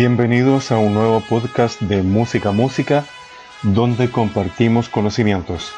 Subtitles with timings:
[0.00, 3.04] Bienvenidos a un nuevo podcast de Música Música,
[3.64, 5.72] donde compartimos conocimientos.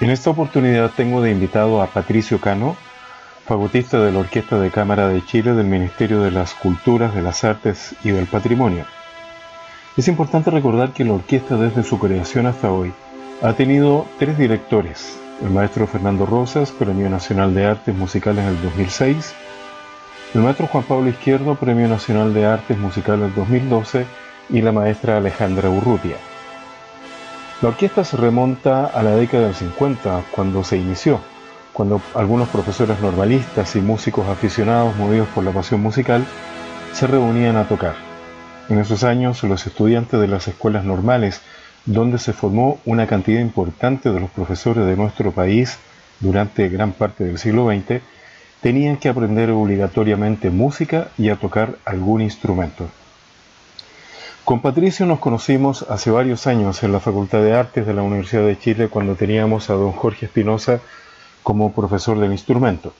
[0.00, 2.76] En esta oportunidad tengo de invitado a Patricio Cano,
[3.46, 7.44] fagotista de la Orquesta de Cámara de Chile del Ministerio de las Culturas, de las
[7.44, 8.84] Artes y del Patrimonio.
[9.96, 12.92] Es importante recordar que la orquesta desde su creación hasta hoy
[13.42, 18.60] ha tenido tres directores, el maestro Fernando Rosas, Premio Nacional de Artes Musicales en el
[18.60, 19.34] 2006,
[20.34, 24.04] el maestro Juan Pablo Izquierdo, Premio Nacional de Artes Musicales 2012,
[24.50, 26.16] y la maestra Alejandra Urrutia.
[27.62, 31.20] La orquesta se remonta a la década del 50, cuando se inició,
[31.72, 36.24] cuando algunos profesores normalistas y músicos aficionados movidos por la pasión musical
[36.92, 37.94] se reunían a tocar.
[38.68, 41.42] En esos años, los estudiantes de las escuelas normales,
[41.86, 45.78] donde se formó una cantidad importante de los profesores de nuestro país
[46.18, 48.02] durante gran parte del siglo XX,
[48.64, 52.88] tenían que aprender obligatoriamente música y a tocar algún instrumento.
[54.42, 58.46] Con Patricio nos conocimos hace varios años en la Facultad de Artes de la Universidad
[58.46, 60.80] de Chile cuando teníamos a don Jorge Espinosa
[61.42, 62.94] como profesor del instrumento.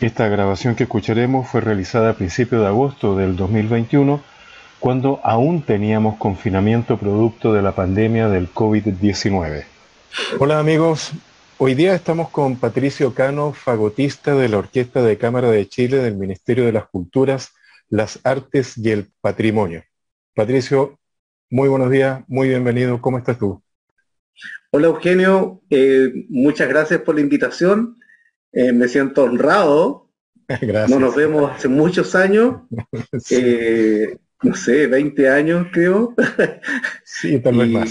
[0.00, 4.20] Esta grabación que escucharemos fue realizada a principios de agosto del 2021,
[4.80, 9.64] cuando aún teníamos confinamiento producto de la pandemia del COVID-19.
[10.38, 11.12] Hola amigos,
[11.56, 16.16] Hoy día estamos con Patricio Cano, fagotista de la Orquesta de Cámara de Chile del
[16.16, 17.52] Ministerio de las Culturas,
[17.88, 19.84] las Artes y el Patrimonio.
[20.34, 20.98] Patricio,
[21.50, 23.62] muy buenos días, muy bienvenido, ¿cómo estás tú?
[24.72, 28.00] Hola Eugenio, eh, muchas gracias por la invitación,
[28.50, 30.10] eh, me siento honrado,
[30.48, 30.90] gracias.
[30.90, 32.62] no nos vemos hace muchos años,
[33.30, 36.14] eh, no sé, 20 años creo.
[37.02, 37.90] Sí, tal vez más.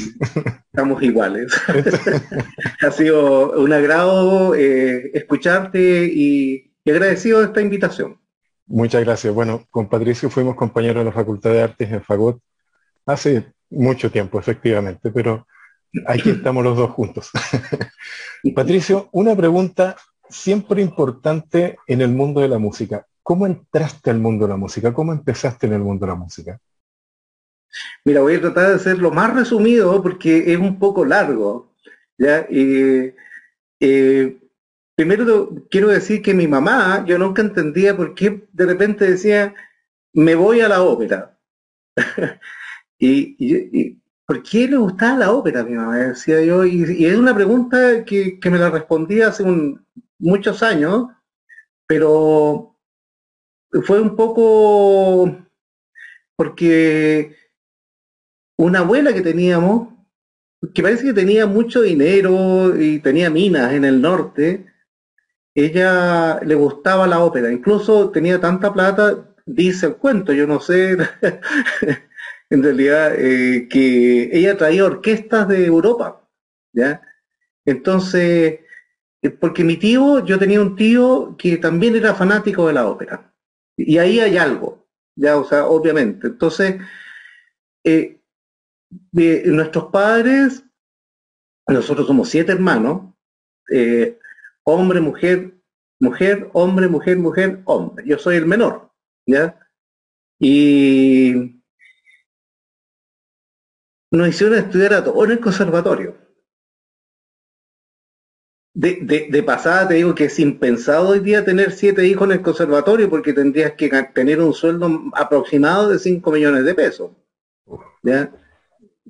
[0.68, 1.52] Estamos iguales.
[2.82, 8.20] ha sido un agrado eh, escucharte y, agradecido de esta invitación.
[8.68, 9.34] Muchas gracias.
[9.34, 12.40] Bueno, con Patricio fuimos compañeros de la Facultad de Artes en Fagot
[13.06, 15.48] hace mucho tiempo, efectivamente, pero
[16.06, 17.32] aquí estamos los dos juntos.
[18.56, 19.96] Patricio, una pregunta
[20.30, 23.06] siempre importante en el mundo de la música.
[23.24, 24.94] ¿Cómo entraste al mundo de la música?
[24.94, 26.60] ¿Cómo empezaste en el mundo de la música?
[28.06, 31.74] Mira, voy a tratar de ser lo más resumido porque es un poco largo.
[32.20, 33.16] Eh,
[34.96, 39.56] primero quiero decir que mi mamá, yo nunca entendía por qué de repente decía,
[40.14, 41.38] me voy a la ópera.
[43.00, 45.98] y, ¿por qué le gustaba la ópera, mi mamá?
[45.98, 49.44] Decía yo, y, es una pregunta que, me la respondí hace
[50.20, 51.08] muchos años,
[51.88, 52.73] pero
[53.82, 55.36] fue un poco
[56.36, 57.36] porque
[58.58, 59.90] una abuela que teníamos,
[60.74, 64.66] que parece que tenía mucho dinero y tenía minas en el norte,
[65.56, 70.98] ella le gustaba la ópera, incluso tenía tanta plata, dice el cuento, yo no sé,
[72.50, 76.28] en realidad, eh, que ella traía orquestas de Europa,
[76.74, 77.02] ¿ya?
[77.66, 78.60] Entonces,
[79.22, 83.33] eh, porque mi tío, yo tenía un tío que también era fanático de la ópera.
[83.78, 86.28] Y ahí hay algo, ya, o sea, obviamente.
[86.28, 86.82] Entonces,
[87.84, 88.22] eh,
[89.12, 90.64] nuestros padres,
[91.68, 93.14] nosotros somos siete hermanos,
[93.72, 94.20] eh,
[94.64, 95.56] hombre, mujer,
[96.00, 98.06] mujer, hombre, mujer, mujer, hombre.
[98.08, 98.92] Yo soy el menor,
[99.26, 99.60] ¿ya?
[100.40, 101.62] Y
[104.12, 106.23] nos hicieron estudiar a todos en el conservatorio
[108.74, 113.10] de, pasada te digo que es impensado hoy día tener siete hijos en el conservatorio
[113.10, 117.12] porque tendrías que tener un sueldo aproximado de 5 millones de pesos.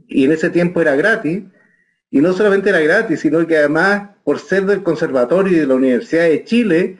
[0.07, 1.43] Y en ese tiempo era gratis.
[2.11, 5.75] Y no solamente era gratis, sino que además, por ser del conservatorio y de la
[5.75, 6.99] Universidad de Chile,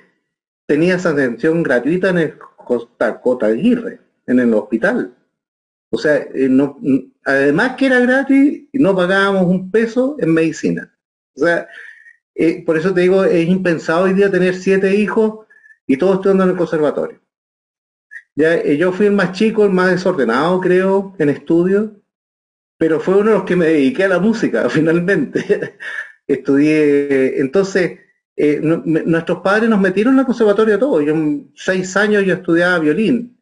[0.66, 5.14] tenías atención gratuita en el Costa Cota Aguirre, en el hospital.
[5.92, 6.80] O sea, eh, no,
[7.24, 10.92] además que era gratis, no pagábamos un peso en medicina.
[11.36, 11.68] O sea,
[12.36, 15.46] eh, por eso te digo, es impensado hoy día tener siete hijos
[15.86, 17.20] y todos estudiando en el conservatorio.
[18.36, 21.92] Ya, eh, yo fui el más chico, el más desordenado, creo, en estudios,
[22.78, 25.78] pero fue uno de los que me dediqué a la música, finalmente.
[26.26, 28.00] Estudié, entonces,
[28.36, 31.06] eh, nuestros padres nos metieron al conservatorio a todos.
[31.06, 31.16] Yo,
[31.54, 33.40] seis años yo estudiaba violín,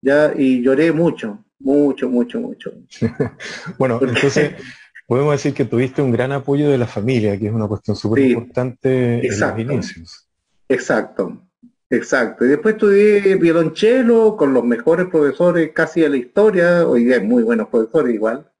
[0.00, 2.72] ya, y lloré mucho, mucho, mucho, mucho.
[3.78, 4.54] bueno, entonces,
[5.10, 8.26] podemos decir que tuviste un gran apoyo de la familia, que es una cuestión súper
[8.26, 10.28] importante en los inicios.
[10.68, 11.48] Exacto,
[11.90, 12.44] exacto.
[12.44, 17.26] Y después estudié violonchelo con los mejores profesores casi de la historia, hoy día hay
[17.26, 18.52] muy buenos profesores igual,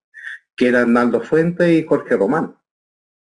[0.56, 2.56] que eran Naldo Fuentes y Jorge Román,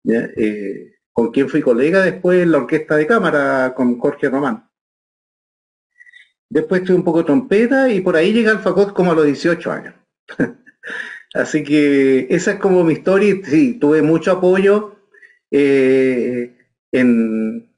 [0.05, 4.67] eh, con quien fui colega después en la orquesta de cámara con Jorge Román.
[6.49, 9.25] después estuve un poco de trompeta y por ahí llegué al fagot como a los
[9.25, 9.93] 18 años.
[11.33, 13.35] Así que esa es como mi historia.
[13.43, 14.95] Sí, tuve mucho apoyo
[15.49, 16.55] eh,
[16.91, 17.69] en,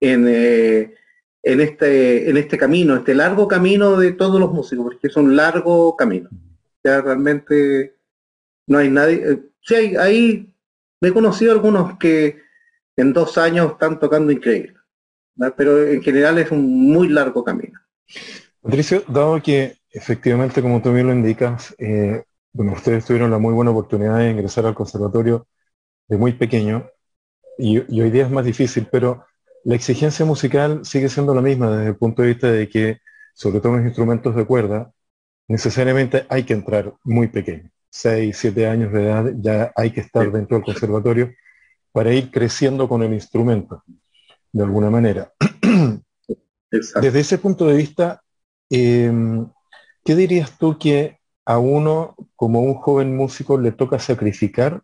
[0.00, 0.94] eh,
[1.42, 5.34] en, este, en este camino, este largo camino de todos los músicos, porque es un
[5.34, 6.30] largo camino.
[6.84, 7.96] Ya realmente
[8.68, 9.22] no hay nadie.
[9.24, 10.54] Eh, sí, hay, ahí
[11.00, 12.40] me he conocido algunos que
[12.96, 14.74] en dos años están tocando increíble,
[15.56, 17.80] pero en general es un muy largo camino.
[18.60, 21.74] Patricio, dado que efectivamente, como tú bien lo indicas,
[22.54, 25.46] ustedes tuvieron la muy buena oportunidad de ingresar al conservatorio
[26.08, 26.88] de muy pequeño
[27.58, 29.24] y, hoy día es más difícil, pero
[29.64, 32.98] la exigencia musical sigue siendo la misma desde el punto de vista de que,
[33.34, 34.92] sobre todo en los instrumentos de cuerda,
[35.48, 37.70] necesariamente hay que entrar muy pequeño.
[37.90, 41.32] 6, 7 años de edad ya hay que estar dentro del conservatorio
[41.92, 43.84] para ir creciendo con el instrumento,
[44.50, 45.32] de alguna manera.
[46.70, 48.22] Desde ese punto de vista,
[48.70, 49.46] em,
[50.02, 54.82] ¿qué dirías tú que a uno, como un joven músico, le toca sacrificar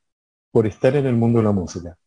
[0.51, 1.99] por estar en el mundo de la música?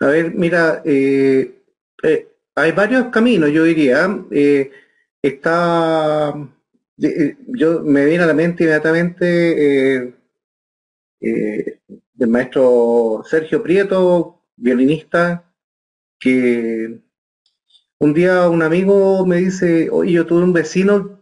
[0.00, 1.62] A ver, mira, eh,
[2.02, 4.08] eh, hay varios caminos, yo diría.
[4.30, 4.70] Eh,
[5.22, 6.34] está,
[6.96, 10.14] yo me viene a la mente inmediatamente
[11.20, 15.44] del maestro Sergio Prieto, violinista,
[16.18, 17.00] que
[17.98, 21.17] un día un amigo me dice, oye, yo tuve un vecino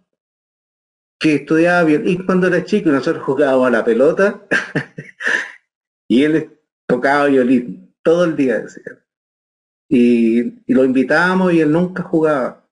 [1.19, 4.47] que estudiaba violín cuando era chico y nosotros jugábamos a la pelota
[6.09, 9.05] y él tocaba violín todo el día, decía.
[9.89, 12.69] Y, lo invitábamos y él nunca jugaba.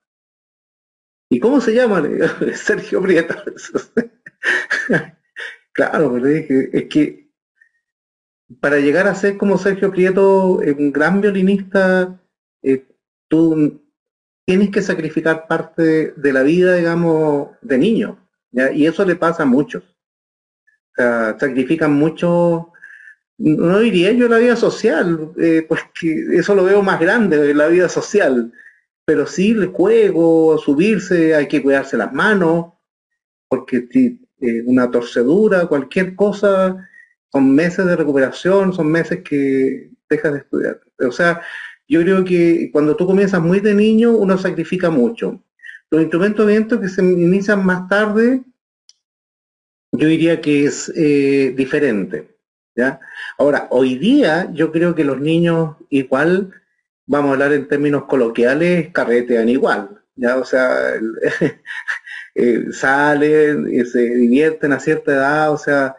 [1.31, 2.03] ¿Y cómo se llama?
[2.55, 3.35] Sergio Prieto.
[5.73, 7.25] claro, pero es que
[8.61, 12.21] para llegar a ser como Sergio Prieto, un gran violinista,
[12.63, 12.87] eh,
[13.29, 13.83] tú
[14.47, 18.24] tienes que sacrificar parte de la vida, digamos, de niño.
[18.75, 19.83] Y eso le pasa a muchos.
[20.97, 22.73] sacrifican mucho,
[23.39, 27.67] no diría yo la vida social, eh, pues que eso lo veo más grande, la
[27.69, 28.53] vida social,
[29.05, 32.75] pero sí el juego, subirse, hay que cuidarse las manos,
[33.49, 33.89] porque
[34.41, 36.89] eh, una torcedura, cualquier cosa,
[37.33, 40.81] son meses de recuperación, son meses que dejas de estudiar.
[41.01, 41.41] O sea,
[41.89, 45.43] yo creo que cuando tú comienzas muy de niño, uno sacrifica mucho.
[45.95, 48.43] Los instrumentos de viento que se inician más tarde,
[49.93, 52.37] yo diría que es eh, diferente.
[52.75, 52.99] ¿ya?
[53.39, 56.53] Ahora, hoy día yo creo que los niños igual,
[57.07, 60.03] vamos a hablar en términos coloquiales, carretean igual.
[60.17, 60.37] ¿ya?
[60.37, 60.95] O sea,
[62.35, 65.95] eh, salen, y se divierten a cierta edad, o sea,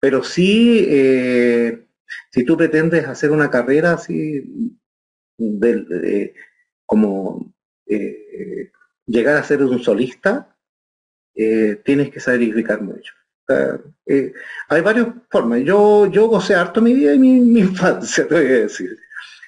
[0.00, 1.84] pero sí, eh,
[2.32, 4.74] si tú pretendes hacer una carrera así,
[5.36, 6.32] de,
[6.86, 7.52] como
[9.08, 10.54] llegar a ser un solista,
[11.34, 13.14] eh, tienes que sacrificar mucho.
[14.06, 14.32] Eh,
[14.68, 15.62] hay varias formas.
[15.62, 18.96] Yo, yo gocé harto mi vida y mi, infancia, te voy a decir.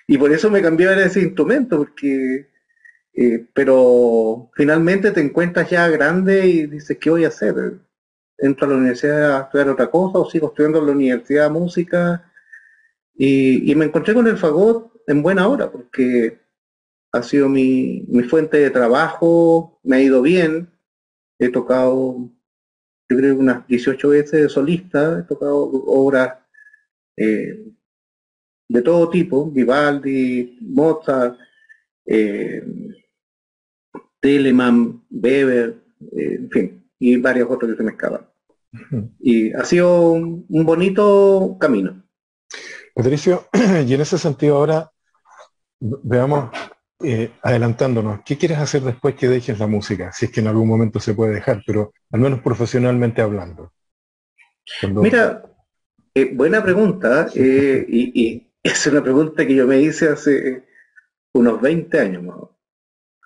[0.07, 2.49] Y por eso me cambié a ese instrumento, porque
[3.13, 7.55] eh, pero finalmente te encuentras ya grande y dices, ¿qué voy a hacer?
[8.39, 12.25] ¿Entro a la universidad a estudiar otra cosa o sigo estudiando en la universidad música?
[13.15, 16.41] Y me encontré con el fagot en buena hora, porque
[17.13, 20.71] ha sido mi, fuente de trabajo, me ha ido bien,
[21.39, 22.31] he tocado,
[23.09, 26.39] yo creo unas 18 veces de solista, he tocado obras
[27.17, 27.65] eh,
[28.69, 31.37] de todo tipo, Vivaldi, Mozart,
[32.07, 32.63] eh,
[34.21, 35.83] Telemann, Weber,
[36.17, 38.27] eh, en fin, y varios otros que se me escapan.
[39.19, 42.05] Y ha sido un, un bonito camino.
[42.95, 43.49] Patricio,
[43.87, 44.93] y en ese sentido ahora
[45.81, 46.51] veamos
[47.03, 50.13] eh, adelantándonos, ¿qué quieres hacer después que dejes la música?
[50.13, 53.73] Si es que en algún momento se puede dejar, pero al menos profesionalmente hablando.
[54.83, 55.43] Mira,
[56.15, 60.67] eh, buena pregunta, eh, y, es una pregunta que yo me hice hace
[61.33, 62.51] unos 20 años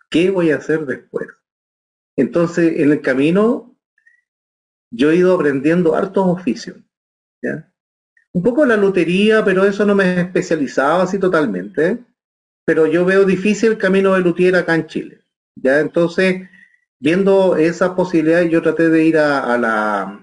[0.09, 1.27] ¿Qué voy a hacer después?
[2.17, 3.77] Entonces, en el camino,
[4.93, 6.77] yo he ido aprendiendo hartos oficios.
[8.33, 12.05] Un poco la lotería, pero eso no me he especializado así totalmente
[12.65, 15.19] pero yo veo difícil el camino de Luthier acá en Chile.
[15.57, 16.49] Ya entonces,
[17.01, 20.21] viendo esa posibilidad, yo traté de ir a, la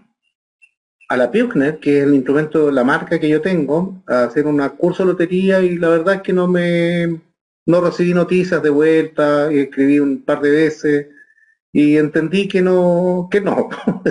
[1.10, 5.03] a la que es el instrumento, la marca que yo tengo, a hacer un curso
[5.03, 7.21] de lotería y la verdad es que no me
[7.65, 11.07] no recibí noticias de vuelta, escribí un par de veces
[11.73, 13.69] y entendí que no, que no.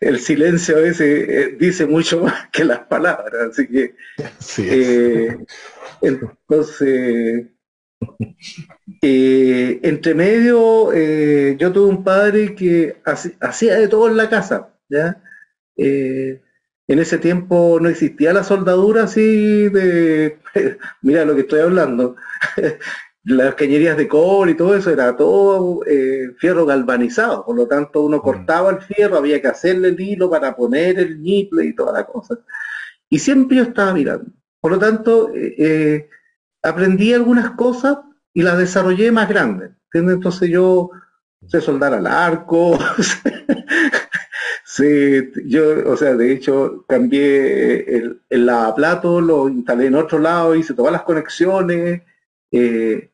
[0.00, 3.94] El silencio a veces eh, dice mucho más que las palabras, así que
[4.58, 5.36] eh,
[6.02, 7.46] entonces
[9.02, 12.96] eh, entre medio yo tuve un padre que
[13.40, 15.22] hacía de todo en la casa, ¿ya?
[15.76, 20.38] en ese tiempo no existía la soldadura así de,
[21.02, 22.16] mira lo que estoy hablando,
[23.24, 28.02] las cañerías de cobre y todo eso era todo eh, fierro galvanizado, por lo tanto
[28.02, 28.20] uno mm.
[28.20, 32.06] cortaba el fierro, había que hacerle el hilo para poner el niple y toda la
[32.06, 32.38] cosa.
[33.08, 34.30] Y siempre yo estaba mirando.
[34.60, 36.08] Por lo tanto, eh, eh,
[36.62, 37.98] aprendí algunas cosas
[38.32, 39.70] y las desarrollé más grandes.
[39.92, 40.90] Entonces yo
[41.46, 42.78] sé soldar al arco,
[44.76, 50.56] Sí, yo, o sea, de hecho, cambié el, el lavaplato, lo instalé en otro lado,
[50.56, 52.02] hice todas las conexiones.
[52.50, 53.10] Eh,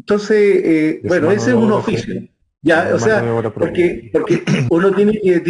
[0.00, 2.22] entonces, eh, bueno, ese es un oficio.
[2.62, 3.22] Ya, o sea,
[3.54, 5.42] porque, porque uno tiene que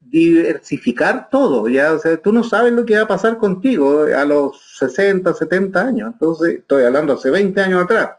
[0.00, 4.24] diversificar todo, ya, o sea, tú no sabes lo que va a pasar contigo a
[4.26, 6.10] los 60, 70 años.
[6.12, 8.10] Entonces, estoy hablando hace 20 años atrás.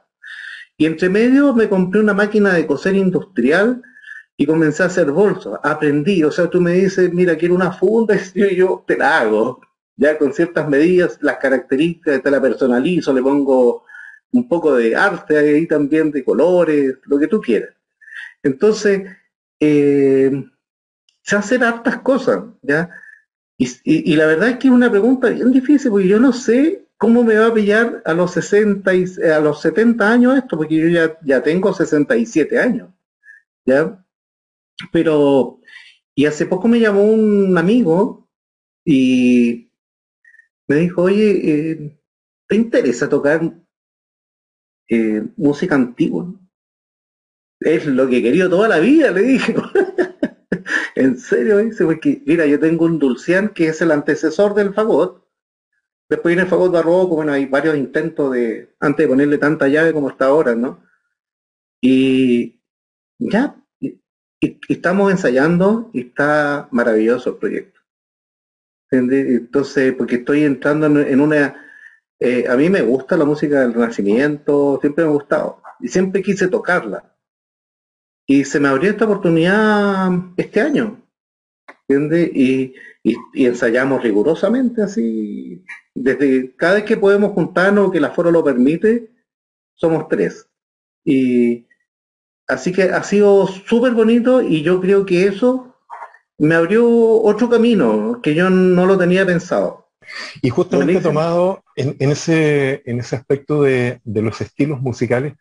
[0.76, 3.84] Y entre medio me compré una máquina de coser industrial
[4.36, 8.18] y comencé a hacer bolsos, aprendí, o sea, tú me dices, mira, quiero una funda,
[8.34, 9.62] y yo te la hago,
[9.96, 13.86] ya con ciertas medidas, las características, te la personalizo, le pongo
[14.32, 17.76] un poco de arte ahí también, de colores, lo que tú quieras.
[18.44, 19.04] Entonces,
[19.60, 20.32] eh,
[21.24, 22.90] se hacer hartas cosas, ¿ya?
[23.58, 27.24] Y, la verdad es que es una pregunta bien difícil, porque yo no sé cómo
[27.24, 30.88] me va a pillar a los 60 y, a los 70 años esto, porque yo
[30.90, 32.90] ya, ya tengo 67 años,
[33.66, 34.06] ¿ya?
[34.92, 35.60] Pero,
[36.14, 38.30] y hace poco me llamó un amigo
[38.84, 39.72] y
[40.68, 42.00] me dijo, oye, eh,
[42.48, 43.42] ¿te interesa tocar
[44.90, 46.34] eh, música antigua?
[47.60, 49.56] Es lo que querido toda la vida, le dije.
[50.96, 55.26] en serio, dice, porque mira, yo tengo un dulcián que es el antecesor del fagot.
[56.10, 59.94] Después viene el fagot barroco, bueno, hay varios intentos de, antes de ponerle tanta llave
[59.94, 60.84] como está ahora, ¿no?
[61.82, 62.62] Y
[63.18, 63.56] ya,
[64.68, 67.80] estamos ensayando y está maravilloso el proyecto.
[68.92, 71.65] Entonces, porque estoy entrando en, una...
[72.20, 76.22] Eh, a mí me gusta la música del Renacimiento, siempre me ha gustado, y siempre
[76.22, 77.16] quise tocarla.
[78.28, 81.02] Y se me abrió esta oportunidad este año,
[81.88, 88.44] Y, y, ensayamos rigurosamente así, desde cada vez que podemos juntarnos, que el aforo lo
[88.44, 89.12] permite,
[89.76, 90.50] somos tres.
[91.04, 91.68] Y,
[92.48, 95.76] Así que ha sido súper bonito y yo creo que eso
[96.38, 99.85] me abrió otro camino que yo no lo tenía pensado.
[100.42, 105.34] Y justamente tomado en, ese, en ese aspecto de, los estilos musicales,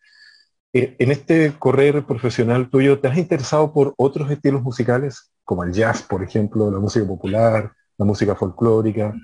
[0.73, 5.73] eh, en este correr profesional tuyo, ¿te has interesado por otros estilos musicales, como el
[5.73, 9.15] jazz, por ejemplo, la música popular, la música folclórica?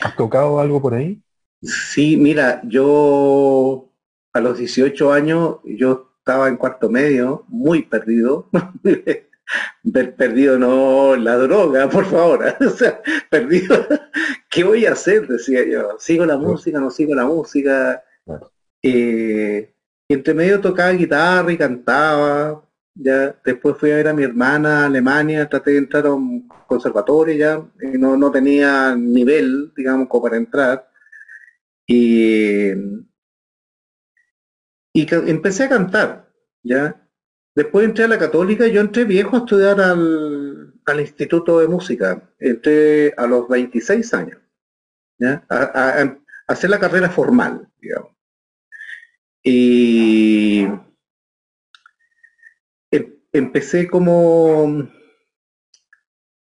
[0.00, 1.20] ¿Has tocado algo por ahí?
[1.62, 3.90] Sí, mira, yo
[4.32, 8.48] a los 18 años, yo estaba en cuarto medio, muy perdido.
[10.16, 12.44] perdido no la droga, por favor.
[12.60, 13.86] o sea, perdido.
[14.50, 15.26] ¿Qué voy a hacer?
[15.26, 15.96] Decía yo.
[15.98, 16.80] ¿Sigo la música?
[16.80, 18.02] ¿No sigo la música?
[18.82, 19.74] Eh,
[20.08, 22.64] y entre medio tocaba guitarra y cantaba.
[22.94, 26.46] Ya después fui a ver a mi hermana a Alemania, traté de entrar a un
[26.66, 30.88] conservatorio ya, y no, no tenía nivel, digamos, como para entrar.
[31.86, 32.72] Y
[34.92, 36.28] y empecé a cantar,
[36.62, 37.01] ¿ya?
[37.54, 43.12] Después entré a la católica, yo entré viejo a estudiar al, Instituto de Música, entré
[43.16, 44.38] a los 26 años.
[45.48, 46.16] A,
[46.48, 48.10] hacer la carrera formal, digamos.
[49.44, 50.66] Y
[52.90, 54.88] em, empecé como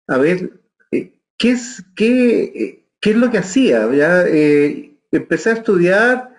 [0.07, 0.61] a ver
[0.91, 3.87] eh, qué es qué, eh, qué es lo que hacía
[4.27, 6.35] eh, empecé a estudiar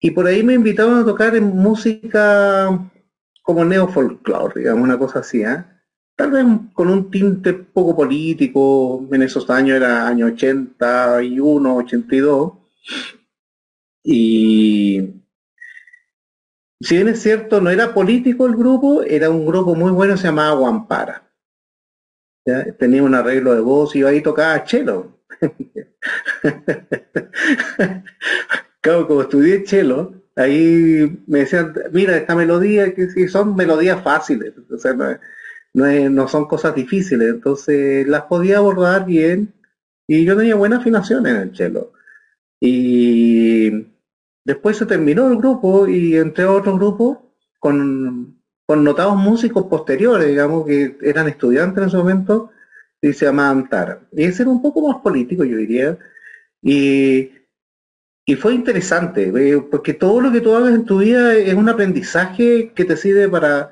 [0.00, 2.90] y por ahí me invitaban a tocar en música
[3.50, 5.64] como neo-folklore, digamos, una cosa así, ¿eh?
[6.16, 12.52] Tal vez con un tinte poco político, en esos años era año 81, 82.
[14.04, 15.22] Y
[16.80, 20.24] si bien es cierto, no era político el grupo, era un grupo muy bueno, se
[20.24, 21.30] llamaba Guampara.
[22.78, 25.20] Tenía un arreglo de voz y iba ahí tocaba chelo.
[28.82, 34.52] Claro, como estudié chelo, ahí me decían, mira, esta melodía, que si son melodías fáciles,
[34.70, 34.94] o sea,
[35.74, 39.54] no, son cosas difíciles, entonces las podía abordar bien
[40.06, 41.92] y yo tenía buena afinación en el chelo.
[42.60, 43.86] Y
[44.44, 50.66] después se terminó el grupo y entré a otro grupo con, notados músicos posteriores, digamos,
[50.66, 52.50] que eran estudiantes en ese momento,
[53.02, 54.00] y se llamaban Tara.
[54.12, 55.98] Y ese era un poco más político, yo diría.
[56.62, 57.32] Y,
[58.24, 61.68] y fue interesante, eh, porque todo lo que tú hagas en tu vida es un
[61.68, 63.70] aprendizaje que te sirve para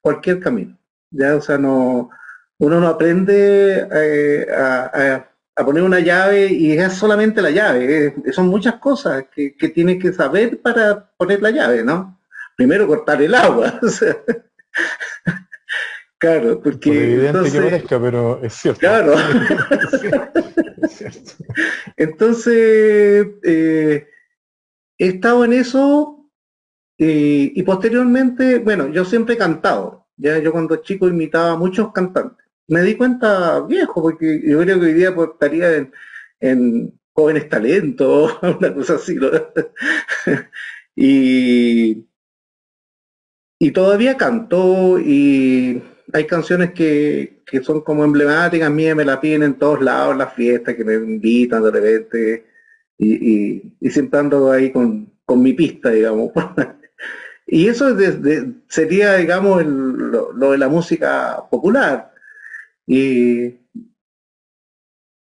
[0.00, 0.76] cualquier camino.
[1.10, 1.36] ¿ya?
[1.36, 2.10] O sea, no,
[2.58, 5.30] uno no aprende eh, a,
[5.64, 8.14] poner una llave y es solamente la llave.
[8.32, 12.20] son muchas cosas que, que tienes que saber para poner la llave, ¿no?
[12.56, 13.80] Primero cortar el agua.
[16.24, 16.90] claro, porque...
[16.90, 18.80] evidente que parezca, pero es cierto.
[18.80, 19.14] Claro.
[21.96, 24.08] Entonces, eh,
[24.98, 26.30] he estado en eso
[26.98, 30.06] eh, y posteriormente, bueno, yo siempre he cantado.
[30.16, 32.46] Ya yo cuando chico imitaba a muchos cantantes.
[32.68, 35.90] Me di cuenta viejo, porque yo creo que hoy día pues, estaría
[36.40, 39.16] en, jóvenes talentos, una cosa así.
[40.96, 42.06] y,
[43.58, 45.82] y todavía canto y
[46.14, 50.32] hay canciones que, que son como emblemáticas mías, me la piden en todos lados, las
[50.32, 52.46] fiestas, que me invitan de repente,
[52.96, 56.30] y, y, siempre ando ahí con, con mi pista, digamos.
[57.48, 57.96] y eso
[58.68, 62.12] sería, digamos, lo, de la música popular.
[62.86, 63.58] Y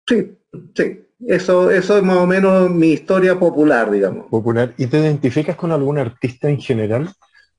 [0.07, 0.37] sí,
[0.73, 4.27] sí, eso, eso es más o menos mi historia popular, digamos.
[4.27, 4.73] Popular.
[4.77, 7.09] ¿Y te identificas con algún artista en general?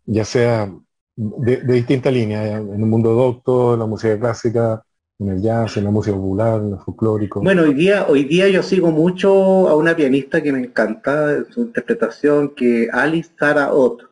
[0.07, 0.73] Ya sea
[1.19, 4.85] de, distinta línea, en el mundo docto, en la música clásica,
[5.19, 7.43] en el jazz, en la música popular, en el folclórico.
[7.43, 11.63] Bueno, hoy día, hoy día yo sigo mucho a una pianista que me encanta, su
[11.63, 14.03] interpretación, que Alice Zara Ott.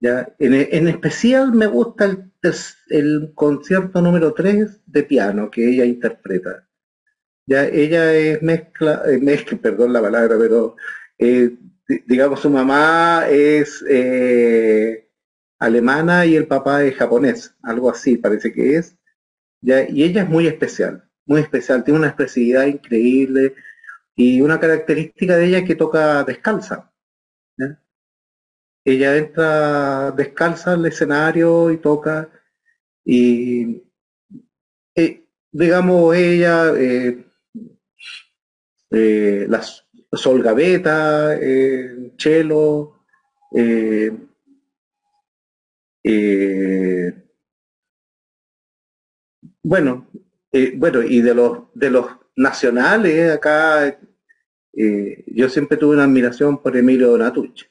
[0.00, 0.32] ¿ya?
[0.38, 2.32] En, especial me gusta el,
[2.88, 6.66] el, concierto número 3 de piano que ella interpreta.
[7.46, 10.76] Ya, ella es mezcla, eh, mezcla, perdón la palabra, pero
[11.18, 11.54] eh,
[12.06, 15.07] digamos su mamá es eh,
[15.58, 18.96] alemana y el papá es japonés, algo así parece que es.
[19.60, 19.88] ¿ya?
[19.88, 23.54] Y ella es muy especial, muy especial, tiene una expresividad increíble
[24.16, 26.92] y una característica de ella es que toca descalza.
[28.84, 32.30] Ella entra descalza al escenario y toca
[33.04, 33.82] y
[34.94, 37.26] eh, digamos ella eh,
[38.90, 42.12] eh, las sol gaveta, eh,
[49.62, 50.08] bueno,
[50.52, 52.06] eh, bueno, y de los de los
[52.36, 53.98] nacionales acá,
[54.74, 57.66] eh, yo siempre tuve una admiración por Emilio Donatucci,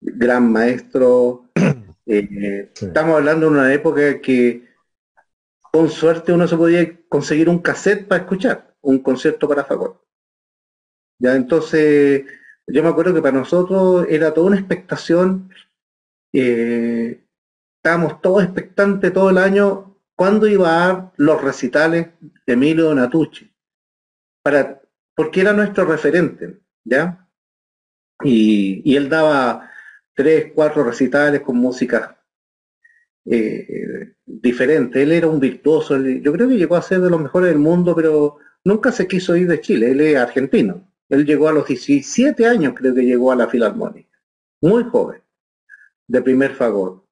[0.00, 1.50] gran maestro.
[2.06, 4.68] Estamos hablando de una época que
[5.72, 10.04] con suerte uno se podía conseguir un cassette para escuchar, un concierto para fagot.
[11.18, 12.24] Ya entonces,
[12.66, 15.50] yo me acuerdo que para nosotros era toda una expectación
[16.34, 17.24] eh,
[17.76, 22.08] estábamos todos expectantes todo el año cuándo iba a dar los recitales
[22.46, 23.52] de Emilio Donatucci,
[24.42, 24.82] para,
[25.14, 27.28] porque era nuestro referente, ¿ya?
[28.22, 29.70] Y, él daba
[30.14, 32.20] tres, cuatro recitales con música
[33.26, 35.02] eh, diferente.
[35.02, 37.94] Él era un virtuoso, yo creo que llegó a ser de los mejores del mundo,
[37.94, 40.88] pero nunca se quiso ir de Chile, él es argentino.
[41.08, 44.18] Él llegó a los 17 años, creo que llegó a la Filarmónica,
[44.60, 45.23] muy joven
[46.08, 47.04] de primer favor.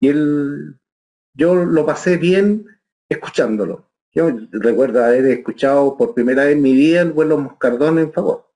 [0.00, 0.76] Y él,
[1.34, 2.66] yo lo pasé bien
[3.08, 3.90] escuchándolo.
[4.12, 8.50] Yo recuerdo haber escuchado por primera vez en mi vida el vuelo Moscardón en favor.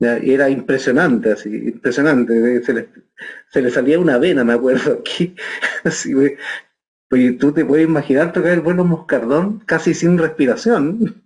[0.00, 2.62] Era impresionante, así, impresionante.
[2.64, 2.88] Se le,
[3.50, 5.34] se le salía una vena, me acuerdo aquí.
[5.84, 6.12] Así,
[7.12, 11.22] pues tú te puedes imaginar tocar el vuelo moscardón casi sin respiración.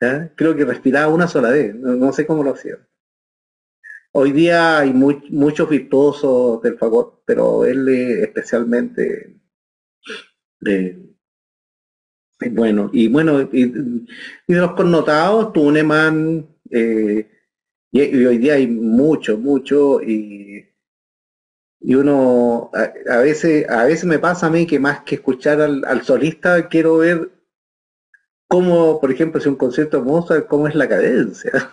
[0.36, 2.78] Creo que respiraba una sola vez, no, sé cómo lo hacía.
[4.12, 9.36] Hoy día hay muchos virtuosos del fagot, pero él especialmente
[10.66, 10.98] eh,
[12.52, 12.88] bueno.
[12.90, 14.06] Y bueno, y, de
[14.46, 17.28] los connotados, Tuneman, eh,
[17.92, 20.65] y, y, hoy día hay mucho, mucho, y
[21.80, 26.02] y uno a, veces a veces me pasa a mí que más que escuchar al,
[26.02, 27.30] solista quiero ver
[28.48, 31.52] cómo por ejemplo si un concierto de Mozart cómo es la cadencia.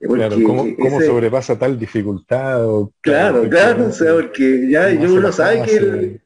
[0.00, 2.66] Claro, cómo, sobrepasa tal dificultad
[3.00, 6.20] claro claro o sea porque ya uno sabe que, el,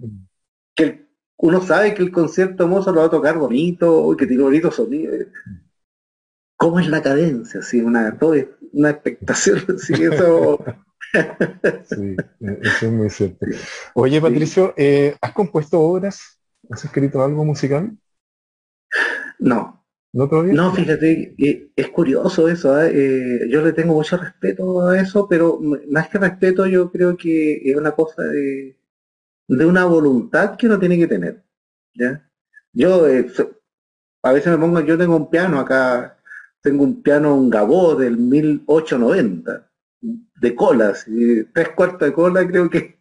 [0.75, 4.42] que uno sabe que el concierto de Mozart lo va a tocar bonito que tiene
[4.42, 5.12] bonito sonido.
[6.57, 8.35] Cómo es la cadencia así una todo
[8.72, 10.59] una expectación así eso
[11.85, 13.46] Sí, eso es muy cierto.
[13.94, 16.37] Oye, Patricio, eh, ¿has compuesto obras
[16.70, 17.96] ¿Has escrito algo musical?
[19.38, 19.85] No.
[20.12, 20.55] ¿No todavía?
[20.55, 22.90] No, fíjate, eh, es curioso eso, ¿eh?
[22.94, 27.61] Eh, yo le tengo mucho respeto a eso, pero más que respeto yo creo que
[27.62, 28.79] es una cosa de,
[29.48, 31.44] de una voluntad que uno tiene que tener.
[31.94, 32.29] ¿ya?
[32.72, 33.05] Yo
[34.22, 36.18] a veces me pongo, yo tengo un piano acá,
[36.62, 39.70] tengo un piano, un Gabó del 1890,
[40.40, 42.99] de colas, y tres cuartos de cola creo que,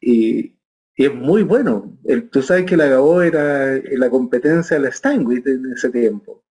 [0.00, 0.54] y,
[0.96, 1.92] es muy bueno.
[2.30, 6.42] tú sabes que la Gabó era la competencia de la Steinway en ese tiempo.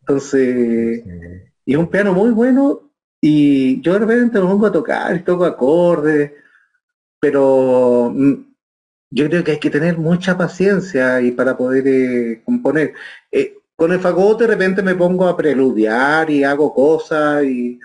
[0.00, 1.04] Entonces,
[1.66, 5.20] y es un piano muy bueno, y yo de repente me pongo a tocar, y
[5.22, 6.32] toco acordes,
[7.20, 8.34] pero mm,
[9.10, 12.94] yo creo que hay que tener mucha paciencia y para poder eh, componer.
[13.32, 17.78] Eh, con el fagot de repente me pongo a preludiar y hago cosas y,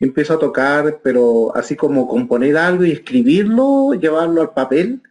[0.00, 5.02] empiezo a tocar, pero así como componer algo y escribirlo, llevarlo al papel,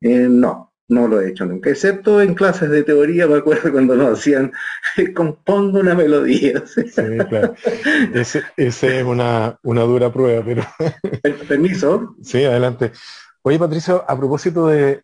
[0.00, 3.96] eh, no, no lo he hecho nunca, excepto en clases de teoría, me acuerdo cuando
[3.96, 4.52] nos hacían,
[5.14, 6.62] compongo una melodía.
[6.74, 7.54] Sí, claro.
[8.14, 10.62] Esa es una, una dura prueba, pero...
[11.48, 12.16] Permiso.
[12.22, 12.92] Sí, adelante.
[13.44, 15.02] Oye, Patricio, a propósito de,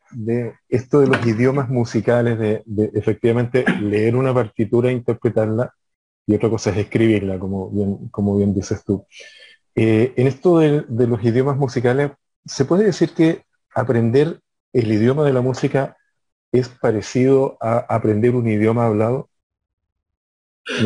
[0.69, 2.63] esto de los idiomas musicales, de,
[2.95, 5.75] efectivamente leer una partitura e interpretarla,
[6.29, 9.07] y otra cosa es escribirla, como bien, como bien dices tú.
[9.75, 12.13] Eh, en esto de, los idiomas musicales,
[12.45, 14.41] ¿se puede decir que aprender
[14.75, 15.97] el idioma de la música
[16.53, 19.31] es parecido a aprender un idioma hablado?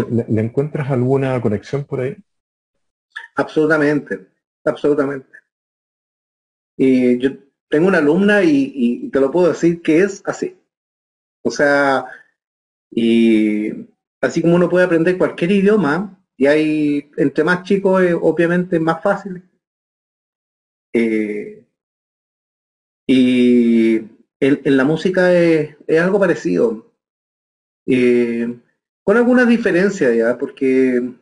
[0.09, 2.16] le encuentras alguna conexión por ahí?
[3.35, 4.28] Absolutamente,
[4.64, 5.28] absolutamente.
[6.76, 7.31] Y yo
[7.68, 10.57] tengo una alumna y, te lo puedo decir que es así.
[11.42, 12.07] O sea,
[12.92, 13.91] y
[14.22, 19.02] así como uno puede aprender cualquier idioma, y hay, entre más chicos, obviamente es más
[19.02, 19.42] fácil.
[20.94, 21.64] Eh,
[23.06, 23.96] y
[24.40, 26.90] en, la música es, algo parecido.
[27.87, 28.58] Eh,
[29.04, 31.12] con algunas diferencias ya, porque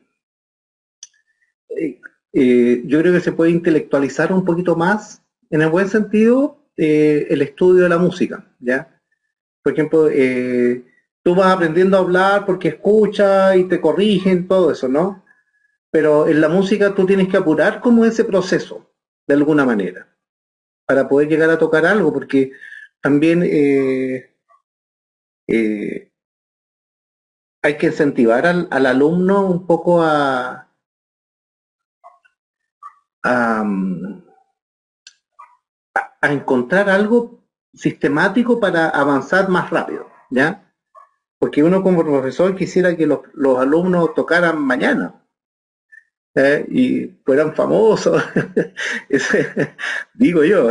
[2.33, 7.27] eh, yo creo que se puede intelectualizar un poquito más en el buen sentido, eh,
[7.31, 9.01] el estudio de la música, ¿ya?
[9.63, 10.85] Por ejemplo, eh,
[11.23, 15.25] tú vas aprendiendo a hablar porque escuchas y te corrigen, todo eso, ¿no?
[15.91, 18.91] Pero en la música tú tienes que apurar como ese proceso,
[19.27, 20.09] de alguna manera,
[20.87, 22.53] para poder llegar a tocar algo, porque
[23.03, 24.35] también eh,
[27.63, 30.69] hay que incentivar al, al, alumno un poco a,
[33.25, 33.65] a
[36.21, 37.41] a encontrar algo
[37.73, 40.70] sistemático para avanzar más rápido, ¿ya?
[41.41, 43.21] Porque uno como profesor quisiera que los,
[43.59, 45.25] alumnos tocaran mañana
[46.35, 46.67] ¿eh?
[46.69, 48.23] y fueran famosos,
[50.15, 50.69] digo yo.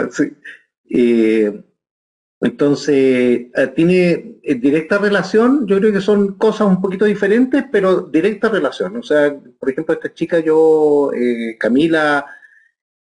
[2.41, 8.01] entonces, eh, tiene eh, directa relación, yo creo que son cosas un poquito diferentes, pero
[8.01, 8.95] directa relación.
[8.97, 11.09] O sea, por ejemplo, esta chica, yo,
[11.57, 12.27] Camila,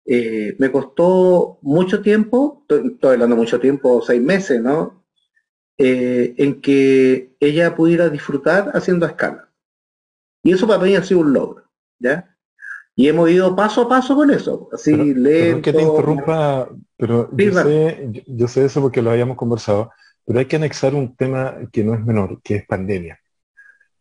[0.05, 5.04] me costó mucho tiempo, estoy hablando mucho tiempo, seis meses, ¿no?
[5.77, 9.49] Eh, en que ella pudiera disfrutar haciendo escala.
[10.45, 11.65] Y eso para mí ha sido un logro,
[11.99, 12.37] ¿ya?
[12.95, 15.63] Y hemos ido paso a paso con eso, así lento.
[15.63, 19.91] que te interrumpa, pero yo, sé, yo, sé, eso porque lo habíamos conversado,
[20.25, 23.19] pero hay que anexar un tema que no es menor, que es pandemia.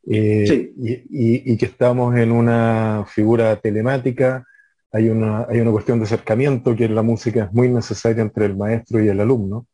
[0.06, 4.46] Eh, y, y, que estamos en una figura telemática,
[4.92, 8.46] hay una, hay una cuestión de acercamiento que en la música es muy necesaria entre
[8.46, 9.66] el maestro y el alumno,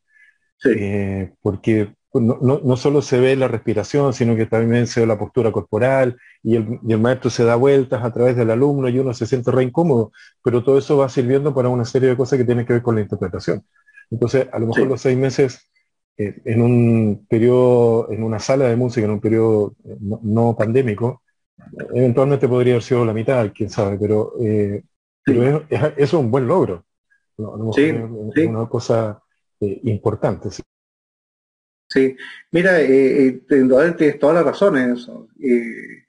[0.65, 5.19] eh, porque no, no, solo se ve la respiración, sino que también se ve la
[5.19, 8.97] postura corporal y el, y el, maestro se da vueltas a través del alumno y
[8.97, 10.11] uno se siente re incómodo,
[10.43, 12.95] pero todo eso va sirviendo para una serie de cosas que tienen que ver con
[12.95, 13.63] la interpretación.
[14.09, 15.69] Entonces, a lo mejor los seis meses
[16.17, 21.21] eh, en un periodo, en una sala de música, en un periodo eh, no, pandémico,
[21.93, 24.33] eventualmente podría haber sido la mitad, quién sabe, pero
[25.23, 26.85] pero eso es, un buen logro.
[27.73, 27.93] sí,
[28.35, 29.21] es una cosa
[29.61, 30.49] eh, importante.
[31.89, 32.15] Sí.
[32.51, 35.27] mira, eh, eh tienes toda la razón en eso.
[35.41, 36.05] Eh,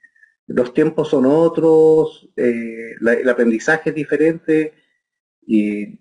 [0.47, 4.75] los tiempos son otros, el aprendizaje es diferente
[5.47, 6.01] y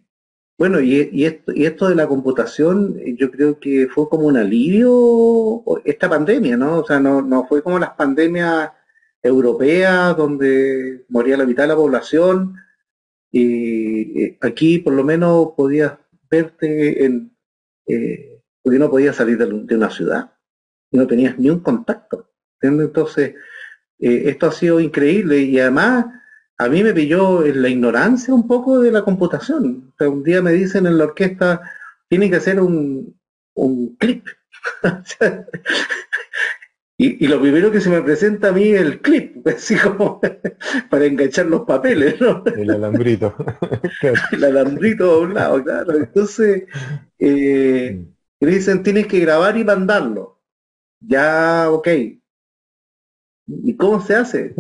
[0.58, 5.64] bueno, y, esto, y esto de la computación, yo creo que fue como un alivio
[5.86, 6.80] esta pandemia, ¿no?
[6.80, 8.72] O sea, no, no fue como las pandemias
[9.24, 12.56] europeas donde moría la mitad de la población,
[13.32, 15.94] y eh, aquí por lo menos podías
[16.30, 17.36] verte en,
[17.90, 20.32] eh, porque no podías salir de, una ciudad
[20.92, 22.32] y no tenías ni un contacto.
[22.62, 23.36] Entonces,
[24.00, 26.06] eh, esto ha sido increíble y además
[26.58, 29.94] a mí me pilló en la ignorancia un poco de la computación.
[30.00, 31.62] un día me dicen en la orquesta,
[32.08, 33.18] tiene que hacer un,
[33.56, 34.26] un clip
[36.98, 40.20] y, lo primero que se me presenta a mí es el clip, así como
[40.90, 42.44] para enganchar los papeles, ¿no?
[42.46, 43.36] El alambrito.
[44.32, 45.96] El alambrito a un lado, claro.
[45.96, 46.66] Entonces,
[47.20, 48.46] eh, mm.
[48.46, 50.40] me dicen, tienes que grabar y mandarlo.
[51.02, 51.88] Ya, ok.
[53.48, 54.56] ¿Y cómo se hace?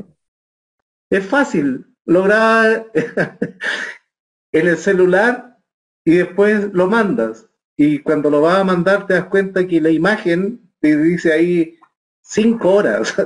[1.09, 2.91] Es fácil, lograr
[4.51, 5.57] en el celular
[6.05, 7.47] y después lo mandas.
[7.77, 11.77] Y cuando lo vas a mandar te das cuenta que la imagen te dice ahí
[12.21, 13.15] cinco horas.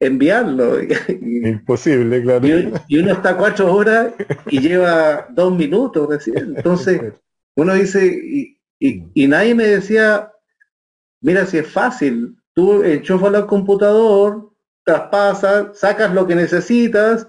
[0.00, 0.80] Enviarlo.
[1.08, 2.46] Imposible, claro.
[2.88, 4.12] Y, uno está cuatro horas
[4.46, 6.54] y lleva dos minutos recién.
[6.56, 7.14] Entonces,
[7.56, 10.32] uno dice, y, y, nadie me decía,
[11.20, 14.52] mira si es fácil, tú enchufas al computador,
[14.84, 17.26] traspasas, sacas lo que necesitas.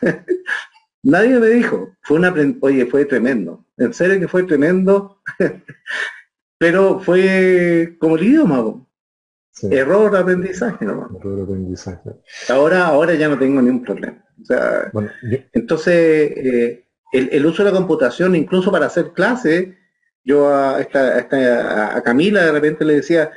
[1.02, 5.20] nadie me dijo, fue una, oye, fue tremendo, en serio que fue tremendo,
[6.58, 8.86] pero fue como el idioma,
[9.62, 11.10] Error de aprendizaje nomás.
[11.18, 12.10] Error aprendizaje.
[12.50, 14.22] Ahora, ahora ya no tengo ningún problema.
[15.52, 15.94] Entonces,
[16.36, 19.74] eh, el, uso de la computación, incluso para hacer clases,
[20.24, 23.30] yo a, esta, a, Camila de repente le decía,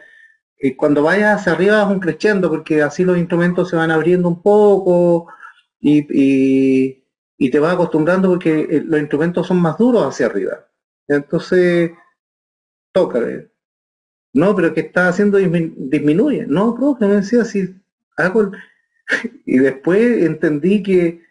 [0.58, 4.28] eh, cuando vayas hacia arriba es un creciendo, porque así los instrumentos se van abriendo
[4.28, 5.28] un poco
[5.80, 6.06] y,
[7.42, 10.68] y te vas acostumbrando porque eh, los instrumentos son más duros hacia arriba.
[11.08, 11.92] Entonces,
[12.92, 13.20] toca.
[14.34, 16.46] No, pero que está haciendo disminuye.
[16.48, 17.76] No, profe, me decía si
[18.18, 18.52] hago
[19.46, 21.24] y después entendí que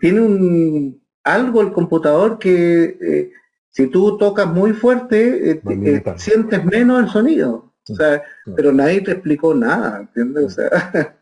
[0.00, 3.32] tiene un algo el computador que eh,
[3.70, 7.72] si tú tocas muy fuerte eh, eh, sientes menos el sonido.
[7.88, 8.22] O sea,
[8.56, 10.44] pero nadie te explicó nada, ¿entiendes?
[10.44, 10.68] O sea,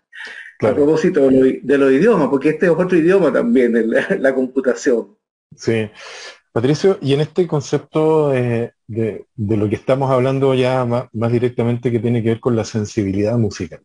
[0.61, 3.75] a propósito de los idiomas, porque este es otro idioma también,
[4.19, 5.17] la computación.
[5.55, 5.91] Sí,
[6.55, 8.73] Patricio, y en este concepto de,
[9.37, 13.81] lo que estamos hablando ya más, directamente que tiene que ver con la sensibilidad musical.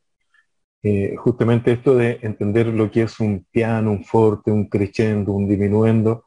[0.81, 5.47] Eh, justamente esto de entender lo que es un piano, un forte, un crescendo, un
[5.47, 6.25] diminuendo.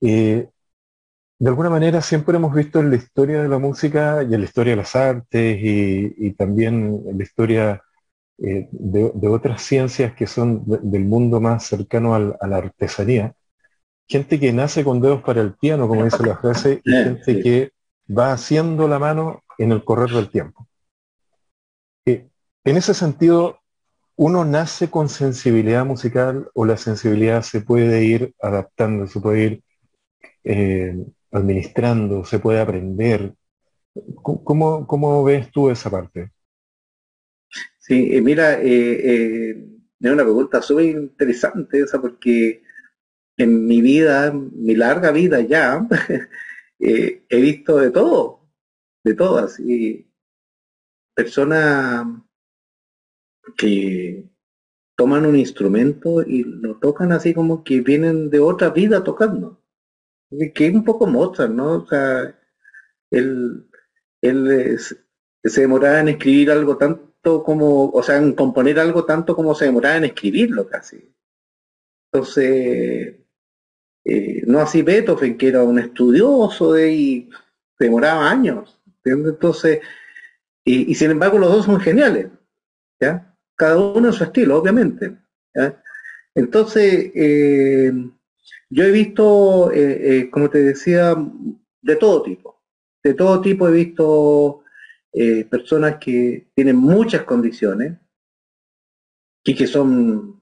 [0.00, 0.48] Eh,
[1.38, 4.46] de alguna manera siempre hemos visto en la historia de la música y en la
[4.46, 7.82] historia de las artes y, también en la historia
[8.38, 13.34] eh, de, otras ciencias que son del mundo más cercano a la artesanía,
[14.08, 17.72] gente que nace con dedos para el piano, como dice la frase, y gente que
[18.10, 20.68] va haciendo la mano en el correr del tiempo.
[22.06, 22.28] Eh,
[22.64, 23.60] en ese sentido,
[24.16, 29.62] ¿uno nace con sensibilidad musical o la sensibilidad se puede ir adaptando, se puede ir
[30.44, 30.96] eh,
[31.30, 33.34] administrando, se puede aprender?
[34.22, 36.32] ¿Cómo, ¿Cómo, ves tú esa parte?
[37.78, 39.56] Sí, eh, mira, es
[40.00, 42.62] una pregunta súper interesante esa porque
[43.36, 45.86] en mi vida, mi larga vida ya,
[46.78, 48.46] eh, he visto de todo,
[49.02, 49.58] de todas.
[49.60, 50.08] Y
[51.14, 52.06] personas
[53.56, 54.30] que
[54.96, 59.60] toman un instrumento y lo tocan así como que vienen de otra vida tocando.
[60.54, 61.82] Que es un poco Mozart, ¿no?
[61.82, 62.38] O sea,
[63.10, 63.68] él,
[64.20, 69.54] él se demoraba en escribir algo tanto como, o sea, en componer algo tanto como
[69.54, 71.14] se demoraba en escribirlo casi.
[72.12, 73.16] Entonces,
[74.04, 77.30] eh, no así Beethoven, que era un estudioso y
[77.78, 78.80] demoraba años.
[79.04, 79.80] Entonces,
[80.64, 82.28] y, sin embargo los dos son geniales,
[83.00, 83.33] ¿ya?
[83.56, 85.16] Cada uno en su estilo, obviamente.
[86.34, 87.92] Entonces, eh,
[88.70, 91.14] yo he visto, eh, como te decía,
[91.82, 92.62] de todo tipo.
[93.02, 94.62] De todo tipo he visto
[95.48, 97.96] personas que tienen muchas condiciones
[99.44, 100.40] y que son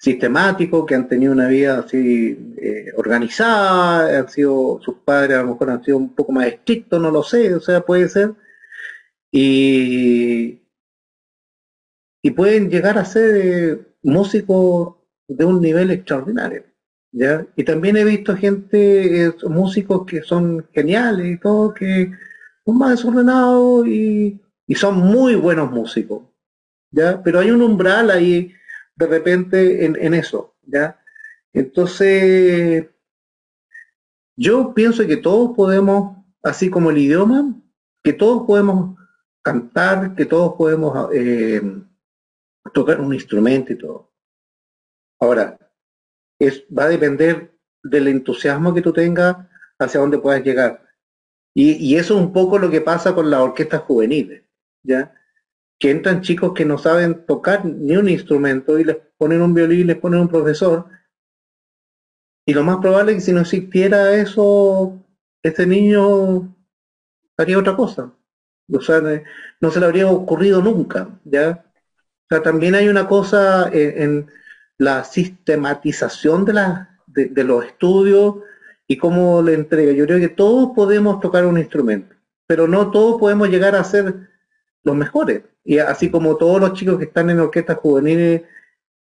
[0.00, 5.48] sistemáticos, que han tenido una vida así eh, organizada, han sido, sus padres a lo
[5.48, 8.34] mejor han sido un poco más estrictos, no lo sé, o sea, puede ser.
[9.30, 10.59] Y,
[12.22, 14.96] y pueden llegar a ser eh, músicos
[15.28, 16.64] de un nivel extraordinario.
[17.12, 17.46] ¿ya?
[17.56, 22.12] Y también he visto gente, eh, músicos que son geniales y todo, que
[22.64, 26.22] son más desordenados y, y son muy buenos músicos.
[26.90, 27.22] ¿ya?
[27.22, 28.54] Pero hay un umbral ahí
[29.00, 31.00] de repente en, eso, ¿ya?
[31.54, 32.86] Entonces,
[34.36, 37.54] yo pienso que todos podemos, así como el idioma,
[38.02, 38.98] que todos podemos
[39.42, 41.62] cantar, que todos podemos eh,
[42.72, 44.12] tocar un instrumento y todo.
[45.20, 45.58] Ahora,
[46.38, 49.36] es, va a depender del entusiasmo que tú tengas
[49.78, 50.86] hacia dónde puedas llegar.
[51.54, 54.44] Y, eso es un poco lo que pasa con las orquestas juveniles,
[54.84, 55.14] ¿ya?
[55.80, 59.86] que entran chicos que no saben tocar ni un instrumento y les ponen un violín,
[59.86, 60.86] les ponen un profesor.
[62.46, 65.02] Y lo más probable es que si no existiera eso,
[65.42, 66.54] este niño
[67.36, 68.12] haría otra cosa.
[68.72, 69.00] O sea,
[69.60, 71.64] no se le habría ocurrido nunca, ¿ya?
[72.30, 74.30] O sea, también hay una cosa en,
[74.78, 78.36] la sistematización de, los estudios
[78.86, 79.92] y cómo le entrega.
[79.92, 82.14] Yo creo que todos podemos tocar un instrumento,
[82.46, 84.28] pero no todos podemos llegar a ser
[84.84, 85.42] los mejores.
[85.64, 88.42] Y así como todos los chicos que están en orquestas juveniles,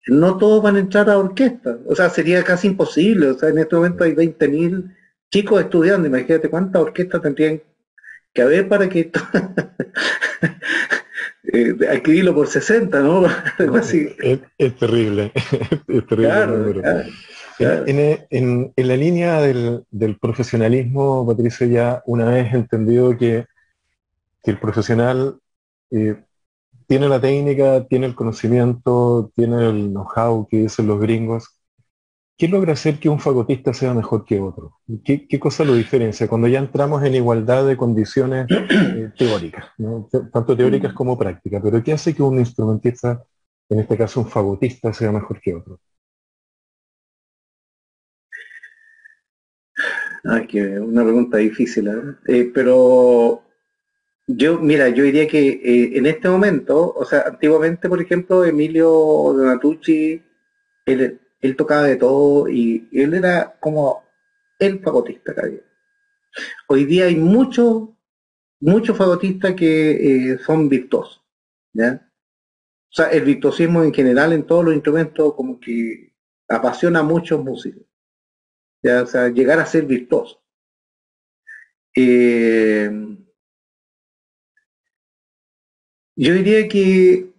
[0.08, 1.78] no todos van a entrar a orquesta.
[1.86, 3.28] O sea, sería casi imposible.
[3.28, 4.96] O sea, en este momento hay 20.000
[5.32, 6.08] chicos estudiando.
[6.08, 7.62] Imagínate cuántas orquestas tendrían
[8.34, 9.12] que haber para que.
[11.44, 13.24] eh, adquirirlo por 60, ¿no?
[14.58, 15.32] Es, terrible,
[15.88, 17.06] es terrible.
[17.60, 23.46] En, la línea del, profesionalismo, Patricio, ya una vez entendido que,
[24.44, 25.40] el profesional
[25.92, 26.16] eh,
[26.88, 31.59] tiene la técnica, tiene el conocimiento, tiene el know-how que dicen los gringos,
[32.40, 34.78] ¿qué logra hacer que un fagotista sea mejor que otro?
[35.04, 39.66] ¿Qué, cosa lo diferencia cuando ya entramos en igualdad de condiciones eh, teóricas,
[40.32, 41.62] tanto teóricas como prácticas?
[41.62, 43.22] Pero ¿qué hace que un instrumentista,
[43.68, 45.82] en este caso un fagotista, sea mejor que otro?
[50.24, 52.02] Ay, que una pregunta difícil, ¿eh?
[52.28, 53.44] Eh, pero
[54.28, 60.22] yo, mira, yo diría que en este momento, o sea, antiguamente, por ejemplo, Emilio Donatucci,
[60.86, 64.04] él, él tocaba de todo y, él era como
[64.60, 65.50] el fagotista cada
[66.68, 67.90] Hoy día hay muchos,
[68.60, 71.24] muchos fagotistas que eh, son virtuosos,
[71.74, 72.06] ¿ya?
[72.92, 76.14] O sea, el virtuosismo en general en todos los instrumentos como que
[76.48, 77.84] apasiona a muchos músicos.
[78.82, 79.04] ¿ya?
[79.04, 80.42] O sea, llegar a ser virtuoso.
[81.96, 82.90] Eh,
[86.16, 87.30] yo diría que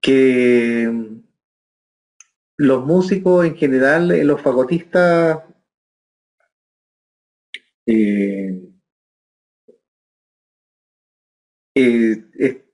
[0.00, 1.21] que
[2.62, 5.40] los músicos en general, eh, los fagotistas,
[7.86, 8.68] eh,
[11.74, 12.64] eh,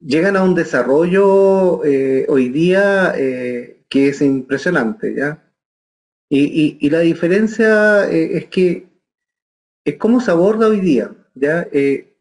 [0.00, 3.14] llegan a un desarrollo hoy día
[3.88, 5.46] que es impresionante, ¿ya?
[6.28, 8.88] Y, la diferencia es que
[9.84, 11.68] es cómo se aborda hoy día, ¿ya?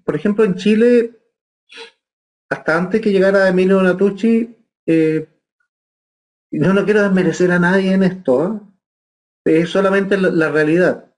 [0.04, 1.12] por ejemplo, en Chile,
[2.50, 4.56] hasta antes que llegara Emilio Natucci,
[6.52, 8.72] no, no quiero desmerecer a nadie en esto,
[9.46, 9.62] ¿eh?
[9.62, 11.12] es solamente la, realidad.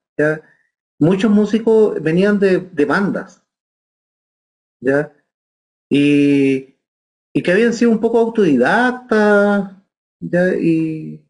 [1.00, 3.44] Muchos músicos venían de, bandas,
[4.80, 5.12] ¿ya?
[5.90, 6.76] Y,
[7.34, 9.72] que habían sido un poco autodidactas,
[10.20, 10.54] ¿ya?
[10.56, 11.26] Y,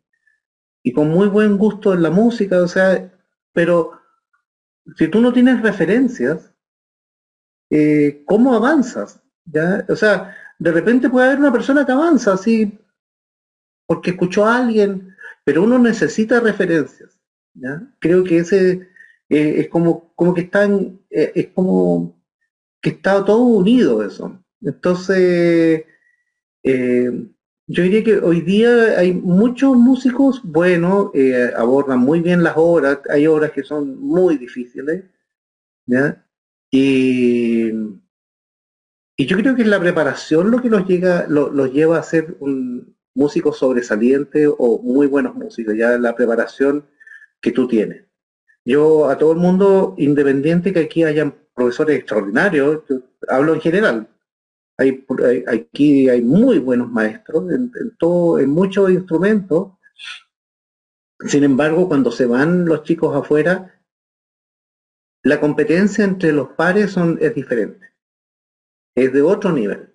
[0.93, 3.11] con muy buen gusto en la música, o sea,
[3.53, 3.93] pero
[4.97, 6.51] si tú no tienes referencias,
[7.69, 9.21] eh, ¿cómo avanzas?
[9.45, 9.85] ¿Ya?
[9.87, 12.80] O sea, de repente puede haber una persona que avanza así
[13.91, 17.19] porque escuchó a alguien, pero uno necesita referencias.
[17.99, 18.87] Creo que ese
[19.27, 22.17] eh, es como, como que están, eh, es como
[22.81, 24.41] que está todo unido eso.
[24.61, 25.83] Entonces,
[26.63, 27.27] eh,
[27.67, 31.11] yo diría que hoy día hay muchos músicos buenos,
[31.57, 35.03] abordan muy bien las obras, hay obras que son muy difíciles,
[36.71, 37.71] Y,
[39.17, 42.95] y yo creo que la preparación lo que los, llega, los lleva a ser un,
[43.13, 46.85] músicos sobresalientes o muy buenos músicos, ya la preparación
[47.41, 48.05] que tú tienes.
[48.63, 52.83] Yo a todo el mundo, independiente que aquí hayan profesores extraordinarios,
[53.27, 54.07] hablo en general,
[54.77, 55.05] hay,
[55.47, 59.73] aquí hay muy buenos maestros en, todo, en muchos instrumentos.
[61.19, 63.79] Sin embargo, cuando se van los chicos afuera,
[65.23, 67.93] la competencia entre los pares es diferente.
[68.95, 69.93] Es de otro nivel.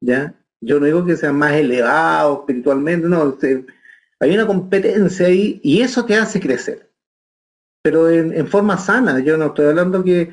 [0.00, 0.34] ¿Ya?
[0.60, 3.36] Yo no digo que sea más elevado espiritualmente, no.
[4.20, 6.90] hay una competencia ahí y eso te hace crecer.
[7.82, 9.20] Pero en, forma sana.
[9.20, 10.30] Yo no estoy hablando que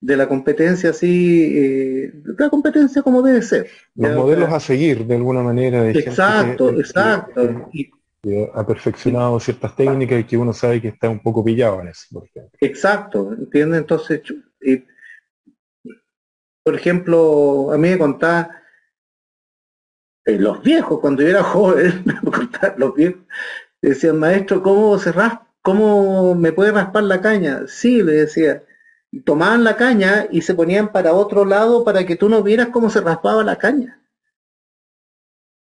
[0.00, 3.68] de la competencia así, eh, la competencia como debe ser.
[3.94, 5.88] Los modelos a seguir de alguna manera.
[5.90, 7.68] exacto, exacto.
[8.54, 12.06] ha perfeccionado ciertas técnicas y que uno sabe que está un poco pillado en eso.
[12.12, 12.28] Por
[12.60, 13.80] exacto, ¿entiendes?
[13.80, 14.22] Entonces,
[16.62, 18.50] por ejemplo, a mí me contaba
[20.26, 22.04] eh, los viejos, cuando yo era joven,
[22.76, 23.22] los viejos,
[23.80, 25.12] decían, maestro, ¿cómo se
[25.62, 27.62] ¿Cómo me puede raspar la caña?
[27.66, 28.62] Sí, le decía.
[29.24, 32.90] Tomaban la caña y se ponían para otro lado para que tú no vieras cómo
[32.90, 34.00] se raspaba la caña.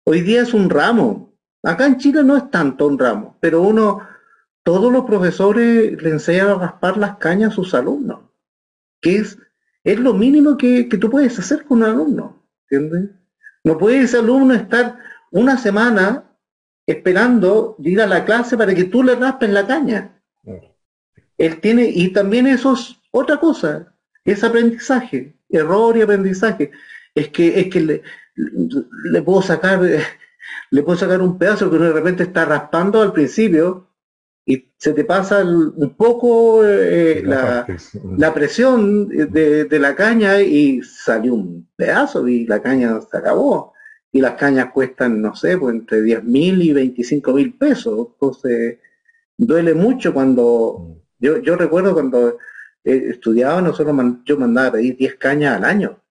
[0.04, 1.36] Hoy día es un ramo.
[1.62, 4.06] Acá en Chile no es tanto un ramo, pero uno,
[4.62, 8.20] todos los profesores le enseñan a raspar las cañas a sus alumnos,
[9.00, 9.38] que es,
[9.82, 13.17] es lo mínimo que, que tú puedes hacer con un alumno, ¿entiendes?
[13.64, 14.98] No puede ese alumno estar
[15.30, 16.24] una semana
[16.86, 20.22] esperando ir a la clase para que tú le raspes la caña.
[21.36, 23.94] él tiene, y también eso es otra cosa,
[24.24, 26.70] es aprendizaje, error y aprendizaje.
[27.14, 28.02] Es que, es que le,
[28.34, 29.80] le puedo sacar,
[30.70, 33.87] le puedo sacar un pedazo que uno de repente está raspando al principio
[34.48, 37.66] y se te pasa un poco eh, la,
[38.16, 43.74] la, presión de, de, la caña y salió un pedazo y la caña se acabó.
[44.10, 48.08] Y las cañas cuestan, no sé, pues entre 10 mil y 25 mil pesos.
[48.14, 48.78] Entonces,
[49.36, 51.24] duele mucho cuando, mm.
[51.24, 52.38] yo, yo recuerdo cuando
[52.84, 53.94] estudiaba, nosotros
[54.24, 56.02] yo mandaba a pedir 10 cañas al año.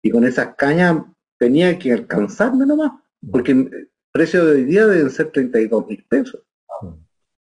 [0.00, 1.02] Y con esas cañas
[1.38, 2.92] tenía que alcanzarme nomás,
[3.30, 6.40] porque el precio de hoy día deben ser 32 mil pesos.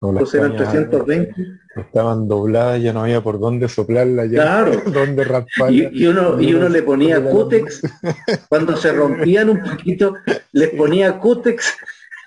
[0.03, 1.35] Entonces eran 320.
[1.77, 4.83] Estaban dobladas, ya no había por dónde soplarla, ya claro.
[4.93, 5.91] dónde rasparla.
[5.93, 7.83] Y, uno, y uno le ponía cútex,
[8.49, 10.17] cuando se rompían un poquito,
[10.53, 11.77] les ponía cútex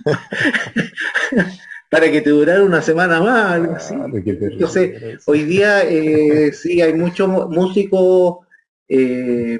[1.91, 3.91] para que te durara una semana más.
[3.91, 8.45] Entonces, hoy día eh, sí hay muchos músicos
[8.87, 9.59] eh,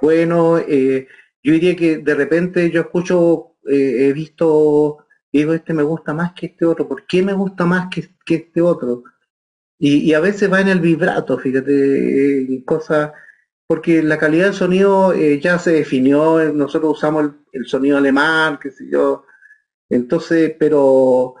[0.00, 0.62] buenos.
[0.68, 1.06] Eh,
[1.42, 5.01] yo diría que de repente yo escucho, eh, he visto
[5.32, 8.60] digo, este me gusta más que este otro, ¿por qué me gusta más que, este
[8.60, 9.04] otro?
[9.78, 13.12] Y, a veces va en el vibrato, fíjate, cosas,
[13.66, 18.70] porque la calidad del sonido eh, ya se definió, nosotros usamos el, sonido alemán, qué
[18.70, 19.24] sé yo,
[19.88, 21.34] entonces, pero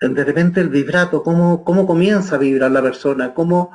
[0.00, 3.72] de repente el vibrato, cómo, cómo comienza a vibrar la persona, cómo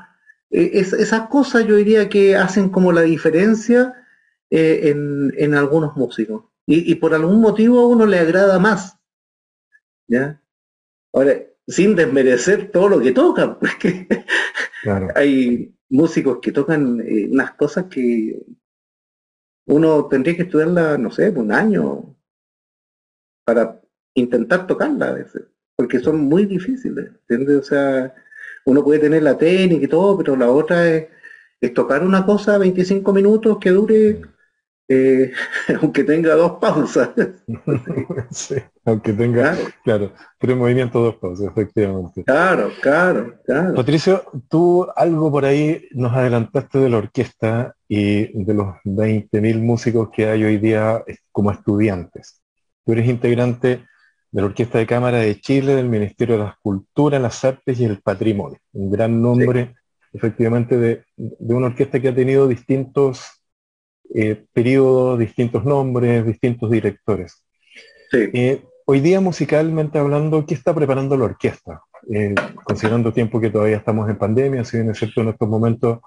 [0.51, 4.05] eh, esas cosas yo diría que hacen como la diferencia
[4.49, 8.97] eh, en, en algunos músicos y, por algún motivo a uno le agrada más.
[10.07, 10.41] ¿Ya?
[11.13, 11.33] Ahora,
[11.67, 14.07] sin desmerecer todo lo que tocan, porque
[15.15, 18.41] hay músicos que tocan eh, unas cosas que
[19.67, 22.15] uno tendría que estudiarla, no sé, un año
[23.45, 23.81] para
[24.13, 25.43] intentar tocarla a veces,
[25.75, 27.57] porque son muy difíciles, ¿entiendes?
[27.57, 28.13] O sea,
[28.65, 31.07] uno puede tener la técnica y todo, pero la otra es,
[31.59, 34.21] es tocar una cosa 25 minutos que dure
[34.93, 35.31] eh,
[35.81, 37.11] aunque tenga dos pausas.
[38.85, 40.11] aunque tenga, claro.
[40.37, 42.23] tres movimientos, dos pausas, efectivamente.
[42.25, 43.73] Claro, claro, claro.
[43.73, 50.09] Patricio, tú algo por ahí nos adelantaste de la orquesta y de los 20.000 músicos
[50.09, 52.41] que hay hoy día como estudiantes.
[52.85, 53.85] Tú eres integrante
[54.31, 57.85] de la Orquesta de Cámara de Chile, del Ministerio de las Culturas, las Artes y
[57.85, 58.59] el Patrimonio.
[58.73, 59.75] Un gran nombre,
[60.11, 63.40] efectivamente, de, de una orquesta que ha tenido distintos
[64.13, 67.45] eh, periodos, distintos nombres, distintos directores.
[68.11, 71.83] Eh, hoy día, musicalmente hablando, ¿qué está preparando la orquesta?
[72.13, 72.35] Eh,
[72.65, 75.99] considerando el tiempo que todavía estamos en pandemia, si bien es cierto en estos momentos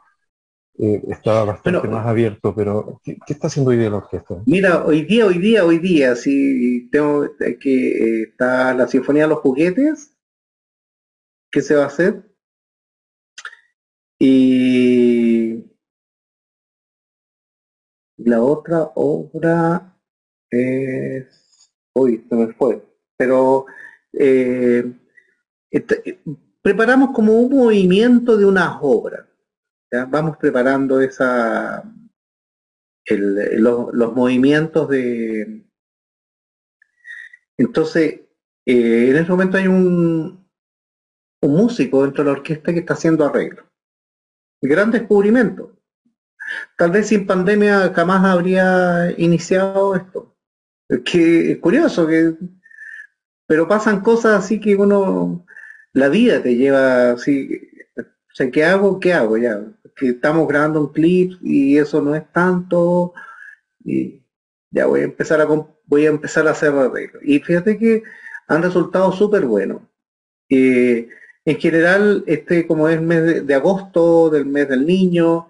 [0.77, 4.43] estaba bastante más abierto, pero ¿qué, está haciendo hoy día la orquesta?
[4.45, 7.29] Mira, hoy día, hoy día, hoy día, si tengo
[7.61, 10.17] que está la Sinfonía de los Juguetes,
[11.53, 12.25] ¿qué se va a hacer?
[14.19, 15.14] Y
[18.25, 19.97] la otra obra
[20.51, 21.71] es...
[21.95, 22.83] Uy, se me fue.
[23.17, 23.67] Pero
[24.13, 24.93] eh,
[26.63, 29.27] preparamos como un movimiento de unas obras.
[30.09, 31.85] Vamos preparando esa,
[33.07, 35.65] los, movimientos de...
[37.57, 38.23] Entonces,
[38.67, 40.45] eh, en ese momento hay un,
[41.43, 43.65] un músico dentro de la orquesta que está haciendo arreglo.
[44.61, 45.74] Gran descubrimiento.
[46.77, 50.35] Tal vez sin pandemia jamás habría iniciado esto.
[51.05, 52.35] Que es curioso, que,
[53.47, 55.47] pero pasan cosas así que uno,
[55.93, 57.61] la vida te lleva así,
[57.97, 59.01] o sea, ¿qué hago?
[59.01, 59.61] ¿Qué hago ya?
[59.97, 63.15] Que estamos grabando un clip y eso no es tanto,
[63.85, 64.23] y
[64.71, 65.47] ya voy a empezar a,
[65.87, 67.23] voy a, empezar a hacer arreglos.
[67.25, 68.03] Y fíjate que
[68.49, 69.83] han resultado súper buenos.
[70.49, 75.49] en general, este como es mes de agosto, del mes del niño,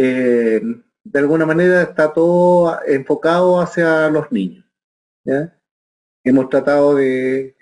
[0.00, 0.60] eh,
[1.02, 4.64] de alguna manera está todo enfocado hacia los niños.
[6.22, 7.56] Hemos tratado de...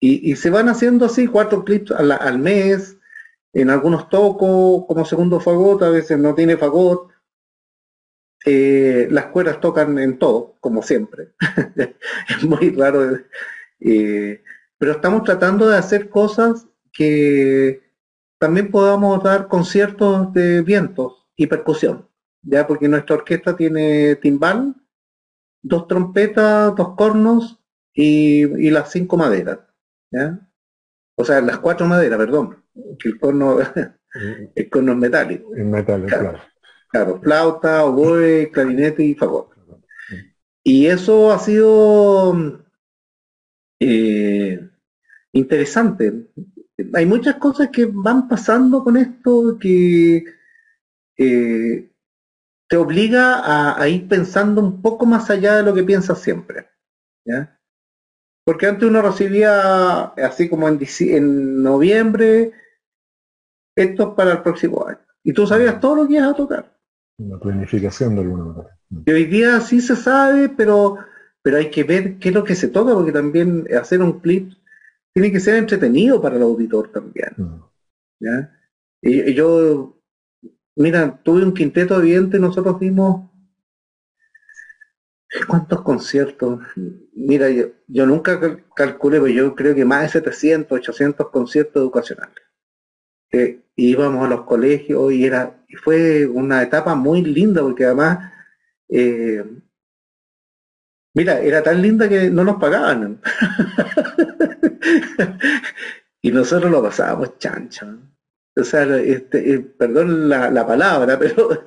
[0.00, 2.98] Y, se van haciendo así cuatro clips al, mes,
[3.52, 7.10] en algunos tocos como segundo fagot, a veces no tiene fagot.
[8.44, 11.34] Eh, las cuerdas tocan en todo, como siempre.
[12.28, 13.16] es muy raro.
[13.80, 14.42] Eh,
[14.76, 17.80] pero estamos tratando de hacer cosas que
[18.38, 22.08] también podamos dar conciertos de vientos y percusión,
[22.42, 24.74] ya porque nuestra orquesta tiene timbal,
[25.62, 27.60] dos trompetas, dos cornos
[27.92, 29.58] y, las cinco maderas,
[30.10, 30.48] ¿ya?
[31.16, 32.62] O sea, las cuatro maderas, perdón,
[32.98, 33.58] que el corno,
[34.54, 35.54] el corno es metálico.
[35.54, 36.40] Es metálico, claro.
[36.88, 39.50] Claro, flauta, oboe, clarinete y fagot.
[40.62, 42.64] Y eso ha sido
[43.80, 44.68] eh,
[45.32, 46.28] interesante,
[46.94, 50.24] hay muchas cosas que van pasando con esto que
[51.16, 51.90] eh,
[52.68, 56.68] te obliga a, ir pensando un poco más allá de lo que piensas siempre.
[57.24, 57.58] ¿ya?
[58.44, 62.52] Porque antes uno recibía, así como en, en noviembre,
[63.76, 65.00] esto es para el próximo año.
[65.24, 66.78] Y tú sabías todo lo que ibas a tocar.
[67.18, 68.78] Una planificación de alguna manera.
[69.06, 70.98] Y hoy día sí se sabe, pero,
[71.42, 74.52] pero hay que ver qué es lo que se toca, porque también hacer un clip
[75.12, 77.32] tiene que ser entretenido para el auditor también.
[77.36, 77.62] Mm.
[78.20, 78.58] ¿ya?
[79.02, 79.95] Y, yo,
[80.76, 83.30] mira, tuve un quinteto evidente, nosotros vimos
[85.48, 86.60] ¿Cuántos conciertos?
[87.14, 88.40] Mira, yo, nunca
[88.74, 92.36] calculé, pero yo creo que más de 700, 800 conciertos educacionales.
[93.32, 98.32] Eh, íbamos a los colegios y era fue una etapa muy linda porque además
[98.88, 99.44] eh,
[101.12, 103.20] mira era tan linda que no nos pagaban
[106.22, 107.98] y nosotros lo pasábamos chancho
[108.56, 111.64] o sea este, eh, perdón la, la, palabra pero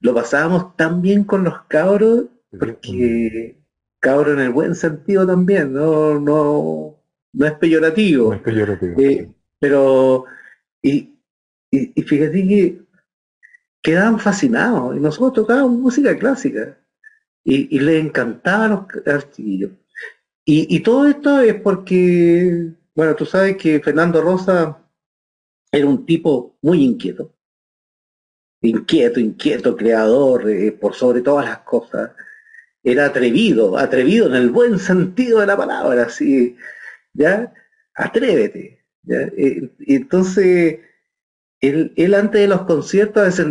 [0.00, 2.26] lo pasábamos tan bien con los cabros
[2.58, 3.58] porque
[4.00, 8.96] cabros en el buen sentido también no no no es peyorativo, es peyorativo
[9.58, 10.24] pero
[10.82, 11.18] y,
[11.70, 12.82] y, fíjate que
[13.82, 16.78] quedaban fascinados y nosotros tocábamos música clásica
[17.46, 18.68] y, les encantaba
[19.04, 19.70] los, chiquillos.
[20.44, 24.78] Y, todo esto es porque, bueno, tú sabes que Fernando Rosa
[25.72, 27.32] era un tipo muy inquieto.
[28.62, 32.12] Inquieto, inquieto, creador, eh, por sobre todas las cosas.
[32.82, 36.56] Era atrevido, atrevido en el buen sentido de la palabra, así,
[37.12, 37.52] ¿ya?
[37.94, 40.80] Atrévete, eh, entonces,
[41.60, 43.46] él, antes de los conciertos, a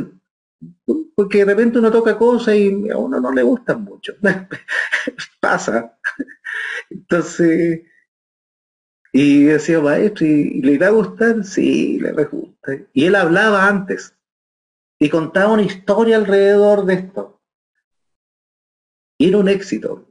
[1.16, 4.14] porque de repente uno toca cosas y a uno no le gustan mucho.
[5.40, 5.98] Pasa.
[6.90, 7.84] Entonces,
[9.18, 11.46] y decía, maestro, ¿y, le irá a gustar?
[11.46, 12.74] Sí, le gusta.
[12.92, 14.14] Y él hablaba antes
[15.00, 17.40] y contaba una historia alrededor de esto.
[19.18, 20.06] Y era un éxito.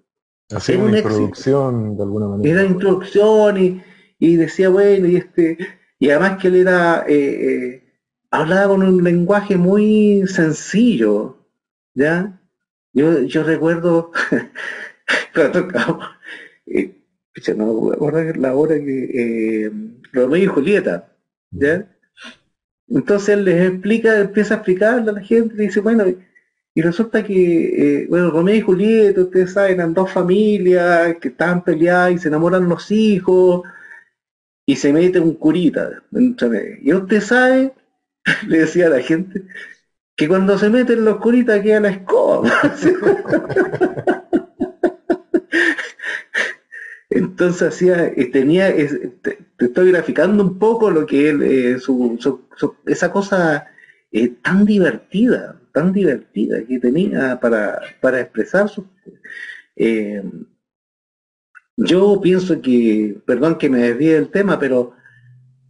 [0.51, 2.63] Hacía una introducción de alguna manera.
[2.63, 3.83] Era introducción y,
[4.19, 5.59] y decía, bueno, y este,
[5.99, 7.93] y además que él era, eh, eh,
[8.31, 11.45] hablaba con un lenguaje muy sencillo,
[11.93, 12.41] ¿ya?
[12.95, 14.13] Yo, yo recuerdo,
[15.35, 15.69] cuando
[16.65, 17.04] eh,
[17.57, 19.71] no me la hora que
[20.13, 21.13] Romeo y Julieta,
[21.51, 21.89] ¿ya?
[22.89, 26.05] Entonces él les explica, empieza a explicarle a la gente, y dice, bueno,
[26.75, 32.13] y resulta que, bueno, Romeo y Julieta, ustedes saben, eran dos familias que estaban peleadas
[32.13, 33.63] y se enamoran los hijos,
[34.67, 36.03] y se mete un curita.
[36.13, 37.75] Y usted sabe,
[38.49, 39.43] le decía a la gente,
[40.17, 42.51] que cuando se meten los curitas queda la escoba.
[47.15, 48.75] Entonces hacía, eh, tenía,
[49.23, 52.19] te, estoy graficando un poco lo que él, eh, su,
[52.87, 53.69] esa cosa
[54.11, 58.87] eh, tan divertida, tan divertida que tenía para, para expresar su,
[61.77, 64.95] yo pienso que, perdón que me desvíe del tema, pero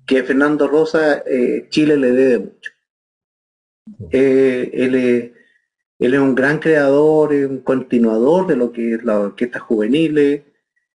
[0.06, 2.70] que Fernando Rosa eh, Chile le debe mucho.
[4.10, 5.32] Eh, él, es,
[5.98, 10.44] él, es, un gran creador, un continuador de lo que es la orquesta juvenil,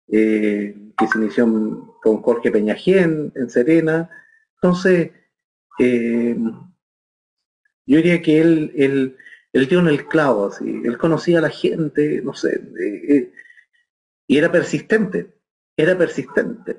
[0.09, 4.09] eh, que se inició con Jorge Peñajén en Serena.
[4.55, 5.11] Entonces,
[5.79, 5.85] yo
[7.85, 9.17] diría que él, él,
[9.53, 10.81] él dio en el clavo, así.
[10.83, 12.61] él conocía a la gente, no sé,
[14.27, 15.33] y era persistente,
[15.75, 16.77] era persistente.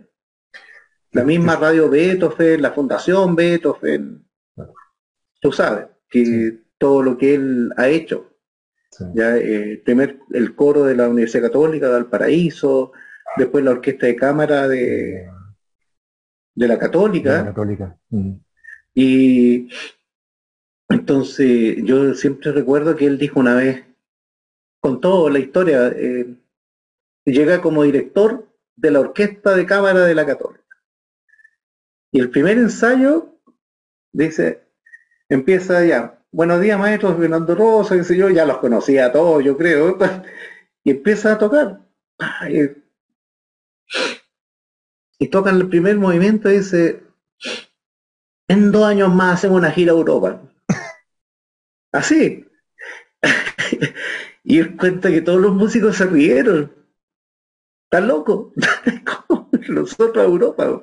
[1.12, 4.26] La misma radio Beethoven, la Fundación Beethoven,
[5.40, 8.34] tú sabes que todo lo que él ha hecho,
[9.14, 12.92] ya eh, primer el coro de la Universidad Católica de Valparaíso,
[13.36, 15.28] después la orquesta de cámara de,
[16.54, 17.44] de la Católica.
[17.44, 17.96] católica.
[18.10, 18.32] Mm.
[18.94, 19.68] Y
[20.88, 23.84] entonces yo siempre recuerdo que él dijo una vez,
[24.80, 26.34] con toda la historia, eh,
[27.24, 30.64] llega como director de la Orquesta de Cámara de la Católica.
[32.10, 33.34] Y el primer ensayo
[34.12, 34.62] dice,
[35.28, 39.44] empieza ya, buenos días maestros, Fernando Rosa, qué sé yo, ya los conocía a todos,
[39.44, 39.98] yo creo,
[40.84, 41.80] y empieza a tocar.
[45.18, 47.02] Y tocan el primer movimiento y dice,
[48.48, 50.42] en dos años más hacemos una gira a Europa.
[51.92, 52.46] Así.
[54.44, 56.72] y él cuenta que todos los músicos se rieron.
[57.84, 58.52] Están loco.
[59.68, 60.82] Nosotros a Europa.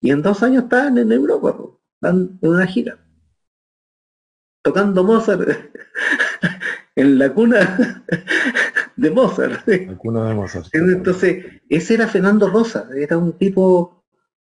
[0.00, 1.56] Y en dos años están en Europa.
[1.94, 2.98] Están en una gira.
[4.62, 5.48] Tocando Mozart
[6.96, 8.04] en la cuna
[8.96, 9.66] de Mozart.
[9.98, 10.66] Cuna de Mozart.
[10.72, 12.88] Entonces, ese era Fernando Rosa.
[12.96, 14.02] Era un tipo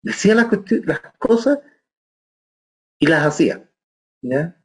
[0.02, 0.48] decía las,
[0.84, 1.58] las cosas
[2.98, 3.70] y las hacía.
[4.22, 4.56] ¿ya?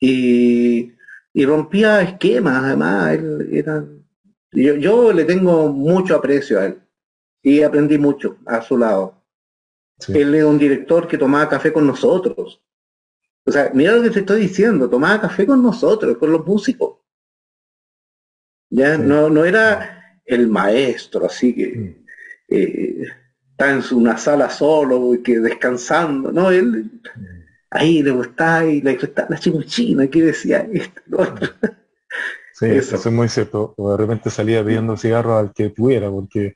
[0.00, 0.92] Y,
[1.34, 3.84] rompía esquemas, además, él era,
[4.50, 6.82] yo, yo, le tengo mucho aprecio a él
[7.42, 9.22] y aprendí mucho a su lado.
[10.08, 12.60] Él es un director que tomaba café con nosotros.
[13.44, 16.98] O sea, mira lo que te estoy diciendo, tomaba café con nosotros, con los músicos.
[18.74, 22.04] Ya no, no era el maestro, así que mm.
[22.48, 23.02] eh,
[23.50, 26.32] está en una sala solo, y que descansando.
[26.32, 26.90] No, él mm.
[27.70, 31.48] ahí le gustaba y le gustaba la chimuchina, que decía esto, lo otro.
[32.54, 32.96] Sí, eso.
[32.96, 33.74] es muy cierto.
[33.76, 36.54] de repente salía pidiendo cigarro al que pudiera, porque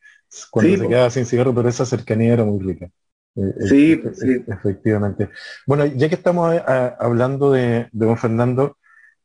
[0.51, 2.87] cuando se quedaba sin cigarro, pero esa cercanía era muy rica.
[3.35, 5.31] Eh, eh, sí, sí, efectivamente.
[5.67, 6.63] Bueno, ya que estamos eh,
[6.99, 8.79] hablando de, don Fernando,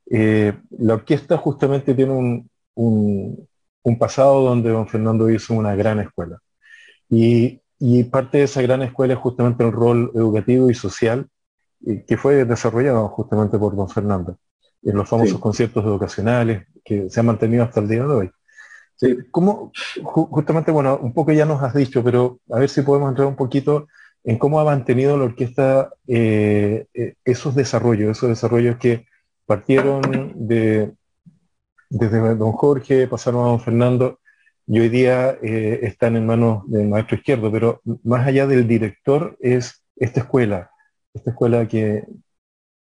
[0.08, 3.48] la orquesta justamente tiene un, un,
[4.00, 6.40] pasado donde don Fernando hizo una gran escuela.
[7.10, 11.28] Y, y, parte de esa gran escuela es justamente el rol educativo y social
[12.08, 14.38] que fue desarrollado justamente por don Fernando
[14.84, 18.32] en los famosos conciertos educacionales que se han mantenido hasta el día de hoy.
[19.32, 19.72] ¿Cómo,
[20.04, 23.36] justamente, bueno, un poco ya nos has dicho, pero a ver si podemos entrar un
[23.36, 23.88] poquito
[24.24, 29.08] en cómo ha mantenido la orquesta eh, eh, esos desarrollos, esos desarrollos que
[29.48, 30.94] partieron de,
[31.92, 34.20] desde don Jorge, pasaron a don Fernando
[34.66, 39.38] y hoy día eh, están en manos del maestro izquierdo, pero más allá del director
[39.42, 40.72] es esta escuela,
[41.14, 42.06] esta escuela que,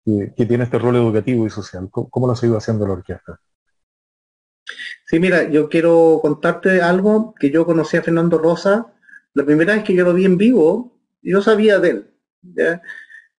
[0.06, 1.90] que, tiene este rol educativo y social.
[1.90, 3.40] ¿Cómo, lo ha ido haciendo la orquesta?
[5.06, 8.94] Sí, mira, yo quiero contarte algo que yo conocí a Fernando Rosa.
[9.34, 12.12] La primera vez que yo lo vi en vivo, yo sabía de él.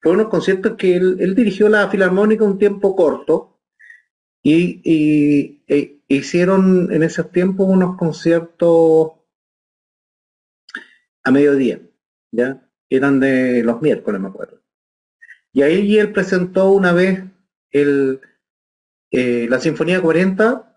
[0.03, 3.60] Fue unos conciertos que él, dirigió la Filarmónica un tiempo corto
[4.43, 9.13] y, e, hicieron en ese tiempo unos conciertos
[11.23, 11.81] a mediodía,
[12.33, 12.67] ¿ya?
[12.89, 14.61] Eran de los miércoles, me acuerdo.
[15.53, 17.25] Y ahí él presentó una vez
[17.73, 20.71] eh, la Sinfonía 40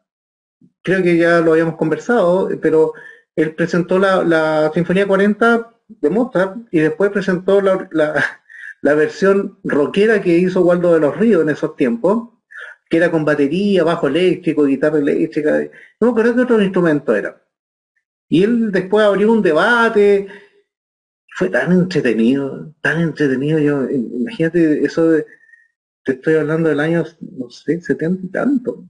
[0.83, 2.93] creo que ya lo habíamos conversado, pero
[3.35, 7.61] él presentó la, Sinfonía 40 de Mozart y después presentó
[7.91, 12.29] la, versión rockera que hizo Waldo de los Ríos en esos tiempos,
[12.93, 15.67] que era con batería, bajo eléctrico, guitarra eléctrica,
[15.99, 17.43] no pero qué otro instrumento era.
[18.29, 20.27] Y él después abrió un debate,
[21.35, 25.25] fue tan entretenido, tan entretenido, yo, imagínate eso de,
[26.03, 28.71] te estoy hablando del año, no sé, setenta y tanto.
[28.73, 28.89] O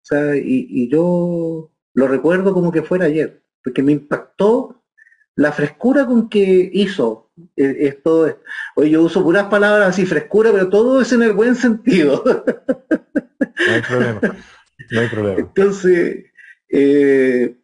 [0.00, 4.82] sea, y, yo lo recuerdo como que fuera ayer, porque me impactó
[5.36, 8.40] la frescura con que hizo eh, esto.
[8.76, 12.22] Oye, yo uso puras palabras así, frescura, pero todo es en el buen sentido.
[13.66, 14.20] No hay problema.
[14.90, 15.38] No hay problema.
[15.38, 16.24] Entonces,
[16.68, 17.56] eh,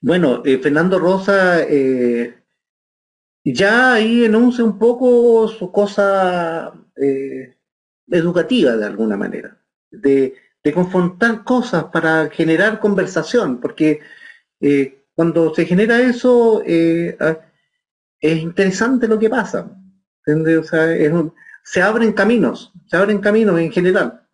[0.00, 1.64] bueno, eh, Fernando Rosa
[3.44, 6.72] ya ahí enuncia un poco su cosa
[8.08, 9.56] educativa de alguna manera,
[9.90, 14.00] de de confrontar cosas para generar conversación, porque
[14.60, 17.38] eh, cuando se genera eso eh, ah,
[18.18, 19.70] es interesante lo que pasa.
[21.62, 24.28] se abren caminos, se abren caminos en general.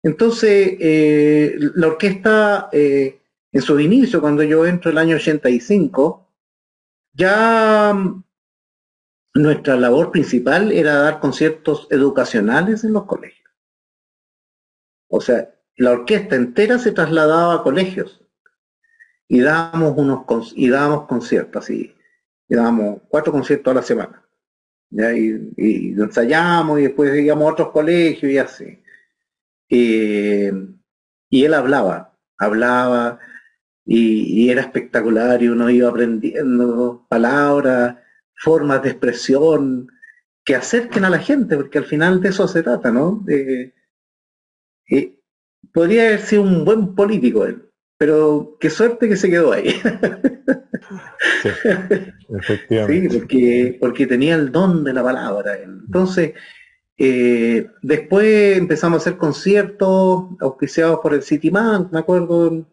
[0.00, 6.32] Entonces, eh, la orquesta, en su inicio, cuando yo entro el año 85,
[7.14, 8.24] ya mm,
[9.34, 13.50] nuestra labor principal era dar conciertos educacionales en los colegios.
[15.08, 18.21] O sea, la orquesta entera se trasladaba a colegios
[19.32, 20.70] y dábamos unos y
[21.08, 21.94] conciertos y
[22.50, 24.22] dábamos cuatro conciertos a la semana.
[24.90, 28.82] Y, ensayamos y después íbamos a otros colegios y así.
[31.30, 33.20] y él hablaba, hablaba
[33.86, 37.96] y, era espectacular y uno iba aprendiendo palabras,
[38.34, 39.88] formas de expresión
[40.44, 43.24] que acerquen a la gente, porque al final de eso se trata, ¿no?
[45.72, 47.71] podría haber sido un buen político él,
[48.02, 49.80] pero qué suerte que se quedó ahí.
[51.42, 51.48] Sí,
[52.36, 53.18] efectivamente.
[53.18, 55.56] porque, porque tenía el don de la palabra.
[55.62, 56.34] Entonces,
[56.98, 62.66] eh, después empezamos a hacer conciertos auspiciados por el City Man, me acuerdo, en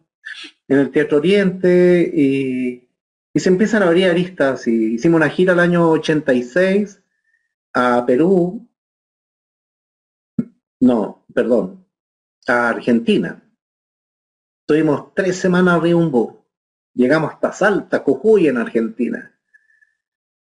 [0.68, 2.88] el Teatro Oriente, y,
[3.32, 4.66] y se empiezan a abrir aristas.
[4.66, 7.00] Y hicimos una gira el año 86
[7.72, 8.68] a Perú.
[10.80, 11.86] No, perdón,
[12.48, 13.49] a Argentina.
[14.70, 16.38] Tuvimos tres semanas de un
[16.94, 19.36] Llegamos hasta Salta, Jujuy en Argentina.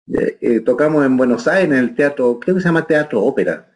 [0.06, 3.72] Eh, eh, tocamos en Buenos Aires, en el teatro, creo que se llama Teatro Ópera,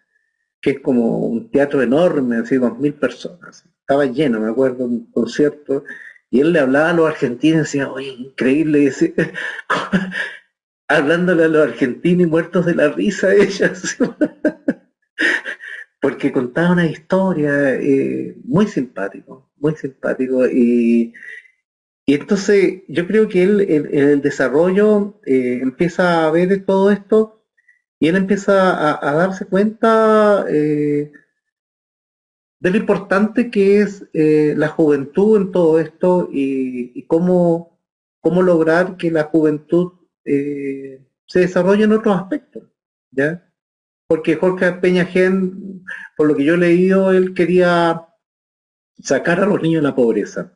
[0.59, 3.63] que es como un teatro enorme, así, dos mil personas.
[3.79, 5.85] Estaba lleno, me acuerdo, un concierto,
[6.29, 8.91] y él le hablaba a los argentinos y decía, oye, increíble,
[10.89, 13.97] hablándole a los argentinos y muertos de la risa ellas.
[16.01, 20.47] Porque contaba una historia eh, muy simpático, muy simpático.
[20.47, 21.13] Y,
[22.05, 27.45] y entonces yo creo que él en, el desarrollo eh, empieza a ver todo esto
[27.99, 31.11] y él empieza a, darse cuenta eh,
[32.59, 37.79] de lo importante que es eh, la juventud en todo esto y, cómo,
[38.19, 39.93] cómo, lograr que la juventud
[40.25, 42.63] se desarrolle en otros aspectos,
[43.11, 43.50] ¿ya?
[44.11, 45.85] Porque Jorge Peña Gen,
[46.17, 48.09] por lo que yo he leído, él quería
[49.01, 50.53] sacar a los niños de la pobreza,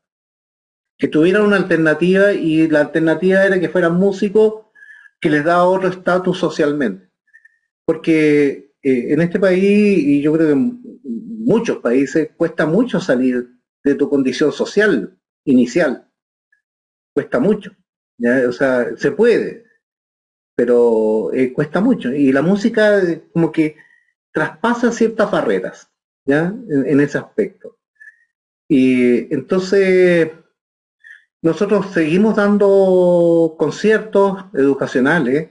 [0.97, 4.65] que tuvieran una alternativa y la alternativa era que fueran músicos
[5.21, 7.09] que les da otro estatus socialmente.
[7.85, 10.71] Porque eh, en este país, y yo creo que
[11.05, 13.51] muchos países cuesta mucho salir
[13.85, 16.09] de tu condición social inicial.
[17.13, 17.71] Cuesta mucho.
[18.49, 19.63] O sea, se puede,
[20.55, 22.13] pero eh, cuesta mucho.
[22.13, 23.77] Y la música eh, como que
[24.31, 25.89] traspasa ciertas barreras,
[26.25, 26.53] ¿ya?
[26.69, 27.77] En, ese aspecto.
[28.67, 30.31] Y entonces
[31.41, 35.49] nosotros seguimos dando conciertos educacionales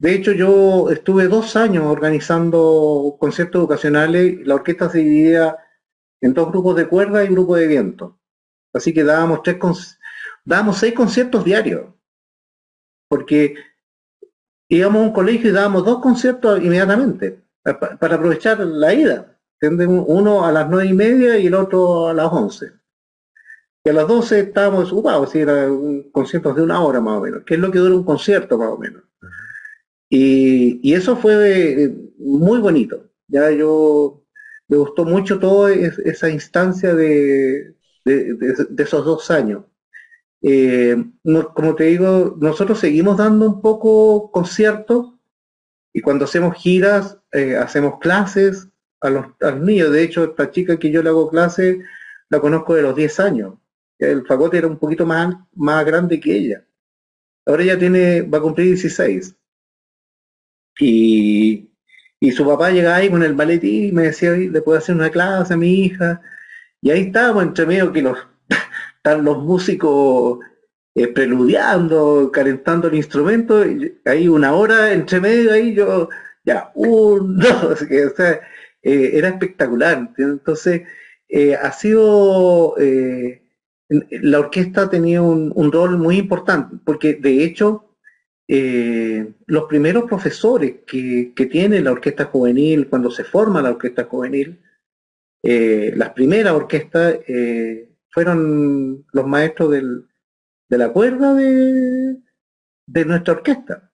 [0.00, 4.38] de hecho, yo estuve dos años organizando conciertos educacionales.
[4.46, 5.58] La orquesta se dividía
[6.22, 8.18] en dos grupos de cuerda y un grupo de viento.
[8.72, 9.58] Así que dábamos, tres
[10.42, 11.92] dábamos seis conciertos diarios.
[13.08, 13.56] Porque
[14.70, 19.36] íbamos a un colegio y dábamos dos conciertos inmediatamente para aprovechar la ida.
[19.60, 22.72] Uno a las nueve y media y el otro a las once.
[23.84, 27.20] Y a las doce estábamos ocupados, si era un concierto de una hora más o
[27.20, 29.02] menos, que es lo que dura un concierto más o menos.
[30.08, 33.10] Y, eso fue eh, muy bonito.
[33.28, 34.24] Ya yo
[34.68, 37.76] me gustó mucho toda esa instancia de,
[38.78, 39.64] esos dos años.
[40.42, 40.96] Eh,
[41.54, 45.14] como te digo, nosotros seguimos dando un poco conciertos
[45.92, 48.68] y cuando hacemos giras, eh, hacemos clases
[49.00, 49.26] a los,
[49.60, 49.92] niños.
[49.92, 51.80] De hecho, esta chica que yo le hago clase,
[52.28, 53.54] la conozco de los 10 años.
[53.98, 56.64] El fagote era un poquito más, más grande que ella.
[57.46, 59.36] Ahora ya tiene, va a cumplir 16.
[60.80, 61.66] Y,
[62.32, 65.54] su papá llegaba ahí con el maletín y me decía, le puedo hacer una clase
[65.54, 66.20] a mi hija.
[66.80, 68.18] Y ahí estábamos entre medio que los,
[69.02, 70.40] están los músicos
[70.94, 76.10] eh, preludiando, calentando el instrumento, y ahí una hora entre medio, ahí yo,
[76.44, 78.40] ya, un, dos, o sea,
[78.82, 80.12] eh, era espectacular.
[80.18, 80.82] Entonces,
[81.28, 82.74] eh, ha sido,
[83.88, 87.96] la orquesta ha tenido un, rol muy importante, porque de hecho,
[88.48, 94.60] los primeros profesores que, tiene la orquesta juvenil, cuando se forma la orquesta juvenil,
[95.42, 97.20] las primeras orquestas
[98.10, 102.16] fueron los maestros de la cuerda de,
[103.06, 103.90] nuestra orquesta.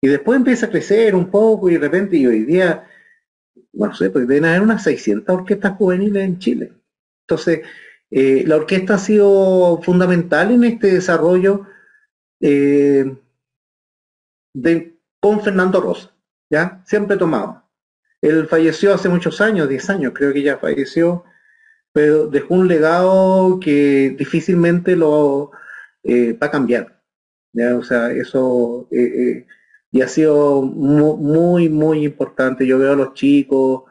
[0.00, 2.88] Y después empieza a crecer un poco y de repente, y hoy día,
[3.72, 6.72] no sé, pues deben haber unas 600 orquestas juveniles en Chile.
[7.26, 7.62] Entonces,
[8.10, 11.66] la orquesta ha sido fundamental en este desarrollo
[12.40, 13.16] eh,
[15.20, 16.12] con Fernando Rosa,
[16.50, 16.82] ¿ya?
[16.84, 17.62] Siempre tomado.
[18.20, 21.24] Él falleció hace muchos años, 10 años creo que ya falleció,
[21.92, 25.52] pero dejó un legado que difícilmente lo
[26.04, 27.02] eh, va a cambiar.
[27.52, 27.76] ¿ya?
[27.76, 29.46] O sea, eso eh,
[29.90, 32.66] y ha sido muy, muy importante.
[32.66, 33.84] Yo veo a los chicos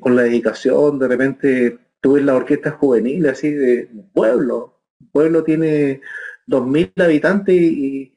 [0.00, 4.80] con la dedicación, de repente tuve la orquesta juvenil, así de pueblo.
[5.12, 6.00] pueblo tiene
[6.46, 8.16] 2.000 habitantes y,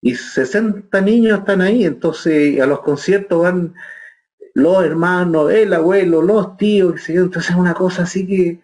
[0.00, 3.74] y 60 niños están ahí, entonces a los conciertos van
[4.62, 8.60] los hermanos, el abuelo, los tíos, entonces es una cosa así que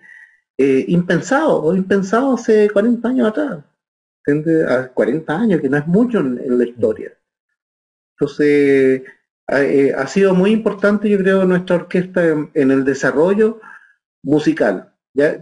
[0.58, 3.64] eh, impensado, impensado hace 40 años atrás,
[4.68, 7.12] a 40 años, que no es mucho en, la historia.
[8.12, 9.02] Entonces,
[9.48, 13.60] eh, ha sido muy importante, yo creo, nuestra orquesta en, el desarrollo
[14.22, 14.94] musical,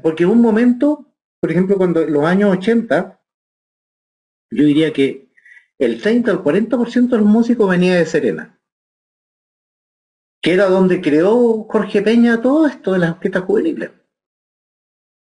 [0.03, 1.07] porque un momento,
[1.41, 3.21] por ejemplo, cuando en los años 80,
[4.51, 5.29] yo diría que
[5.79, 8.54] el 30 al 40% de los músicos venía de Serena,
[10.45, 13.93] que era donde creó Jorge Peña todo esto de las orquestas juveniles.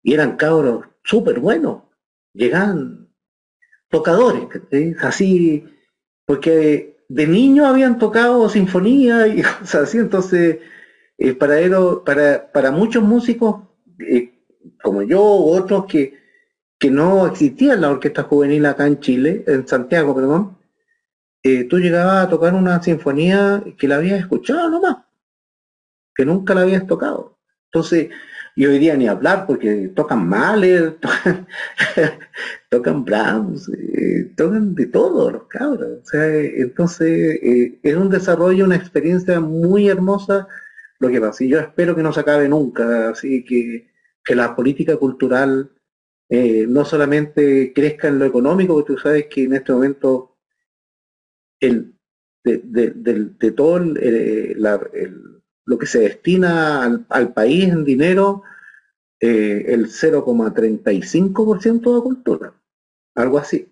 [0.00, 1.82] Y eran cabros súper buenos,
[2.32, 3.08] llegaban
[3.88, 4.44] tocadores,
[5.00, 5.64] así,
[6.24, 10.60] porque de niños habían tocado sinfonía y cosas así, entonces
[11.18, 13.62] eh, para, muchos músicos,
[13.98, 14.38] eh,
[14.80, 16.16] como yo, otros que
[16.78, 20.58] que no existía la orquesta juvenil acá en Chile, en Santiago, perdón,
[21.42, 25.07] eh, tú llegabas a tocar una sinfonía que la habías escuchado nomás,
[26.18, 27.38] que nunca la habías tocado.
[27.66, 28.08] Entonces,
[28.56, 30.98] y hoy día ni hablar porque tocan Mahler,
[32.70, 36.00] tocan, Brahms, eh, tocan de todo los cabros.
[36.12, 40.48] entonces eh, es un desarrollo, una experiencia muy hermosa
[40.98, 41.44] lo que pasa.
[41.44, 43.86] Y yo espero que no se acabe nunca, así que,
[44.24, 45.70] que la política cultural
[46.28, 50.36] eh, no solamente crezca en lo económico, porque tú sabes que en este momento
[51.60, 51.94] el,
[52.42, 53.78] de, todo
[55.68, 58.42] lo que se destina al, país en dinero,
[59.20, 62.54] eh, el 0,35% de cultura,
[63.14, 63.70] algo así.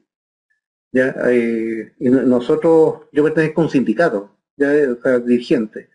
[0.92, 1.14] ¿ya?
[1.30, 4.72] Eh, nosotros, yo pertenezco a un sindicato, ya,
[5.20, 5.88] dirigente,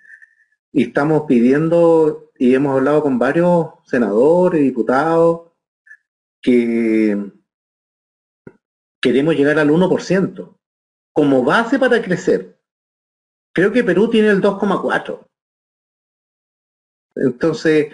[0.71, 5.51] y estamos pidiendo, y hemos hablado con varios senadores, diputados,
[6.41, 7.31] que
[8.99, 10.57] queremos llegar al 1%
[11.13, 12.57] como base para crecer.
[13.53, 15.27] Creo que Perú tiene el 2,4.
[17.15, 17.87] Entonces,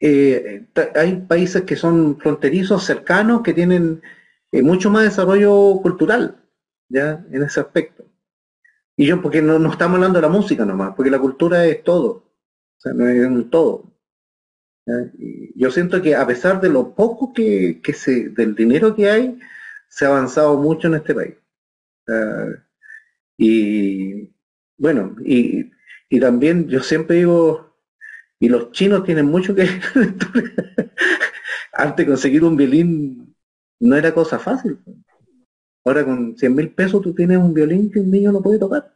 [0.00, 4.02] eh, hay países que son fronterizos, cercanos, que tienen
[4.52, 6.42] eh, mucho más desarrollo cultural,
[6.88, 7.24] ¿ya?
[7.30, 8.04] En ese aspecto.
[8.96, 11.82] Y yo, porque no, no, estamos hablando de la música nomás, porque la cultura es
[11.84, 12.10] todo.
[12.78, 13.92] O sea, no es un todo.
[15.54, 19.38] yo siento que a pesar de lo poco que, que se, del dinero que hay,
[19.88, 21.34] se ha avanzado mucho en este país.
[23.36, 24.30] y
[24.78, 25.70] bueno, y,
[26.08, 27.69] y también yo siempre digo,
[28.40, 29.68] y los chinos tienen mucho que
[31.72, 33.36] antes conseguir un violín
[33.78, 34.78] no era cosa fácil.
[35.84, 38.92] Ahora con 100 mil pesos tú tienes un violín que un niño no puede tocar.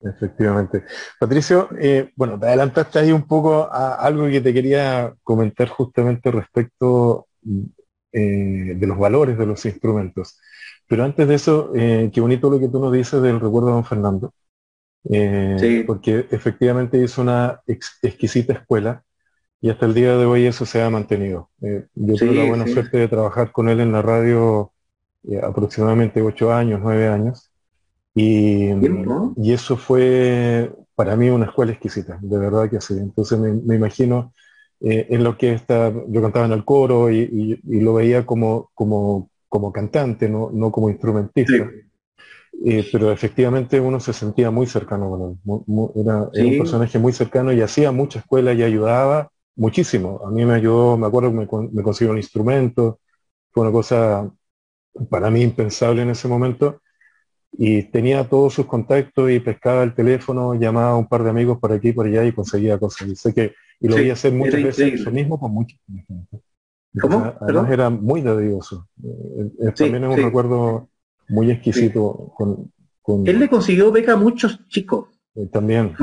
[0.00, 0.84] Efectivamente.
[1.20, 6.30] Patricio, eh, bueno, te adelantaste ahí un poco a algo que te quería comentar justamente
[6.30, 7.28] respecto
[8.12, 10.40] eh, de los valores de los instrumentos.
[10.88, 13.74] Pero antes de eso, eh, qué bonito lo que tú nos dices del recuerdo de
[13.74, 14.34] don Fernando.
[15.04, 15.84] Sí.
[15.86, 19.02] Porque efectivamente hizo una exquisita escuela
[19.60, 21.50] y hasta el día de hoy eso se ha mantenido.
[21.60, 24.72] yo tuve la buena suerte de trabajar con él en la radio
[25.42, 27.50] aproximadamente ocho años, nueve años.
[28.14, 28.68] Y,
[29.36, 32.94] y, eso fue para mí una escuela exquisita, de verdad que sí.
[32.94, 34.32] Entonces me, imagino
[34.80, 39.30] eh, en lo que está, yo cantaba en el coro y, lo veía como, como,
[39.48, 41.70] como cantante, no, no como instrumentista.
[42.64, 45.92] Eh, pero efectivamente uno se sentía muy cercano con él.
[45.96, 50.20] era, un personaje muy cercano y hacía mucha escuela y ayudaba muchísimo.
[50.24, 53.00] A mí me ayudó, me acuerdo que me, me consiguió un instrumento,
[53.50, 54.30] fue una cosa
[55.10, 56.80] para mí impensable en ese momento
[57.52, 61.58] y tenía todos sus contactos y pescaba el teléfono, llamaba a un par de amigos
[61.58, 63.08] por aquí y por allá y conseguía cosas.
[63.08, 66.40] Y sé que, y lo voy a hacer muchas veces eso mismo con mucha gente.
[67.40, 68.88] Además era muy dedioso.
[69.02, 70.88] Eh, eh, también es un recuerdo
[71.32, 75.08] muy exquisito con, Él le consiguió beca a muchos chicos.
[75.34, 75.94] Eh, también.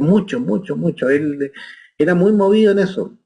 [0.00, 1.08] mucho, mucho, mucho.
[1.10, 1.52] Él
[1.96, 3.18] era muy movido en eso.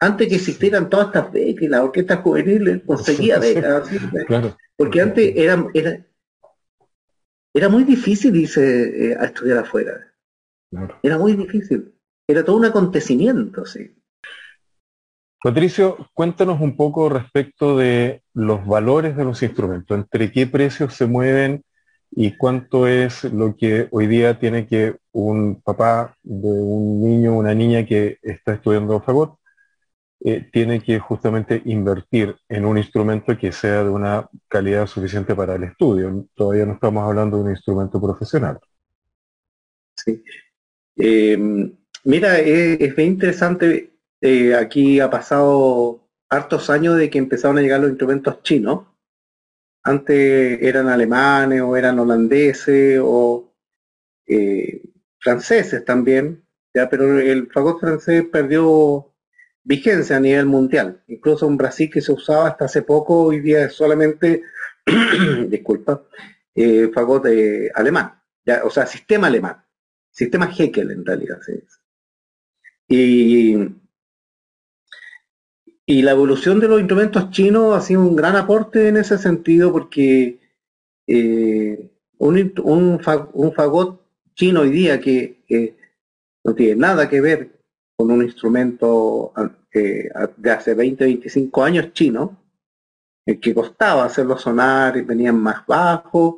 [0.00, 3.88] Antes que existieran todas estas becas y la orquesta juvenil, conseguía becas.
[4.26, 4.56] claro.
[4.76, 6.06] Porque antes era, era,
[7.52, 10.14] era muy difícil irse eh, a estudiar afuera.
[11.02, 11.92] Era muy difícil.
[12.28, 13.97] Era todo un acontecimiento, sí.
[15.42, 21.06] Patricio, cuéntanos un poco respecto de los valores de los instrumentos, entre qué precios se
[21.06, 21.64] mueven
[22.10, 27.54] y cuánto es lo que hoy día tiene que un papá de un niño una
[27.54, 29.38] niña que está estudiando fagot
[30.20, 35.54] eh, tiene que justamente invertir en un instrumento que sea de una calidad suficiente para
[35.54, 36.26] el estudio.
[36.34, 38.58] Todavía no estamos hablando de un instrumento profesional.
[39.94, 40.24] Sí.
[40.96, 41.72] Em,
[42.02, 43.92] mira, es, bien interesante.
[44.20, 48.86] Eh, aquí ha pasado hartos años de que empezaron a llegar los instrumentos chinos.
[49.82, 53.54] Antes eran alemanes o eran holandeses o
[54.26, 54.82] eh,
[55.20, 56.44] franceses también,
[56.74, 59.14] ya, pero el fagot francés perdió
[59.64, 61.02] vigencia a nivel mundial.
[61.06, 64.42] Incluso en Brasil que se usaba hasta hace poco, hoy día es solamente,
[65.48, 66.04] disculpa,
[66.54, 67.26] eh, fagot
[67.74, 69.64] alemán, ya, o sea, sistema alemán,
[70.10, 71.40] sistema Heckel en realidad.
[72.88, 73.56] Y,
[75.90, 79.72] y la evolución de los instrumentos chinos ha sido un gran aporte en ese sentido
[79.72, 80.38] porque
[81.06, 83.00] eh, un, un,
[83.54, 83.98] fagot
[84.34, 85.38] chino hoy día que
[86.44, 87.58] no tiene nada que ver
[87.96, 89.32] con un instrumento
[89.72, 92.36] eh, de hace 20, 25 años chino,
[93.24, 96.34] el que costaba hacerlo sonar y venían más bajos.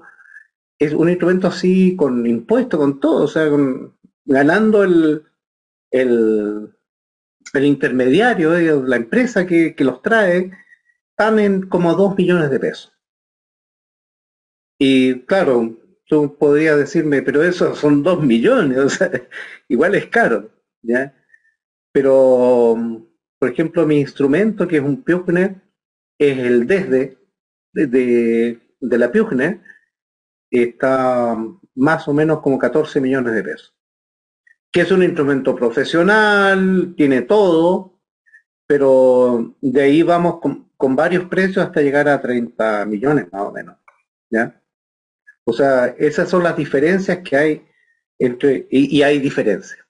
[0.79, 3.51] Es un instrumento así con impuesto, con todo, o sea,
[4.25, 5.25] ganando el,
[5.91, 6.73] el,
[7.59, 10.53] intermediario, de la empresa que, los trae,
[11.11, 12.93] están como 2 millones de pesos.
[14.79, 15.77] Y claro,
[16.07, 19.11] tú podrías decirme, pero eso son 2 millones, o sea,
[19.69, 20.51] igual es caro,
[20.83, 21.15] ¿ya?
[21.93, 22.77] pero,
[23.39, 25.57] por ejemplo, mi instrumento, que es un Pugner,
[26.19, 27.19] es el desde
[27.73, 29.61] de, de la Pugner,
[30.51, 31.37] está
[31.75, 33.80] más o menos como 14 millones de pesos.
[34.73, 37.99] Que es un instrumento profesional, tiene todo,
[38.67, 43.77] pero de ahí vamos con, varios precios hasta llegar a 30 millones más o menos.
[44.31, 44.63] ¿ya?
[45.45, 47.67] O sea, esas son las diferencias que hay
[48.19, 49.81] entre, y, hay diferencias.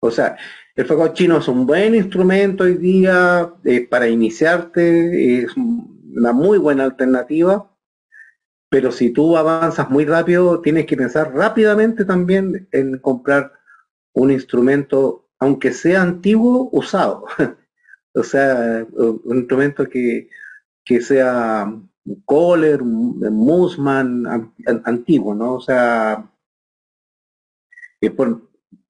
[0.00, 0.36] O sea,
[0.76, 6.58] el fagot chino es un buen instrumento hoy día eh, para iniciarte, es una muy
[6.58, 7.74] buena alternativa,
[8.70, 13.57] pero si tú avanzas muy rápido, tienes que pensar rápidamente también en comprar
[14.18, 17.24] un instrumento, aunque sea antiguo, usado.
[18.14, 20.28] o sea, un instrumento que,
[21.00, 24.52] sea un Kohler, Musman
[24.84, 25.54] antiguo, ¿no?
[25.54, 26.28] O sea,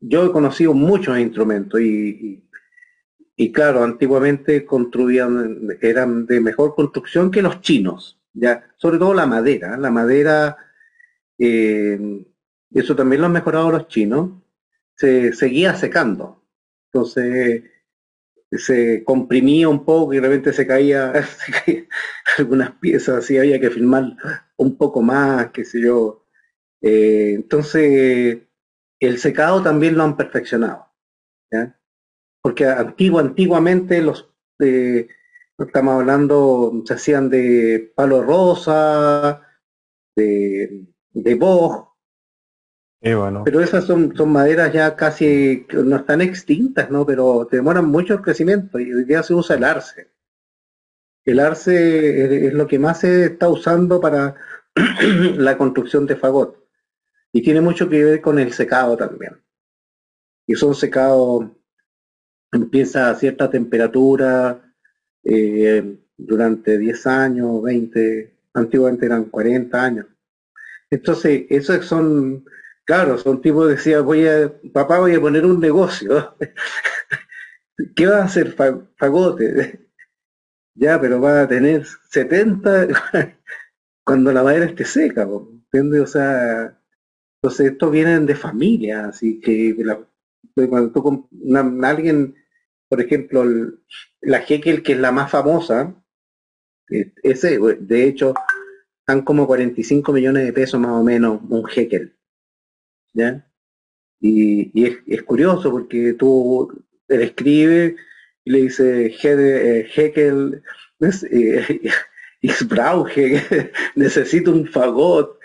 [0.01, 2.45] yo he conocido muchos instrumentos y,
[3.37, 9.27] y, claro, antiguamente construían, eran de mejor construcción que los chinos, ya, sobre todo la
[9.27, 10.57] madera, la madera,
[11.39, 12.25] eh,
[12.73, 14.31] eso también lo han mejorado los chinos,
[14.99, 16.45] se seguía secando.
[16.93, 17.63] Entonces,
[18.51, 21.13] se comprimía un poco y de repente se caía,
[22.39, 24.17] algunas piezas, así había que filmar
[24.57, 26.27] un poco más, qué sé yo.
[26.83, 28.39] Eh, entonces,
[29.01, 30.87] el secado también lo han perfeccionado.
[32.43, 35.09] Porque antiguo, antiguamente los, eh,
[35.59, 39.43] estamos hablando, se hacían de palo rosa,
[40.17, 41.88] de, de boj,
[43.01, 47.07] pero esas son, son maderas ya casi, no están extintas, ¿no?
[47.07, 50.11] Pero demoran mucho el crecimiento y hoy día se usa el arce.
[51.25, 54.35] El arce es, lo que más se está usando para
[55.37, 56.57] la construcción de fagot.
[57.33, 59.43] Y tiene mucho que ver con el secado también.
[60.47, 61.47] Y son secados,
[62.51, 64.75] empieza a cierta temperatura,
[65.23, 70.07] eh, durante 10 años, 20, antiguamente eran 40 años.
[70.91, 72.45] Entonces, esos son
[72.89, 76.35] Claro, son tipos decía, voy a, papá voy a poner un negocio.
[77.95, 78.57] ¿Qué va a hacer
[78.97, 79.89] fagote?
[80.75, 82.89] ya, pero va a tener 70
[84.07, 86.01] cuando la madera esté seca, ¿entiendes?
[86.01, 86.81] O sea,
[87.43, 89.77] entonces estos vienen de familia, así que
[90.55, 91.29] cuando tú
[91.85, 92.37] alguien,
[92.89, 93.45] por ejemplo,
[94.23, 95.95] la Hekel, que es la más famosa,
[96.91, 98.35] e, ese, de hecho,
[99.01, 102.18] están como 45 millones de pesos más o menos un Hekel.
[103.13, 103.49] ¿Ya?
[104.21, 107.97] Y, es, curioso porque tú él escribe
[108.45, 110.63] y le dice eh, Heckel
[111.31, 111.91] eh,
[113.97, 115.39] necesito un fagot.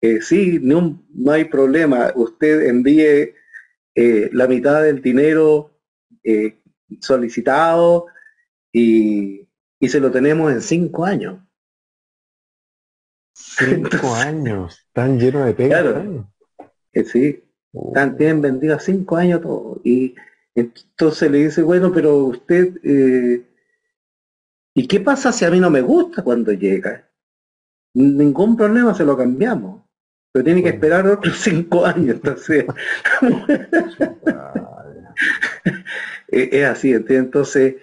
[0.00, 2.12] Eh, sí, no, no, hay problema.
[2.14, 3.34] Usted envíe
[3.94, 5.70] eh, la mitad del dinero
[7.00, 8.06] solicitado
[8.72, 9.48] y,
[9.80, 11.40] y, se lo tenemos en cinco años.
[13.34, 15.82] Cinco años, tan lleno de pega
[16.92, 19.80] que sí, están, tienen vendido cinco años todo.
[19.84, 20.14] Y
[20.54, 23.44] entonces le dice, bueno, pero usted, eh,
[24.74, 27.08] ¿y qué pasa si a mí no me gusta cuando llega?
[27.94, 29.82] Ningún problema, se lo cambiamos.
[30.32, 32.64] Pero tiene que esperar otros cinco años, entonces.
[36.28, 37.76] es, así, entonces,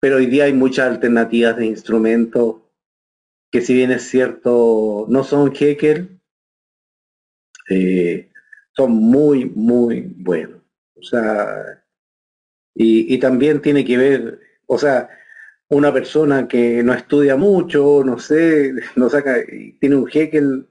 [0.00, 2.56] pero hoy día hay muchas alternativas de instrumentos
[3.50, 6.20] que si bien es cierto, no son Heckel,
[7.70, 8.30] eh,
[8.78, 10.62] son muy, muy buenos.
[10.94, 11.84] O sea,
[12.74, 15.10] y, también tiene que ver, o sea,
[15.68, 19.34] una persona que no estudia mucho, no sé, no saca,
[19.80, 20.68] tiene un Heckel,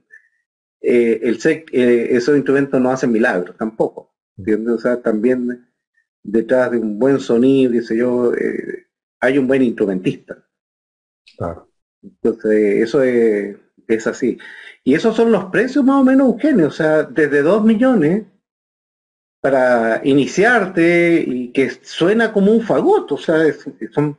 [0.80, 4.16] eh, el eh, esos instrumentos no hacen milagros tampoco.
[4.38, 4.76] ¿entiendes?
[4.76, 5.68] O sea, también
[6.24, 8.88] detrás de un buen sonido, dice yo, eh,
[9.20, 10.48] hay un buen instrumentista.
[11.38, 11.70] Claro.
[12.02, 13.58] Entonces, eso es,
[13.88, 14.38] es así.
[14.84, 18.26] Y esos son los precios más o menos, Eugenio, o sea, desde 2 millones
[19.42, 23.38] para iniciarte y que suena como un fagot, o sea,
[23.92, 24.18] son,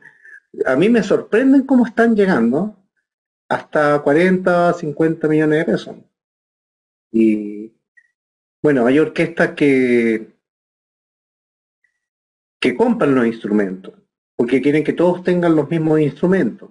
[0.65, 2.75] a mí me sorprenden cómo están llegando
[3.49, 5.95] hasta 40, 50 millones de pesos.
[7.11, 7.73] Y
[8.61, 10.35] bueno, hay orquestas que,
[12.59, 13.93] que compran los instrumentos,
[14.35, 16.69] porque quieren que todos tengan los mismos instrumentos.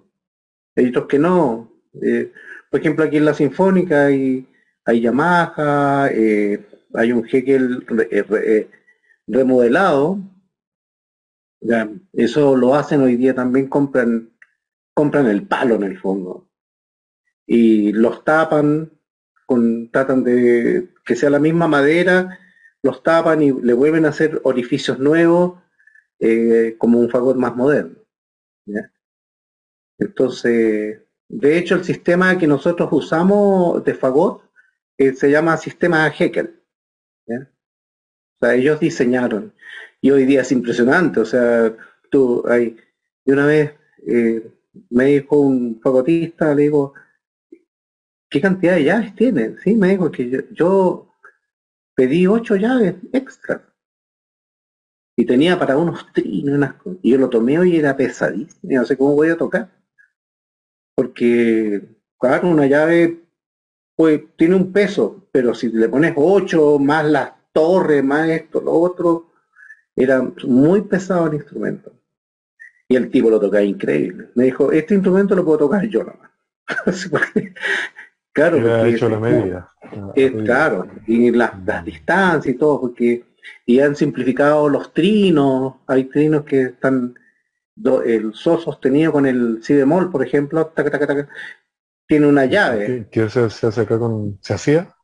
[0.77, 1.73] Hay otros que no.
[2.01, 2.33] Eh,
[2.71, 4.47] por ejemplo, aquí en la Sinfónica hay,
[4.87, 8.71] Yamaha, eh, hay un Hegel eh, eh,
[9.27, 10.19] remodelado.
[12.13, 14.31] eso lo hacen hoy día también, compran,
[14.95, 16.49] compran el palo en el fondo.
[17.47, 18.93] Y los tapan,
[19.91, 22.39] tratan de que sea la misma madera,
[22.83, 25.61] los tapan y le vuelven a hacer orificios nuevos
[26.79, 27.97] como un fagot más moderno.
[29.99, 34.43] Entonces, de hecho, el sistema que nosotros usamos de fagot
[34.97, 36.61] eh, se llama sistema Heckel.
[37.29, 39.53] O sea, ellos diseñaron.
[40.01, 41.21] Y hoy día es impresionante.
[41.21, 41.77] O sea,
[42.11, 42.77] tú, hay,
[43.27, 43.75] una vez
[44.07, 44.51] eh,
[44.91, 46.95] me dijo un fagotista, le digo,
[48.31, 49.59] ¿qué cantidad de llaves tienen?
[49.59, 51.13] Sí, me dijo que yo,
[51.95, 53.65] pedí ocho llaves extra.
[55.17, 59.15] Y tenía para unos trinos, y yo lo tomé y era pesadísimo, no sé cómo
[59.15, 59.78] voy a tocar.
[60.99, 61.81] Porque,
[62.19, 63.21] claro, una llave
[63.95, 68.73] pues tiene un peso, pero si le pones ocho más las torres, más esto, lo
[68.73, 69.31] otro,
[69.95, 71.93] era muy pesado el instrumento.
[72.89, 74.31] Y el tipo lo tocaba increíble.
[74.35, 76.31] Me dijo, este instrumento lo puedo tocar yo nomás.
[78.33, 79.69] claro, porque hecho la media.
[80.17, 83.25] Es, claro, y las, las distancias y todo, porque
[83.67, 87.15] y han simplificado los trinos, hay trinos que están
[88.05, 90.73] el sol sostenido con el si bemol, por ejemplo,
[92.07, 93.07] tiene una llave.
[93.11, 94.95] ¿Qué, se, hace acá con, se hacía?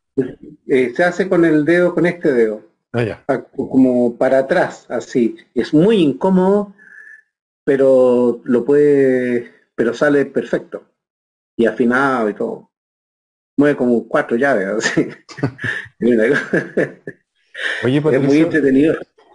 [0.66, 2.62] Eh, se hace con el dedo, con este dedo.
[2.92, 5.36] Ah, ah, como para atrás, así.
[5.54, 6.74] Es muy incómodo,
[7.64, 10.84] pero lo puede, pero sale perfecto.
[11.56, 12.70] Y afinado y todo.
[13.56, 15.08] Mueve como cuatro llaves, así.
[17.84, 18.94] Oye, es muy entretenido.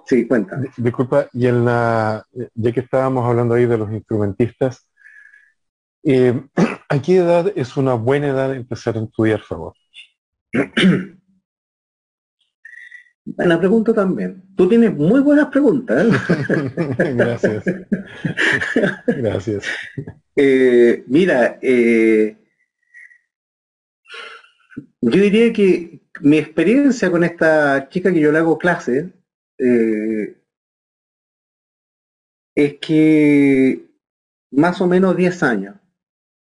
[0.09, 0.59] Sí, cuenta.
[0.75, 4.89] Disculpa, y en la, ya que estábamos hablando ahí de los instrumentistas,
[6.01, 6.33] eh,
[6.89, 9.75] ¿a qué edad es una buena edad de empezar a estudiar favor?
[13.23, 14.41] Buena pregunta también.
[14.55, 16.03] Tú tienes muy buenas preguntas.
[16.03, 16.71] ¿eh?
[17.13, 17.63] Gracias.
[19.05, 19.65] Gracias.
[20.35, 22.35] Eh, mira, eh,
[25.01, 29.18] yo diría que mi experiencia con esta chica que yo le hago clase
[32.55, 33.85] es que
[34.51, 35.75] más o menos 10 años,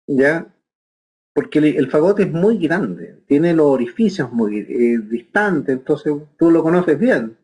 [0.07, 0.55] ¿ya?
[1.35, 6.63] porque el, fagote es muy grande, tiene los orificios muy eh, distantes, entonces tú lo
[6.63, 7.37] conoces bien.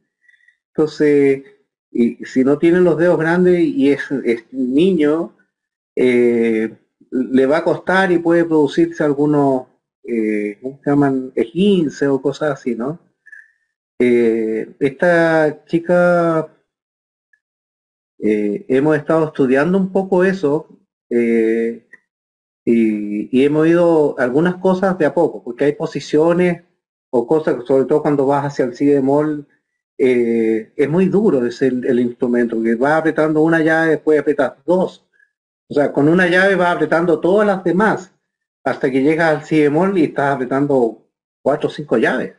[0.69, 1.43] Entonces,
[1.91, 4.01] y, si no tiene los dedos grandes y es,
[4.53, 5.35] niño,
[5.93, 6.73] eh,
[7.11, 9.67] le va a costar y puede producirse algunos,
[10.05, 11.33] eh, ¿cómo se llaman?
[11.35, 12.97] Esguince o cosas así, ¿no?
[14.79, 16.49] Esta chica,
[18.17, 20.67] hemos estado estudiando un poco eso,
[22.65, 26.63] y, hemos ido algunas cosas de a poco, porque hay posiciones
[27.09, 29.47] o cosas, sobre todo cuando vas hacia el si bemol,
[29.97, 35.05] eh, es muy duro ese el, instrumento, porque vas apretando una llave, después apretas dos.
[35.69, 38.13] O sea, con una llave vas apretando todas las demás,
[38.63, 41.07] hasta que llegas al si bemol y estás apretando
[41.41, 42.33] cuatro o cinco llaves.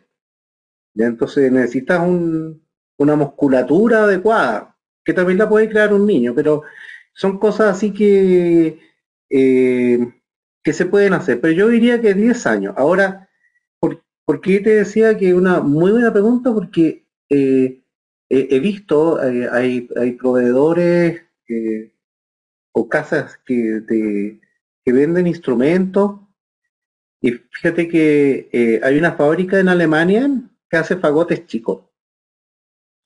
[0.94, 2.62] Entonces necesitas un,
[2.98, 6.62] una musculatura adecuada, que también la puede crear un niño, pero
[7.14, 8.78] son cosas así que
[9.30, 9.98] eh,
[10.62, 12.74] que se pueden hacer, pero yo diría que 10 años.
[12.76, 13.28] Ahora,
[13.80, 16.52] ¿por, qué te decía que una muy buena pregunta?
[16.52, 17.82] Porque eh,
[18.28, 21.22] he visto, eh, hay, hay, proveedores
[22.72, 23.82] o casas que,
[24.84, 26.20] que venden instrumentos
[27.20, 30.30] y fíjate que hay una fábrica en Alemania
[30.72, 31.84] que hace fagotes chicos.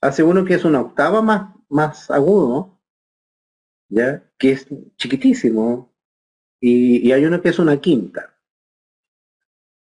[0.00, 2.80] Hace uno que es una octava más, más agudo,
[3.88, 4.22] ¿ya?
[4.38, 5.92] que es chiquitísimo,
[6.60, 8.38] y, hay uno que es una quinta.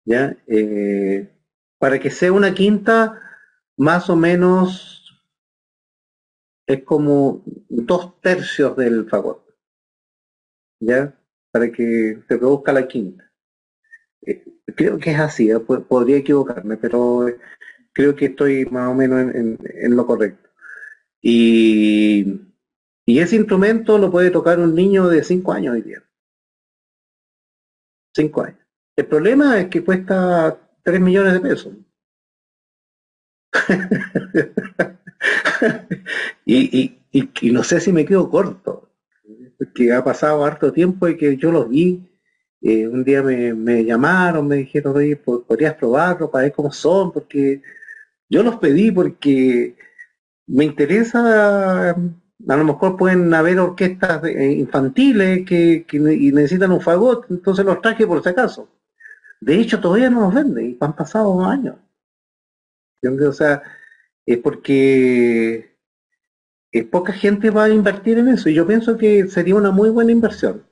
[0.04, 0.36] ¿Ya?
[0.46, 1.34] Eh,
[1.78, 3.18] para que sea una quinta,
[3.78, 5.24] más o menos
[6.66, 9.46] es como dos tercios del fagot.
[10.78, 11.18] ¿Ya?
[11.50, 13.32] Para que se produzca la quinta.
[14.26, 14.44] Eh,
[14.76, 15.60] creo que es así, ¿eh?
[15.60, 17.26] podría equivocarme, pero
[17.92, 20.50] creo que estoy más o menos en, lo correcto.
[21.20, 22.40] Y,
[23.06, 26.02] y, ese instrumento lo puede tocar un niño de 5 años hoy día.
[28.14, 28.58] Cinco años.
[28.96, 31.74] El problema es que cuesta 3 millones de pesos.
[36.44, 36.98] y,
[37.50, 38.90] no sé si me quedo corto,
[39.58, 42.08] porque ha pasado harto tiempo y que yo los vi.
[42.62, 47.60] Eh, un día me, llamaron, me dijeron, oye, podrías probarlo para ver cómo son, porque
[48.28, 49.76] yo los pedí porque
[50.46, 51.96] me interesa
[52.48, 57.80] a lo mejor pueden haber orquestas eh, infantiles que, y necesitan un fagot, entonces los
[57.80, 58.68] traje por si acaso.
[59.40, 61.76] De hecho, todavía no los venden y han pasado dos años.
[63.04, 63.62] O sea,
[64.24, 65.76] es porque
[66.90, 70.12] poca gente va a invertir en eso y yo pienso que sería una muy buena
[70.12, 70.64] inversión.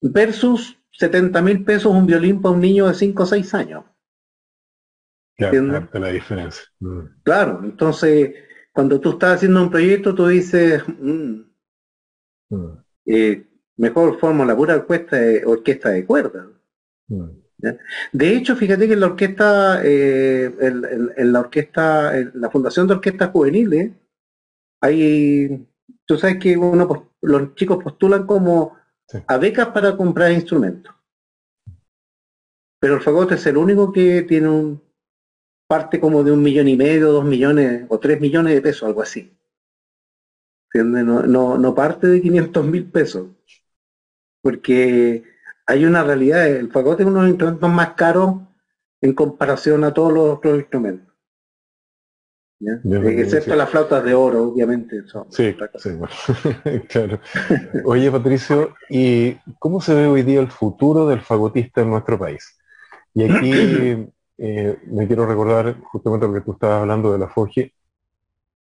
[0.00, 3.84] Versus 70 mil pesos un violín para un niño de 5 o 6 años.
[5.36, 6.64] Claro, la diferencia.
[6.80, 7.00] Mm.
[7.22, 8.34] Claro, entonces
[8.72, 11.40] cuando tú estás haciendo un proyecto, tú dices, mm,
[12.50, 12.84] mm.
[13.06, 13.46] Eh,
[13.76, 16.46] mejor formo la pura orquesta de, orquesta de cuerdas.
[17.08, 17.28] Mm.
[18.12, 22.94] De hecho, fíjate que en la orquesta, eh, en, la orquesta, en la Fundación de
[22.94, 23.92] Orquestas Juveniles,
[24.80, 25.66] hay,
[26.04, 28.77] tú sabes que uno, los chicos postulan como
[29.26, 30.94] a becas para comprar instrumentos.
[32.80, 34.82] Pero el fagote es el único que tiene un
[35.68, 39.02] parte como de un millón y medio, dos millones o tres millones de pesos, algo
[39.02, 39.36] así.
[40.74, 43.28] No, no, no parte de 500 mil pesos.
[44.42, 45.24] Porque
[45.66, 48.36] hay una realidad, el fagote es uno de los instrumentos más caros
[49.00, 51.07] en comparación a todos los otros instrumentos.
[52.60, 55.02] Excepto las flautas de oro, obviamente.
[55.30, 55.90] sí, sí
[56.88, 57.20] claro.
[57.84, 62.58] Oye, Patricio, ¿y cómo se ve hoy día el futuro del fagotista en nuestro país?
[63.14, 63.52] Y aquí
[64.38, 67.72] eh, me quiero recordar justamente lo que tú estabas hablando de la Forge.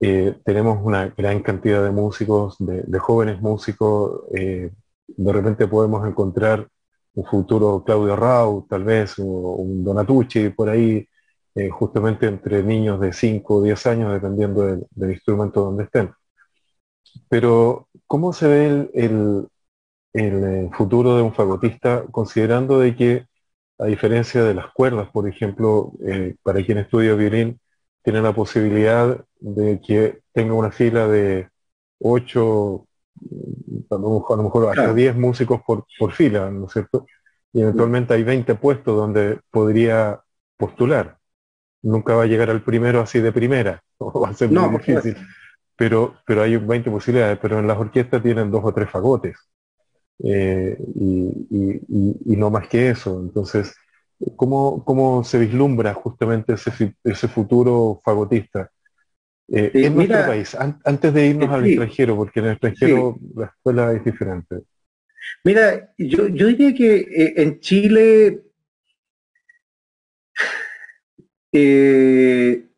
[0.00, 4.22] Eh, tenemos una gran cantidad de músicos, de, jóvenes músicos.
[4.34, 4.70] Eh,
[5.06, 6.68] de repente podemos encontrar
[7.14, 11.08] un futuro Claudio Rau, tal vez, o un Donatucci por ahí,
[11.56, 16.12] eh, justamente entre niños de 5 o 10 años, dependiendo del, instrumento donde estén.
[17.28, 19.48] Pero, ¿cómo se ve el,
[20.14, 23.26] eh, futuro de un fagotista, considerando de que,
[23.78, 27.60] a diferencia de las cuerdas, por ejemplo, eh, para quien estudia violín,
[28.02, 31.48] tiene la posibilidad de que tenga una fila de
[32.00, 32.86] 8,
[33.90, 37.06] a lo mejor, hasta 10 músicos por, por fila, ¿no es cierto?
[37.52, 40.20] Y eventualmente hay 20 puestos donde podría
[40.58, 41.18] postular.
[41.86, 45.16] Nunca va a llegar al primero así de primera, va a ser muy difícil.
[45.76, 49.36] Pero, pero hay 20 posibilidades, pero en las orquestas tienen dos o tres fagotes.
[50.24, 53.20] Eh, y, no más que eso.
[53.20, 53.74] Entonces,
[54.36, 58.70] ¿cómo, cómo se vislumbra justamente ese, ese futuro fagotista?
[59.48, 63.92] Eh, en nuestro país, antes de irnos al extranjero, porque en el extranjero la escuela
[63.92, 64.62] es diferente.
[65.44, 68.42] Mira, yo, yo diría que eh, en Chile
[71.58, 72.68] eh,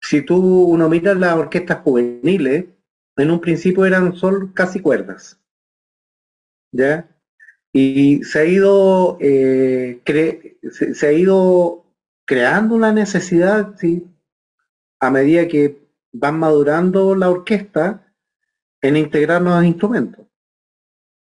[0.00, 2.66] si tú uno miras las orquestas juveniles,
[3.16, 5.38] en un principio eran solo casi cuerdas.
[6.72, 7.08] ¿Ya?
[7.72, 11.84] Y se ha ido se, ha ido
[12.24, 14.06] creando una necesidad, sí,
[15.00, 18.06] a medida que van madurando la orquesta
[18.80, 20.26] en integrar nuevos instrumentos.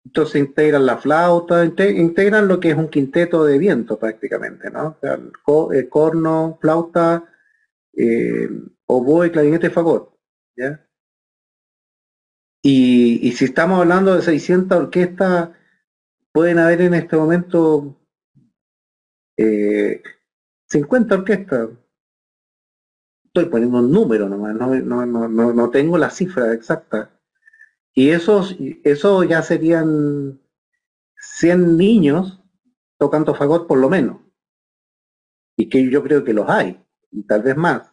[0.04, 4.98] Entonces integran la flauta, integran lo que es un quinteto de viento prácticamente, ¿no?
[5.46, 7.30] O el, corno, flauta,
[7.94, 8.50] eh,
[8.88, 10.18] oboe, clarinete, fagot,
[10.58, 10.88] ¿ya?
[12.64, 15.50] Y, si estamos hablando de 600 orquestas,
[16.32, 17.98] pueden haber en este momento
[19.38, 21.70] 50 eh, orquestas,
[23.26, 27.21] estoy poniendo un número nomás, no, no, no, no tengo la cifra exacta.
[27.94, 30.40] Y esos, eso ya serían
[31.18, 32.42] 100 niños
[32.98, 34.22] tocando fagot por lo menos.
[35.58, 36.82] Y que yo creo que los hay,
[37.12, 37.92] y tal vez más.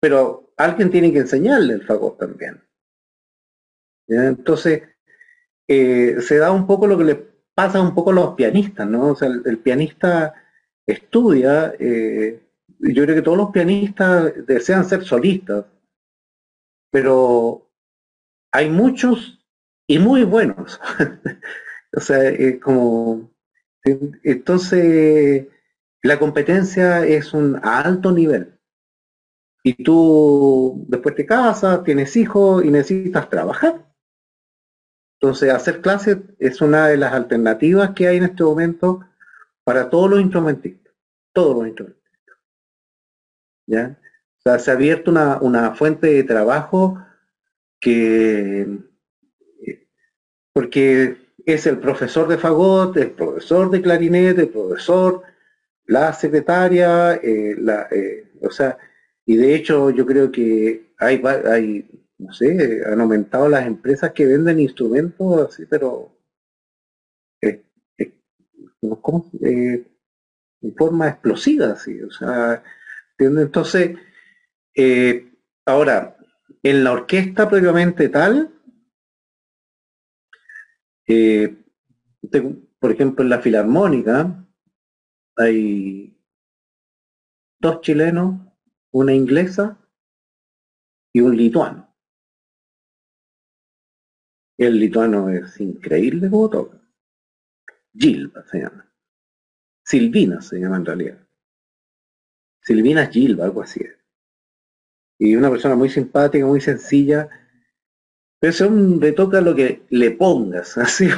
[0.00, 2.62] Pero alguien tiene que enseñarle el fagot también.
[4.06, 4.82] Entonces,
[5.66, 9.08] eh, se da un poco lo que le pasa un poco a los pianistas, ¿no?
[9.08, 10.34] O sea, el, pianista
[10.86, 12.40] estudia, eh,
[12.78, 15.66] yo creo que todos los pianistas desean ser solistas,
[16.90, 17.67] pero
[18.52, 19.44] hay muchos
[19.86, 20.80] y muy buenos.
[21.96, 22.20] o sea,
[22.60, 23.30] como...
[24.22, 25.46] Entonces,
[26.02, 28.58] la competencia es un alto nivel.
[29.62, 33.86] Y tú después te casas, tienes hijos y necesitas trabajar.
[35.20, 39.00] Entonces, hacer clases es una de las alternativas que hay en este momento
[39.64, 40.94] para todos los instrumentistas.
[41.32, 41.98] Todos los instrumentistas.
[43.66, 43.98] ¿ya?
[44.38, 47.04] O sea, se ha abierto una, fuente de trabajo
[47.80, 48.66] que,
[50.52, 55.22] porque es el profesor de fagot, el profesor de clarinete, el profesor,
[55.86, 58.78] la secretaria, eh, la, eh, o sea,
[59.24, 64.26] y de hecho yo creo que hay, hay, no sé, han aumentado las empresas que
[64.26, 66.12] venden instrumentos así, pero
[67.42, 67.62] eh,
[69.00, 69.30] ¿cómo?
[70.60, 72.62] en forma explosiva, así, o sea,
[73.18, 73.96] entonces,
[74.74, 75.32] eh,
[75.66, 76.17] ahora,
[76.62, 78.52] en la orquesta previamente tal,
[81.06, 81.56] eh,
[82.78, 84.46] por ejemplo, en la filarmónica,
[85.36, 86.16] hay
[87.60, 88.40] dos chilenos,
[88.92, 89.78] una inglesa
[91.12, 91.94] y un lituano.
[94.58, 96.80] El lituano es increíble como toca.
[97.94, 98.92] Gilba se llama.
[99.84, 101.28] Silvina se llama en realidad.
[102.60, 103.80] Silvina Gilba, algo así.
[105.18, 107.28] Y una persona muy simpática, muy sencilla,
[108.40, 111.08] pero ese hombre toca lo que le pongas, así,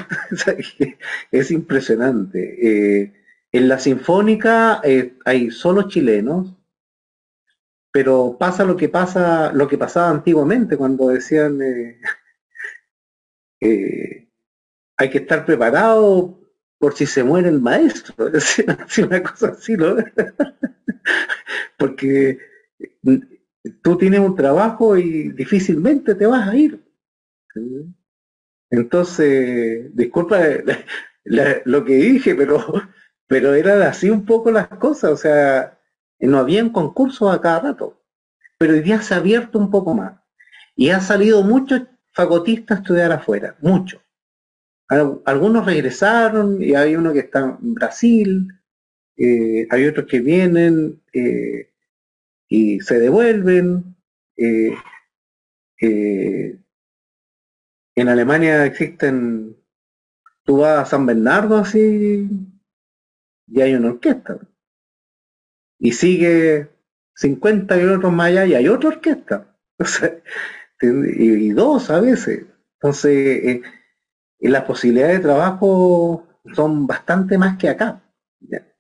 [1.31, 3.03] es impresionante.
[3.03, 3.13] Eh,
[3.53, 6.57] en la sinfónica eh, hay solo chilenos,
[7.93, 12.01] pero pasa lo que pasa, lo que pasaba antiguamente cuando decían eh,
[14.97, 16.39] hay que estar preparado
[16.79, 19.97] por si se muere el maestro, es una cosa así, ¿no?
[21.77, 22.39] Porque
[23.83, 26.83] tú tienes un trabajo y difícilmente te vas a ir.
[28.71, 30.39] Entonces, disculpa
[31.65, 32.65] lo que dije, pero,
[33.27, 35.79] pero eran así un poco las cosas, o sea,
[36.19, 38.03] no habían concursos a cada rato,
[38.59, 40.21] pero hoy día se ha abierto un poco más.
[40.77, 41.83] Y ha salido muchos
[42.13, 44.01] fagotistas a estudiar afuera, muchos.
[45.25, 48.49] Algunos regresaron y hay uno que está en Brasil,
[49.17, 51.70] eh, hay otros que vienen eh,
[52.51, 53.97] y se devuelven.
[54.37, 54.77] Eh,
[57.95, 59.57] en Alemania existen,
[60.45, 62.29] tú vas a San Bernardo así
[63.47, 64.39] y hay una orquesta.
[65.79, 66.69] Y sigue
[67.15, 69.57] 50 kilómetros más allá y hay otra orquesta.
[70.81, 72.47] y, dos a veces.
[72.75, 73.13] Entonces,
[73.45, 73.63] eh,
[74.41, 78.03] las posibilidades de trabajo son bastante más que acá.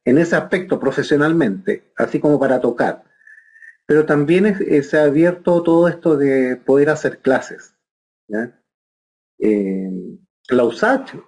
[0.04, 3.04] En ese aspecto, profesionalmente, así como para tocar.
[3.90, 7.74] Pero también se ha abierto todo esto de poder hacer clases.
[8.28, 8.56] ¿ya?
[9.40, 9.90] Eh,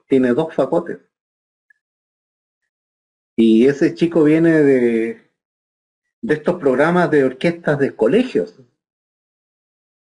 [0.07, 1.01] tiene dos facotes.
[3.35, 5.33] Y ese chico viene de,
[6.21, 8.57] de estos programas de orquestas de colegios.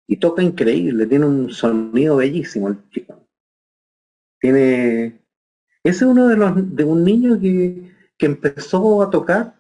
[0.06, 3.26] Y toca increíble, tiene un sonido bellísimo el chico.
[4.42, 5.26] Tiene.
[5.82, 9.56] Ese es uno de los de un niño que, que empezó a tocar,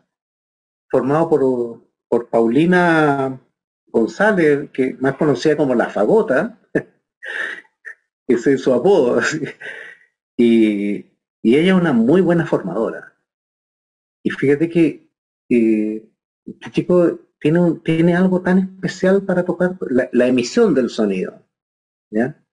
[0.89, 1.82] formado por,
[2.13, 3.41] por Paulina
[3.87, 6.59] González, que más conocida como la Fagota,
[8.27, 9.19] ese es su apodo.
[10.37, 11.07] Y,
[11.41, 13.15] ella es una muy buena formadora.
[14.23, 15.09] Y fíjate que
[15.49, 16.07] eh,
[16.45, 21.43] este chico tiene, tiene algo tan especial para tocar la, emisión del sonido.
[22.11, 22.45] ¿ya?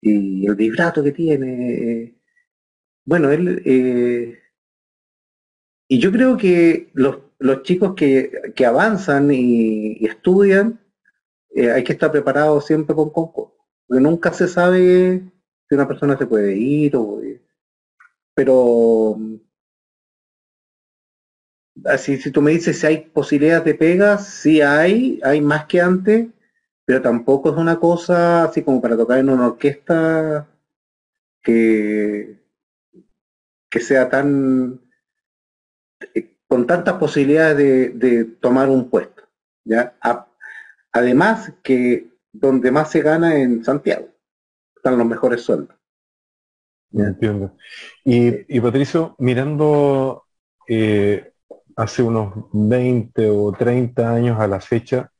[0.00, 2.20] Y el vibrato que tiene.
[3.04, 3.62] bueno, él...
[3.64, 4.38] Eh,
[5.88, 10.80] y yo creo que los, los chicos que, que avanzan y, estudian,
[11.54, 13.54] eh, hay que estar preparados siempre con concurso.
[13.86, 15.22] Porque nunca se sabe
[15.68, 17.20] si una persona se puede ir o...
[18.34, 19.18] Pero...
[21.84, 25.80] Así, si tú me dices si hay posibilidades de pegas, sí hay, hay más que
[25.80, 26.28] antes,
[26.86, 30.48] pero tampoco es una cosa así como para tocar en una orquesta
[31.42, 32.40] que,
[33.70, 34.80] que sea tan
[36.48, 39.22] con tantas posibilidades de, tomar un puesto.
[39.64, 39.96] ¿ya?
[40.92, 44.08] además que donde más se gana en Santiago.
[44.76, 45.76] Están los mejores sueldos.
[46.92, 47.56] Entiendo.
[48.04, 50.24] Y, Patricio, mirando
[50.68, 51.32] eh,
[51.74, 55.10] hace unos 20 o 30 años a la fecha,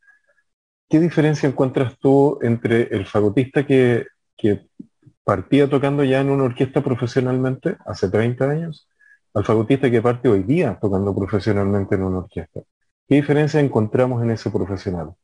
[0.89, 4.07] ¿qué diferencia encuentras tú entre el fagotista que
[5.27, 8.89] partía tocando ya en una orquesta profesionalmente hace 30 años
[9.36, 12.62] al fagotista que parte hoy día tocando profesionalmente en una orquesta?
[13.06, 15.14] ¿Qué diferencia encontramos en ese profesional?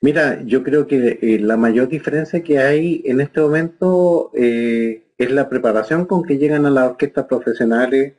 [0.00, 5.30] Mira, yo creo que eh, la mayor diferencia que hay en este momento eh, es
[5.30, 8.14] la preparación con que llegan a las orquestas profesionales,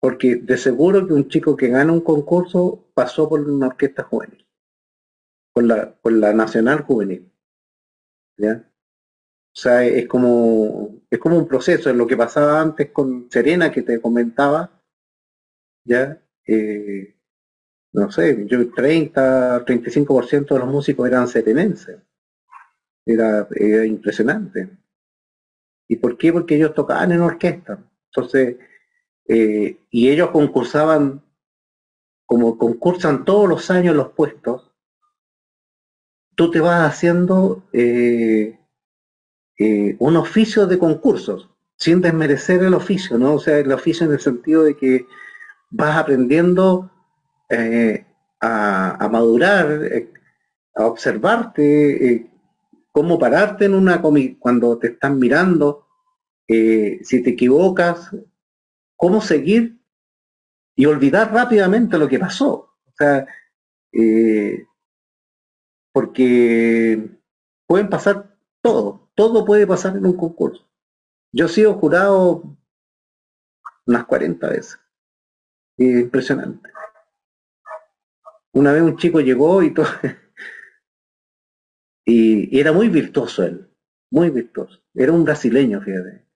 [0.00, 4.46] porque de seguro que un chico que gana un concurso pasó por una orquesta juvenil,
[5.52, 7.32] por la, por la nacional juvenil.
[8.38, 8.64] ¿Ya?
[9.58, 13.72] O sea, es como, es como un proceso, es lo que pasaba antes con Serena
[13.72, 14.70] que te comentaba,
[15.84, 16.22] ¿ya?
[16.46, 17.16] Eh,
[17.92, 21.98] no sé, yo 30, 35% de los músicos eran serenenses.
[23.04, 23.48] Era,
[23.86, 24.68] impresionante.
[25.88, 26.32] ¿Y por qué?
[26.32, 27.82] Porque ellos tocaban en orquesta.
[28.12, 28.58] Entonces,
[29.26, 31.24] eh, y ellos concursaban,
[32.26, 34.67] como concursan todos los años los puestos,
[36.38, 38.56] tú te vas haciendo eh,
[39.58, 43.34] eh, un oficio de concursos, sin desmerecer el oficio, ¿no?
[43.34, 45.04] O sea, el oficio en el sentido de que
[45.70, 46.92] vas aprendiendo
[47.48, 48.06] eh,
[48.40, 50.12] a, madurar, eh,
[50.76, 52.30] a observarte, eh,
[52.92, 55.88] cómo pararte en una cuando te están mirando,
[56.46, 58.14] si te equivocas,
[58.94, 59.80] cómo seguir
[60.76, 62.52] y olvidar rápidamente lo que pasó.
[62.86, 63.26] O sea,
[65.98, 67.10] porque
[67.66, 70.64] pueden pasar todo, todo puede pasar en un concurso.
[71.32, 72.56] Yo he sido jurado
[73.84, 74.78] unas 40 veces.
[75.76, 76.70] impresionante.
[78.52, 79.86] Una vez un chico llegó y todo,
[82.06, 83.68] y, era muy virtuoso él,
[84.12, 84.80] muy virtuoso.
[84.94, 86.28] Era un brasileño, fíjate.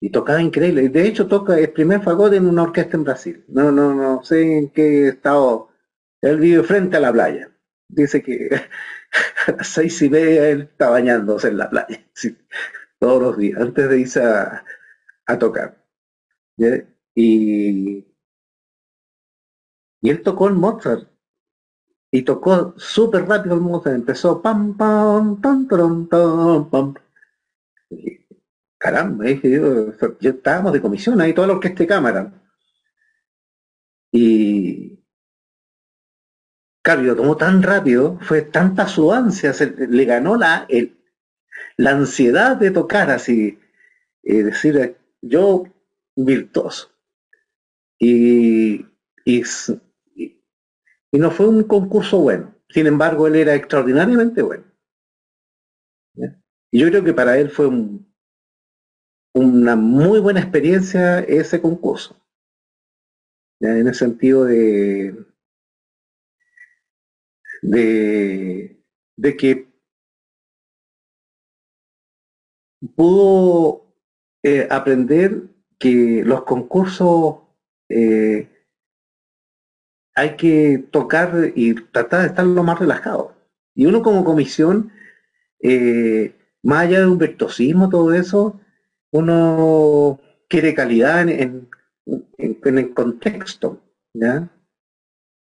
[0.00, 0.88] Y tocaba increíble.
[0.88, 3.44] De hecho, toca el primer fagot en una orquesta en Brasil.
[3.48, 5.70] No, no, no sé en qué estado.
[6.20, 7.57] Él vive frente a la playa.
[7.88, 8.48] Dice que
[9.46, 12.04] a las seis y media él está bañándose en la playa.
[12.98, 14.64] todos los días, antes de irse a,
[15.38, 15.84] tocar.
[17.14, 18.06] Y,
[20.00, 21.08] y él tocó el Mozart
[22.10, 26.94] y tocó súper rápido el Mozart, empezó pam pam pam pam pam pam.
[28.78, 32.32] caramba, yo, estábamos de comisión ahí toda la orquesta de cámara.
[34.12, 34.97] Y
[36.96, 40.66] lo tomó tan rápido, fue tanta su ansia, le ganó la,
[41.76, 43.58] la ansiedad de tocar así,
[44.22, 45.64] decir, yo
[46.16, 46.90] virtuoso.
[48.00, 48.86] Y,
[49.24, 49.42] y
[51.12, 52.54] no fue un concurso bueno.
[52.68, 54.64] Sin embargo, él era extraordinariamente bueno.
[56.70, 57.70] Y yo creo que para él fue
[59.34, 62.16] una muy buena experiencia ese concurso.
[63.60, 65.16] En el sentido de,
[67.62, 68.82] de,
[69.16, 69.68] de que
[72.94, 73.86] pudo
[74.42, 75.42] eh, aprender
[75.78, 77.36] que los concursos
[77.88, 78.48] eh,
[80.14, 83.34] hay que tocar y tratar de estar lo más relajado.
[83.74, 84.92] Y uno como comisión,
[85.60, 88.60] eh, más allá de un virtuosismo, todo eso,
[89.12, 91.68] uno quiere calidad en,
[92.36, 93.80] el contexto,
[94.12, 94.50] ¿ya?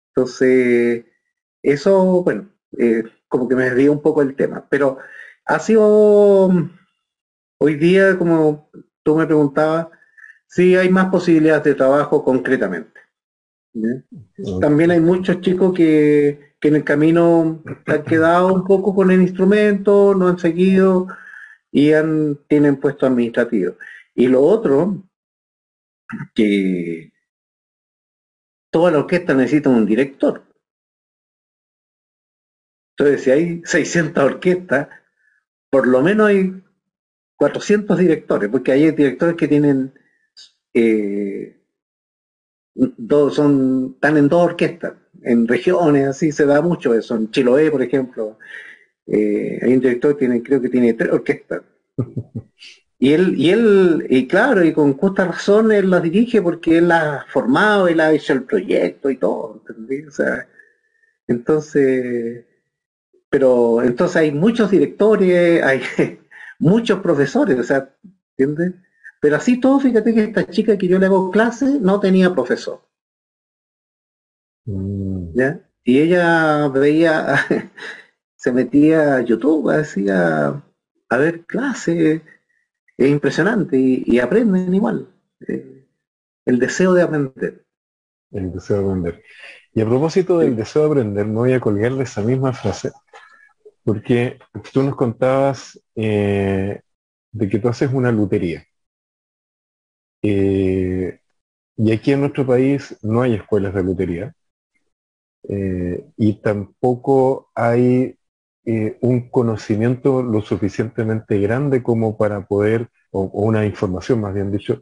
[0.09, 1.05] Entonces,
[1.71, 4.99] eso, bueno, eh, como que me desvía un poco el tema, pero
[5.45, 6.49] ha sido,
[7.59, 8.69] hoy día, como
[9.03, 9.87] tú me preguntabas,
[10.47, 12.99] sí hay más posibilidades de trabajo concretamente.
[14.61, 20.15] También hay muchos chicos que, en el camino han quedado un poco con el instrumento,
[20.15, 21.07] no han seguido
[21.71, 23.75] y han, tienen puesto administrativo.
[24.15, 25.03] Y lo otro,
[26.33, 27.13] que
[28.71, 30.46] toda la orquesta necesita un director.
[32.97, 34.87] Entonces, si hay 600 orquestas,
[35.69, 36.63] por lo menos hay
[37.35, 39.93] 400 directores, porque hay directores que tienen
[40.73, 41.57] eh,
[42.73, 44.93] dos, son, están en dos orquestas,
[45.23, 47.15] en regiones, así se da mucho eso.
[47.15, 48.39] En Chiloé, por ejemplo,
[49.05, 51.61] eh, hay un director que tiene, creo que tiene tres orquestas.
[52.99, 56.87] Y él, y él, y claro, y con justa razón él las dirige porque él
[56.87, 60.03] las ha formado, él ha hecho el proyecto y todo, ¿entendí?
[60.05, 60.47] O sea,
[61.27, 62.45] entonces,
[63.29, 65.81] pero entonces hay muchos directores, hay
[66.59, 67.93] muchos profesores, o sea,
[68.37, 68.75] ¿entiendes?
[69.19, 72.81] Pero así todo, fíjate que esta chica que yo le hago clase no tenía profesor.
[74.65, 75.33] Mm.
[75.33, 75.61] ¿Ya?
[75.83, 77.35] Y ella veía,
[78.35, 80.61] se metía a YouTube, hacía
[81.09, 82.21] a ver clases,
[82.97, 85.07] es impresionante, y, aprenden igual.
[85.47, 85.85] Eh,
[86.45, 87.65] el deseo de aprender.
[88.31, 89.23] El deseo de aprender.
[89.73, 92.91] Y a propósito del deseo de aprender, me voy a colgarle esa misma frase,
[93.87, 94.37] porque
[94.73, 96.81] tú nos contabas eh,
[97.31, 98.65] de que tú haces una lutería.
[100.21, 101.21] Eh,
[101.77, 104.35] y aquí en nuestro país no hay escuelas de lutería
[105.47, 108.13] eh, y tampoco hay
[108.99, 114.81] un conocimiento lo suficientemente grande como para poder, o, una información más bien dicho,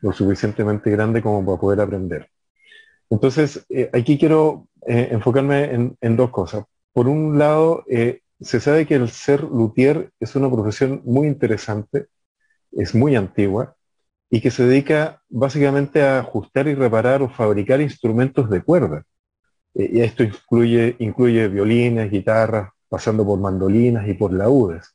[0.00, 2.30] lo suficientemente grande como para poder aprender.
[3.10, 6.64] Entonces, aquí quiero enfocarme en, en, dos cosas.
[6.92, 7.82] Por un lado,
[8.40, 12.06] se sabe que el ser luthier es una profesión muy interesante,
[12.72, 13.76] es muy antigua,
[14.30, 19.04] y que se dedica básicamente a ajustar y reparar o fabricar instrumentos de cuerda.
[19.74, 24.94] Eh, y esto incluye, incluye violines, guitarras, pasando por mandolinas y por laúdes.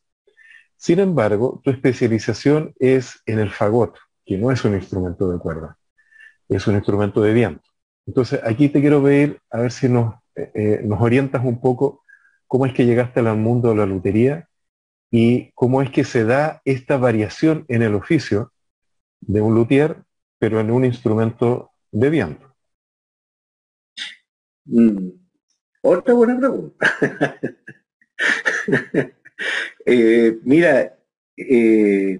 [0.75, 3.95] Sin embargo, tu especialización es en el fagot,
[4.25, 5.77] que no es un instrumento de cuerda,
[6.47, 7.63] es un instrumento de viento.
[8.05, 12.03] Entonces, aquí te quiero pedir a ver si nos, eh, eh, nos orientas un poco
[12.49, 14.49] cómo es que llegaste al mundo de la lutería
[15.11, 18.51] y cómo es que se da esta variación en el oficio
[19.21, 20.03] de un luthier,
[20.39, 22.55] pero en un instrumento de viento?
[24.65, 25.09] Mm,
[25.83, 27.37] otra buena pregunta.
[29.85, 30.99] Eh, mira,
[31.37, 32.19] eh,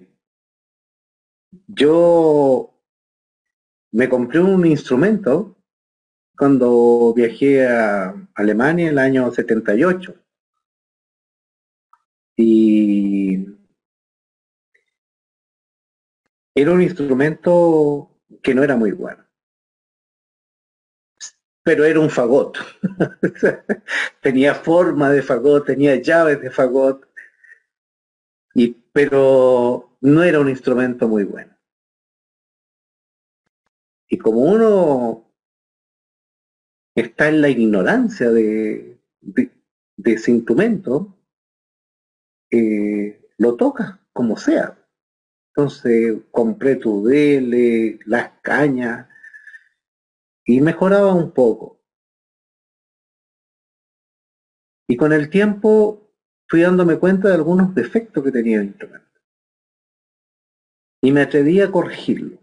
[1.68, 2.74] yo
[3.92, 5.56] me compré un instrumento
[6.36, 10.19] cuando viajé a Alemania en el año 78.
[12.42, 13.46] Y
[16.54, 19.22] era un instrumento que no era muy bueno.
[21.62, 22.56] Pero era un fagot.
[24.22, 27.06] tenía forma de fagot, tenía llaves de fagot,
[28.54, 31.54] y, pero no era un instrumento muy bueno.
[34.08, 35.30] Y como uno
[36.94, 39.50] está en la ignorancia de, de,
[40.06, 41.19] ese instrumento,
[42.50, 44.76] eh, lo toca como sea.
[45.54, 49.08] Entonces compré tu DL, las cañas,
[50.44, 51.80] y mejoraba un poco.
[54.88, 56.12] Y con el tiempo
[56.48, 59.06] fui dándome cuenta de algunos defectos que tenía el instrumento.
[61.00, 62.38] Y me atreví a corregirlo.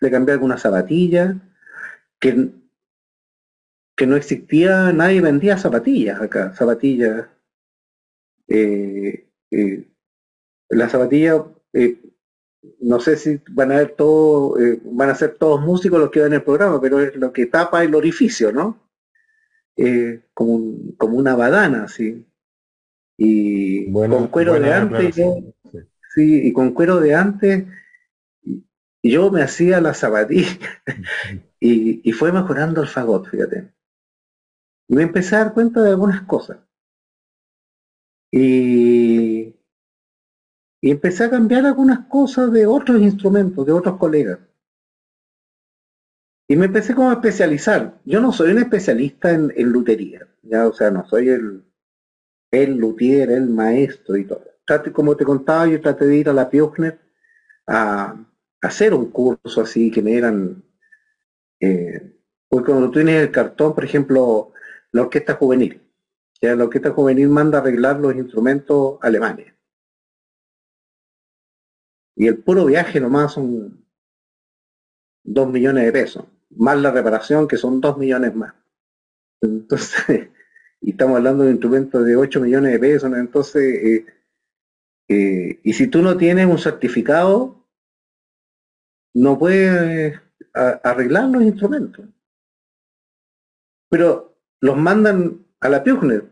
[0.00, 1.34] Le cambié algunas zapatillas,
[2.20, 2.52] que,
[3.96, 7.26] que no existía, nadie vendía zapatillas acá, zapatillas.
[8.48, 9.88] Eh, eh,
[10.68, 11.42] las zapatillas,
[11.72, 12.00] eh,
[12.80, 16.32] no sé si van a ver todo, van a ser todos músicos los que ven
[16.32, 18.80] el programa, pero es lo que tapa el orificio, ¿no?
[20.32, 22.26] como, como una badana, así.
[23.16, 25.14] Y con cuero de antes,
[26.14, 26.46] sí.
[26.46, 27.64] y con cuero de antes,
[29.02, 30.58] yo me hacía la zapatilla
[31.60, 33.74] y, y, fue mejorando el fagot, fíjate.
[34.88, 36.63] Y me empecé a dar cuenta de algunas cosas.
[38.36, 39.54] Y,
[40.82, 44.40] empecé a cambiar algunas cosas de otros instrumentos, de otros colegas.
[46.48, 48.00] Y me empecé como a especializar.
[48.04, 51.64] Yo no soy un especialista en, lutería, ya, o sea, no soy el,
[52.50, 54.44] el luthier, el maestro y todo.
[54.92, 56.98] como te contaba, yo traté de ir a la Piochner
[57.68, 58.16] a,
[58.62, 60.64] hacer un curso así que me eran...
[61.60, 64.52] Eh, porque cuando tú tienes el cartón, por ejemplo,
[64.90, 65.83] la orquesta juvenil,
[66.40, 69.54] ya la orquesta juvenil manda arreglar los instrumentos alemanes.
[72.16, 73.84] Y el puro viaje nomás son
[75.24, 78.54] dos millones de pesos, más la reparación que son dos millones más.
[79.40, 80.30] Entonces,
[80.80, 84.06] y estamos hablando de instrumentos de 8 millones de pesos, entonces, eh,
[85.08, 87.64] eh, y si tú no tienes un certificado,
[89.14, 90.20] no puedes
[90.52, 92.06] arreglar los instrumentos.
[93.88, 96.24] Pero los mandan a la Pugner,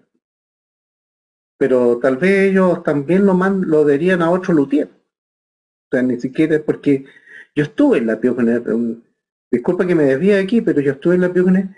[1.58, 4.88] pero tal vez ellos también lo, man, lo darían a otro luthier.
[4.88, 7.06] O sea, ni siquiera porque
[7.56, 8.62] yo estuve en la Pugner,
[9.50, 11.68] disculpa que me desvíe aquí, pero yo estuve en la Pugner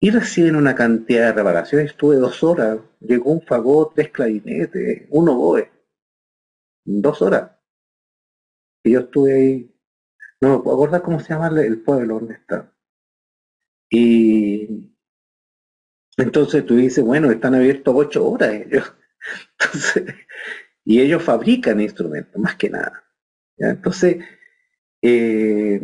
[0.00, 1.90] y reciben una cantidad de reparaciones.
[1.90, 5.56] Estuve dos horas, llegó un fagot, tres clarinetes, uno.
[6.86, 7.50] Dos horas.
[8.82, 9.74] Y yo estuve ahí.
[10.40, 12.72] No me puedo cómo se llama el pueblo donde está.
[13.90, 14.97] Y
[16.18, 18.92] entonces tú dices, bueno, están abiertos ocho horas ellos.
[20.84, 23.04] y ellos fabrican instrumentos, más que nada.
[23.56, 24.24] Entonces,
[25.02, 25.80] eh,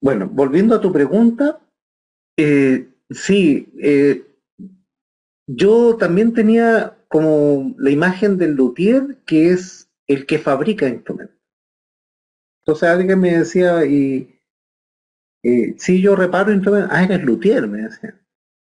[0.00, 1.60] bueno, volviendo a tu pregunta,
[2.38, 4.24] eh, sí, eh,
[5.46, 11.36] yo también tenía como la imagen del luthier, que es el que fabrica instrumentos.
[12.64, 14.35] Entonces alguien me decía, y
[15.48, 18.20] eh, si yo reparo instrumentos, ah, eres luthier, me decía.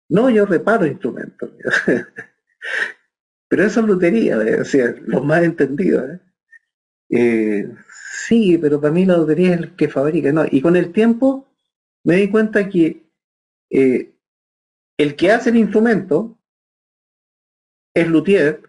[0.09, 1.51] No, yo reparo instrumentos.
[3.49, 6.21] pero eso es lutería, me decía, los más entendidos.
[7.11, 7.69] ¿eh?
[7.93, 10.33] Sí, pero para mí la lotería es el que fabrica.
[10.33, 11.47] No, y con el tiempo
[12.03, 13.05] me di cuenta que
[13.69, 14.15] eh,
[14.97, 16.39] el que hace el instrumento
[17.95, 18.63] es luthier,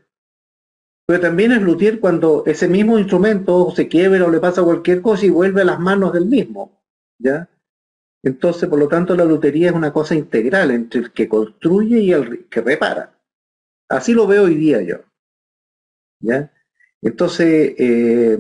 [1.06, 5.26] pero también es luthier cuando ese mismo instrumento se quiebra o le pasa cualquier cosa
[5.26, 6.84] y vuelve a las manos del mismo.
[7.18, 7.48] ¿ya?
[8.24, 12.14] Entonces, por lo tanto, la lutería es una cosa integral entre el que construye y
[12.14, 13.20] el que repara.
[13.90, 14.98] Así lo veo hoy día yo.
[16.22, 16.54] ¿ya?
[17.02, 18.38] Entonces, eh,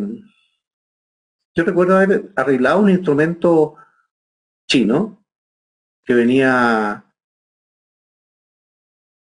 [1.55, 3.75] yo recuerdo haber arreglado un instrumento
[4.69, 5.25] chino
[6.05, 7.05] que venía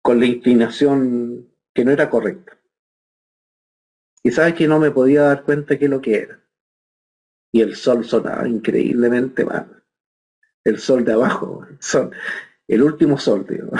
[0.02, 2.58] con la inclinación que no era correcta.
[4.22, 6.40] Y sabes que no me podía dar cuenta qué es lo que era.
[7.52, 9.83] Y el sol sonaba increíblemente mal.
[10.64, 11.66] El sol de abajo,
[12.68, 13.70] el, último sol, digo.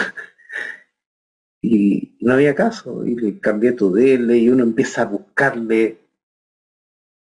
[1.62, 3.06] Y no había caso.
[3.06, 6.04] Y le cambié tu DL y uno empieza a buscarle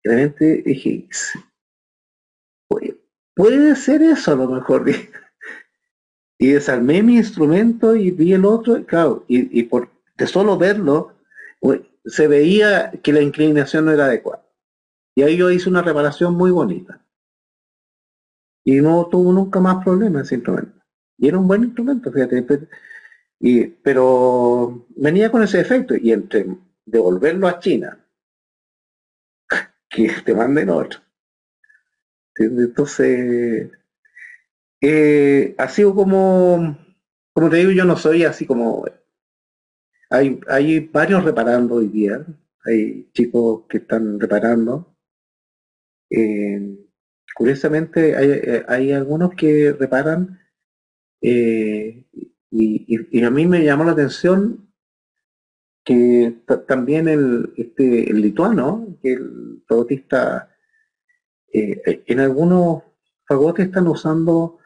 [0.04, 1.08] realmente dije,
[3.34, 4.84] puede, ser eso a lo mejor.
[6.36, 9.88] Y desarmé mi instrumento y vi el otro, y claro, y, por
[10.18, 11.14] de solo verlo,
[12.04, 14.44] se veía que la inclinación no era adecuada.
[15.14, 17.03] Y ahí yo hice una reparación muy bonita.
[18.64, 20.80] Y no tuvo nunca más problemas ese instrumento.
[21.18, 22.46] Y era un buen instrumento, fíjate.
[23.40, 25.94] Y, pero venía con ese efecto.
[25.96, 26.46] Y entre
[26.86, 27.98] devolverlo a China
[29.94, 31.00] que te manden otro.
[32.36, 33.70] Entonces,
[34.80, 36.76] eh, ha sido como,
[37.32, 38.84] como te digo, yo no soy así como...
[40.10, 42.24] Hay, hay varios reparando hoy día,
[42.64, 44.94] hay chicos que están reparando.
[46.10, 46.83] Eh,
[47.34, 50.40] curiosamente, hay, hay, algunos que reparan
[51.20, 52.04] eh,
[52.50, 54.70] y, a mí me llamó la atención
[55.84, 56.36] que
[56.66, 60.50] también el, este, el lituano, que el fagotista,
[61.52, 62.84] eh, en algunos
[63.26, 64.58] fagotes están usando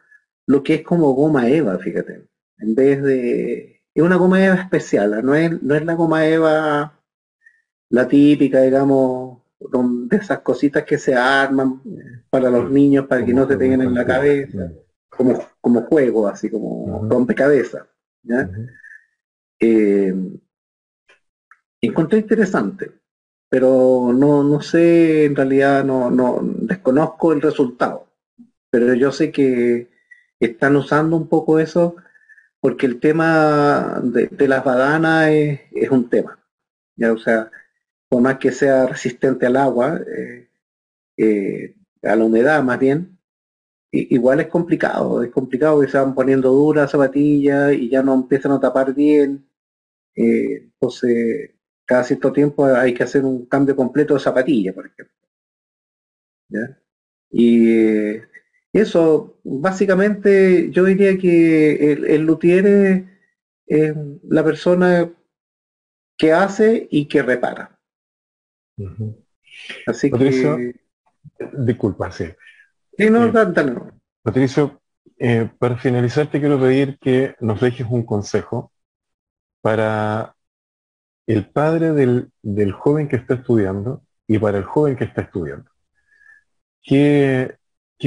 [0.45, 2.27] lo que es como goma eva, fíjate,
[2.59, 3.83] en vez de...
[3.93, 6.99] Es una goma eva especial, no es, no es la goma eva
[7.89, 11.81] la típica, digamos, de esas cositas que se arman
[12.29, 14.71] para los niños, para que no se tengan en la cabeza,
[15.09, 17.85] como, como juego, así como rompecabezas.
[18.23, 18.49] ¿ya?
[19.59, 20.13] Eh,
[21.81, 22.91] encontré interesante,
[23.49, 28.07] pero no, no sé, en realidad no, no desconozco el resultado,
[28.69, 29.89] pero yo sé que
[30.39, 31.95] están usando un poco eso
[32.61, 36.39] porque el tema de, las badanas es, un tema,
[36.95, 37.51] ya, o sea,
[38.09, 40.49] por más que sea resistente al agua, eh,
[41.17, 43.19] eh, a la humedad más bien,
[43.91, 48.53] igual es complicado, es complicado que se van poniendo duras zapatillas y ya no empiezan
[48.53, 49.47] a tapar bien.
[50.15, 51.51] Eh, entonces,
[51.85, 55.15] cada cierto tiempo hay que hacer un cambio completo de zapatilla, por ejemplo.
[57.31, 58.17] Y
[58.73, 62.65] eso, básicamente, yo diría que el, el luthier
[63.67, 65.11] es, la persona
[66.17, 67.78] que hace y que repara.
[69.87, 70.75] Así que...
[71.53, 72.25] Disculpa, sí.
[72.97, 73.31] Sí, no,
[74.21, 74.81] Patricio,
[75.17, 78.71] eh, para finalizar te quiero pedir que nos dejes un consejo
[79.61, 80.35] para
[81.27, 85.69] el padre del, joven que está estudiando y para el joven que está estudiando.
[86.81, 87.57] ¿Qué,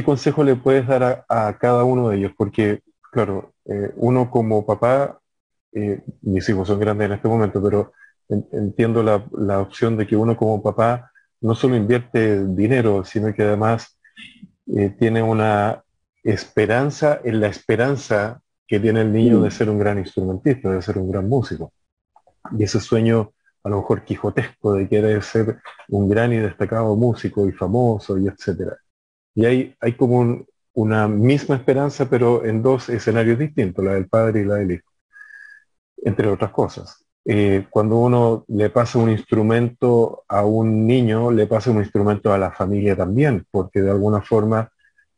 [0.04, 2.32] consejo le puedes dar a, cada uno de ellos?
[2.36, 2.82] Porque,
[3.12, 5.20] claro, eh, uno como papá,
[5.72, 7.92] eh, mis hijos son grandes en este momento, pero
[8.28, 13.42] entiendo la, la opción de que uno como papá no solo invierte dinero, sino que
[13.42, 13.98] además
[14.66, 15.82] eh, tiene una
[16.22, 20.98] esperanza en la esperanza que tiene el niño de ser un gran instrumentista, de ser
[20.98, 21.72] un gran músico.
[22.56, 23.32] Y ese sueño
[23.64, 28.28] a lo mejor quijotesco de querer ser un gran y destacado músico y famoso y
[28.28, 28.76] etcétera.
[29.34, 30.44] Y hay, hay como
[30.74, 34.90] una misma esperanza, pero en dos escenarios distintos, la del padre y la del hijo,
[35.98, 37.04] entre otras cosas.
[37.24, 42.38] Eh, cuando uno le pasa un instrumento a un niño, le pasa un instrumento a
[42.38, 44.70] la familia también, porque de alguna forma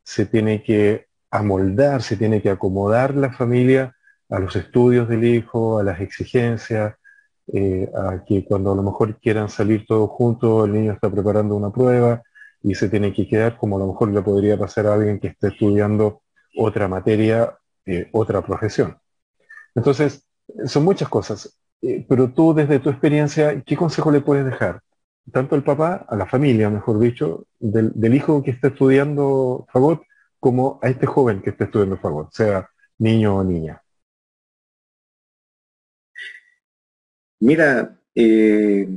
[0.03, 3.95] se tiene que amoldar, se tiene que acomodar la familia
[4.29, 6.95] a los estudios del hijo, a las exigencias,
[7.53, 11.57] eh, a que cuando a lo mejor quieran salir todos juntos, el niño está preparando
[11.57, 12.23] una prueba
[12.63, 15.29] y se tiene que quedar como a lo mejor le podría pasar a alguien que
[15.29, 16.23] esté estudiando
[16.57, 18.97] otra materia, eh, otra profesión.
[19.75, 20.27] Entonces,
[20.67, 21.59] son muchas cosas.
[21.85, 24.81] Eh, pero tú desde tu experiencia, ¿qué consejo le puedes dejar?
[25.33, 30.03] Tanto al papá, a la familia, mejor dicho, del, hijo que está estudiando Fagot,
[30.41, 33.83] como a este joven que está estudiando Fagot, sea niño o niña.
[37.41, 38.89] Mira, eh,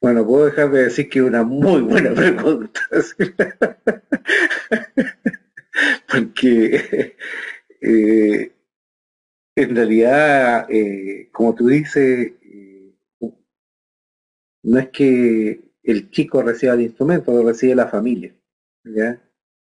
[0.00, 2.80] bueno, puedo dejar de decir que una muy buena pregunta.
[6.08, 7.16] Porque
[7.80, 8.52] eh,
[9.56, 12.94] en realidad, eh, como tú dices, eh,
[14.64, 18.34] no es que el chico reciba el instrumento, lo recibe la familia.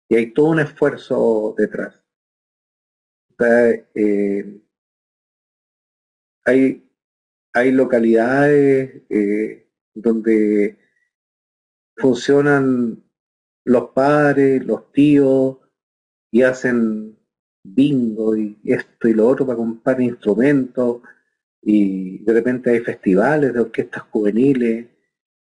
[0.10, 1.99] Y hay todo un esfuerzo detrás.
[3.95, 4.61] Eh,
[6.45, 6.89] hay,
[7.53, 9.01] hay localidades
[9.93, 10.77] donde
[11.97, 13.03] funcionan
[13.65, 15.57] los padres, los tíos,
[16.31, 17.18] y hacen
[17.64, 21.02] bingo y esto y lo otro para comprar instrumentos
[21.61, 24.88] y de repente hay festivales de orquestas juveniles,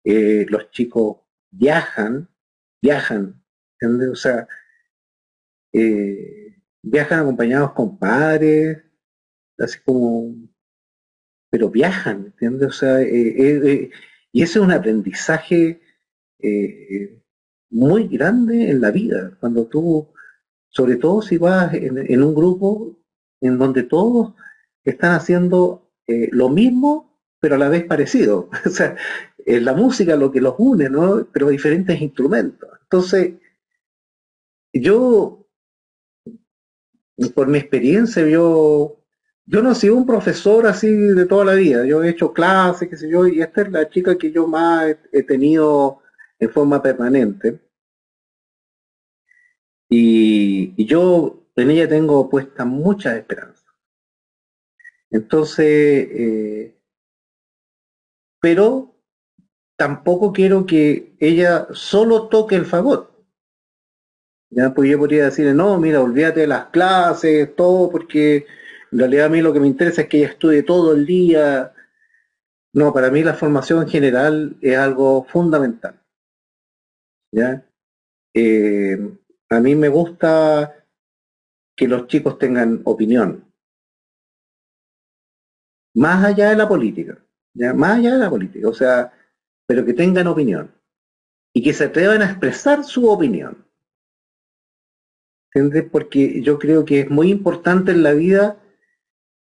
[0.04, 1.18] eh, los chicos
[1.50, 2.28] viajan,
[2.82, 3.42] viajan.
[4.12, 4.46] O sea,
[5.72, 8.82] eh, viajan acompañados con padres,
[9.58, 10.34] así como,
[11.50, 12.68] pero viajan, ¿entiendes?
[12.68, 13.90] O sea, eh,
[14.32, 15.80] y ese es un aprendizaje
[17.70, 20.12] muy grande en la vida, cuando tú
[20.72, 22.96] sobre todo si vas en, un grupo
[23.40, 24.34] en donde todos
[24.84, 28.48] están haciendo eh, lo mismo, pero a la vez parecido.
[28.66, 28.96] o sea,
[29.44, 31.26] es la música lo que los une, ¿no?
[31.30, 32.70] Pero diferentes instrumentos.
[32.82, 33.34] Entonces,
[34.72, 35.46] yo,
[37.34, 38.96] por mi experiencia, yo,
[39.44, 41.84] yo no he sido un profesor así de toda la vida.
[41.84, 44.96] Yo he hecho clases, qué sé yo, y esta es la chica que yo más
[45.12, 46.00] he tenido
[46.38, 47.60] en forma permanente.
[49.94, 53.66] Y, yo en ella tengo puesta mucha esperanza.
[55.10, 56.74] Entonces, eh,
[58.40, 58.96] pero
[59.76, 63.12] tampoco quiero que ella solo toque el fagot.
[64.48, 68.46] Ya, pues yo podría decirle, no, mira, olvídate de las clases, todo, porque
[68.92, 71.74] en realidad a mí lo que me interesa es que ella estudie todo el día.
[72.72, 76.00] No, para mí la formación en general es algo fundamental.
[77.32, 77.66] ¿Ya?
[78.34, 78.98] Eh,
[79.52, 80.86] a mí me gusta
[81.76, 83.52] que los chicos tengan opinión.
[85.94, 87.18] Más allá de la política.
[87.54, 87.74] ¿ya?
[87.74, 88.68] Más allá de la política.
[88.68, 89.12] O sea,
[89.66, 90.74] pero que tengan opinión.
[91.54, 93.66] Y que se atrevan a expresar su opinión.
[95.54, 95.90] ¿Entiendes?
[95.90, 98.58] Porque yo creo que es muy importante en la vida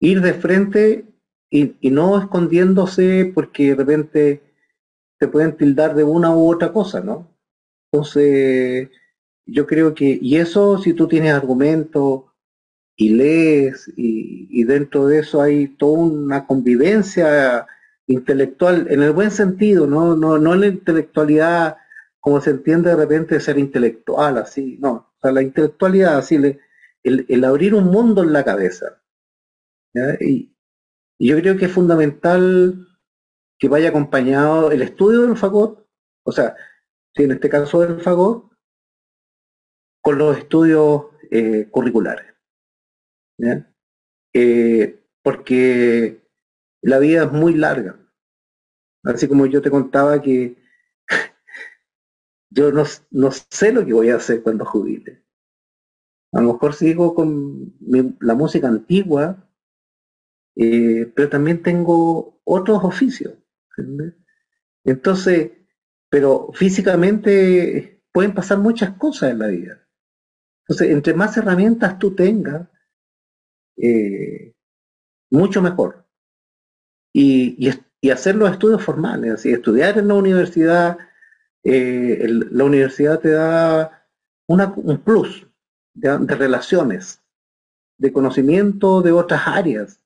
[0.00, 1.06] ir de frente
[1.50, 4.42] y, no escondiéndose porque de repente
[5.18, 7.34] te pueden tildar de una u otra cosa, ¿no?
[7.90, 8.90] Entonces,
[9.48, 12.24] yo creo que, y eso si tú tienes argumentos
[12.96, 17.66] y lees, y, dentro de eso hay toda una convivencia
[18.06, 20.16] intelectual, en el buen sentido, ¿no?
[20.16, 21.76] No, no la intelectualidad
[22.20, 25.12] como se entiende de repente ser intelectual, así, no.
[25.16, 29.00] O sea, la intelectualidad, así, el, el abrir un mundo en la cabeza,
[30.20, 30.54] y,
[31.20, 32.86] yo creo que es fundamental
[33.58, 35.84] que vaya acompañado el estudio del fagot,
[36.24, 36.54] o sea,
[37.14, 38.47] si en este caso del fagot,
[40.00, 42.26] con los estudios eh, curriculares.
[44.32, 46.20] Eh, porque
[46.82, 47.98] la vida es muy larga.
[49.04, 50.56] Así como yo te contaba que
[52.50, 55.24] yo no, no, sé lo que voy a hacer cuando jubile.
[56.32, 57.74] A lo mejor sigo con
[58.20, 59.48] la música antigua,
[60.56, 63.34] eh, pero también tengo otros oficios.
[64.84, 65.52] Entonces,
[66.10, 69.87] pero físicamente pueden pasar muchas cosas en la vida.
[70.68, 72.68] Entonces, entre más herramientas tú tengas,
[73.78, 74.52] eh,
[75.30, 76.04] mucho mejor.
[77.12, 77.70] Y,
[78.12, 80.98] hacer los estudios formales, así, estudiar en la universidad,
[81.64, 84.06] eh, la universidad te da
[84.46, 85.46] un plus
[85.94, 87.22] de relaciones,
[87.98, 90.00] de conocimiento de otras áreas,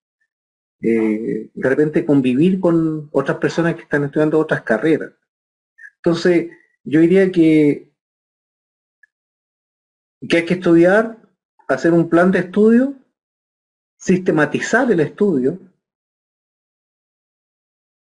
[0.81, 5.13] eh, de repente convivir con otras personas que están estudiando otras carreras.
[5.97, 6.51] Entonces,
[6.83, 7.92] yo diría que,
[10.29, 11.19] que hay que estudiar,
[11.69, 12.95] hacer un plan de estudio,
[13.97, 15.59] sistematizar el estudio,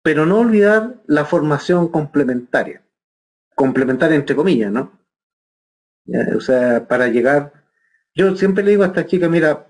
[0.04, 2.84] pero no olvidar la formación complementaria.
[3.56, 5.00] Complementaria entre comillas, ¿no?
[6.36, 7.54] O sea, para llegar...
[8.14, 9.68] Yo siempre le digo a esta chica, mira,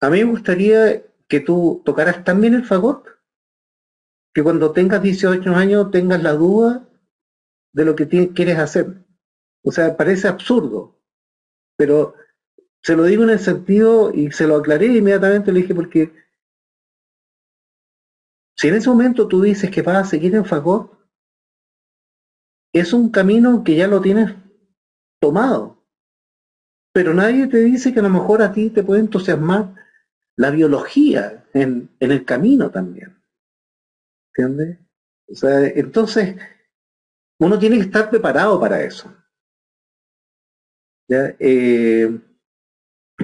[0.00, 3.06] a mí me gustaría que tú tocaras también el fagot,
[4.32, 6.88] que cuando tengas 18 años tengas la duda
[7.72, 9.04] de lo que quieres hacer.
[9.68, 10.98] O sea, parece absurdo,
[11.76, 12.14] pero
[12.82, 16.10] se lo digo en el sentido y se lo aclaré inmediatamente, le dije, porque
[18.56, 20.90] si en ese momento tú dices que vas a seguir en fagot,
[22.72, 24.34] es un camino que ya lo tienes
[25.20, 25.84] tomado.
[26.94, 29.74] Pero nadie te dice que a lo mejor a ti te puede entusiasmar
[30.38, 33.22] la biología en, el camino también.
[34.34, 34.78] ¿Entiendes?
[35.30, 36.36] O sea, entonces,
[37.38, 39.14] uno tiene que estar preparado para eso.
[41.08, 42.20] Eh,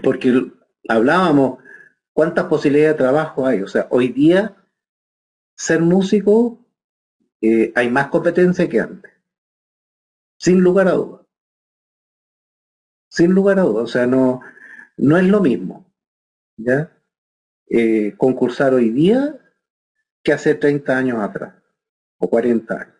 [0.02, 0.52] porque
[0.89, 1.62] hablábamos
[2.12, 3.62] cuántas posibilidades de trabajo hay.
[3.62, 4.56] O sea, hoy día
[5.56, 6.59] ser músico
[7.40, 9.12] eh, hay más competencia que antes.
[10.39, 11.27] Sin lugar a dudas.
[13.11, 13.85] Sin lugar a dudas.
[13.85, 14.40] O sea, no,
[14.97, 15.93] no es lo mismo.
[16.56, 16.90] ¿Ya?
[17.69, 19.39] Eh, concursar hoy día
[20.23, 21.55] que hace 30 años atrás
[22.19, 22.97] o 40 años.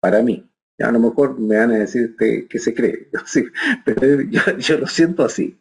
[0.00, 0.49] Para mí.
[0.80, 3.10] A lo mejor me van a decir que, se cree,
[3.84, 4.22] pero
[4.58, 5.60] yo, lo siento así.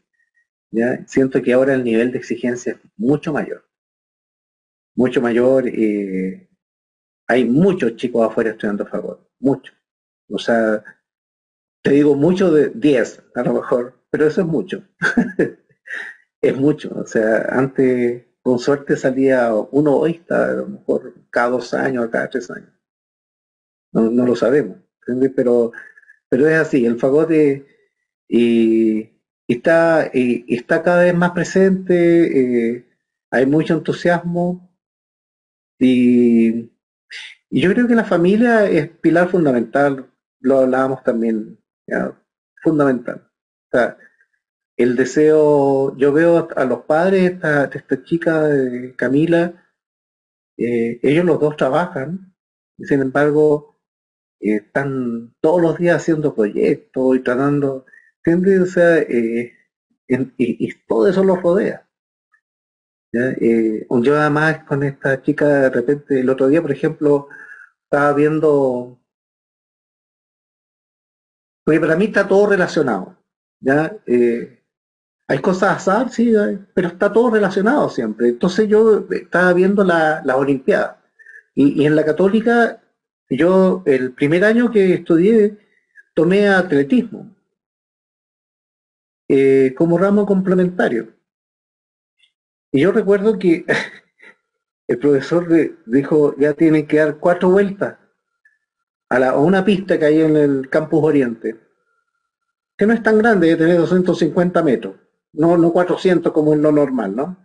[1.08, 3.68] Siento que ahora el nivel de exigencia es mucho mayor.
[4.96, 5.68] Mucho mayor.
[5.68, 6.50] Eh,
[7.28, 9.30] hay muchos chicos afuera estudiando a favor.
[9.40, 9.76] Muchos.
[10.30, 10.84] O sea,
[11.82, 14.84] te digo mucho de 10 a lo mejor, pero eso es mucho.
[16.42, 16.92] es mucho.
[16.96, 22.30] O sea, antes con suerte salía uno oísta, a lo mejor cada dos años, cada
[22.30, 22.74] tres años.
[23.92, 24.78] No, lo sabemos,
[25.36, 25.72] pero
[26.30, 27.66] pero es así, el fagote
[28.28, 29.10] y,
[29.48, 32.86] está, y, está cada vez más presente, eh,
[33.32, 34.72] hay mucho entusiasmo
[35.80, 36.72] y,
[37.50, 40.12] y, yo creo que la familia es pilar fundamental,
[40.42, 41.60] lo hablábamos también,
[42.62, 43.28] fundamental.
[44.78, 49.66] El deseo, yo veo a los padres de esta chica, de Camila,
[50.58, 52.30] eh, ellos los dos trabajan
[52.86, 53.79] sin embargo,
[54.40, 57.86] eh, están todos los días haciendo proyectos y tratando,
[58.24, 58.62] ¿entiendes?
[58.62, 59.54] O sea, eh,
[60.08, 61.88] y, todo eso los rodea.
[63.12, 67.28] yo además con esta chica de repente, el otro día, por ejemplo,
[67.84, 69.00] estaba viendo,
[71.64, 73.18] porque para mí está todo relacionado.
[73.62, 73.96] ¿ya?
[75.30, 76.34] Hay cosas azar, sí,
[76.74, 78.30] pero está todo relacionado siempre.
[78.30, 80.98] Entonces yo estaba viendo las la Olimpiadas.
[81.54, 82.82] Y, en la católica,
[83.38, 85.58] yo el primer año que estudié,
[86.14, 87.36] tomé atletismo
[89.28, 91.14] eh, como ramo complementario.
[92.72, 93.66] Y yo recuerdo que
[94.88, 95.48] el profesor
[95.86, 97.98] dijo, ya tienen que dar cuatro vueltas
[99.10, 101.60] a, la, una pista que hay en el campus oriente,
[102.78, 104.96] que no es tan grande, debe tener 250 metros
[105.34, 107.38] no, no 400 como es lo normal, ¿no?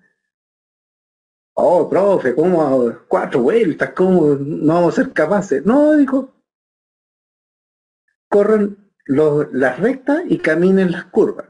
[1.57, 3.91] Oh, profe, ¿cómo cuatro vueltas?
[3.91, 5.65] ¿Cómo no vamos a ser capaces?
[5.65, 6.35] No, dijo,
[8.29, 11.47] corren las rectas y caminen las curvas.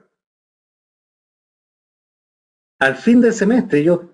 [2.78, 4.10] Al fin del semestre yo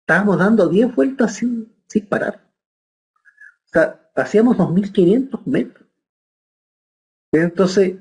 [0.00, 2.50] estábamos dando 10 vueltas sin, sin parar.
[3.66, 5.86] O sea, hacíamos 2.500 metros.
[7.32, 7.96] Entonces,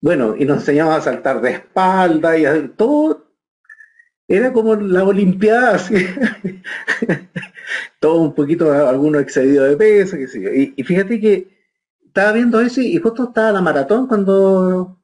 [0.00, 3.23] bueno, y nos enseñaba a saltar de espalda y a, todo.
[4.28, 5.94] Era como la Olimpiada, así.
[8.00, 10.72] todo un poquito, alguno excedido de peso, qué.
[10.76, 11.48] Y, fíjate que
[12.04, 15.00] estaba viendo eso y justo estaba la maratón cuando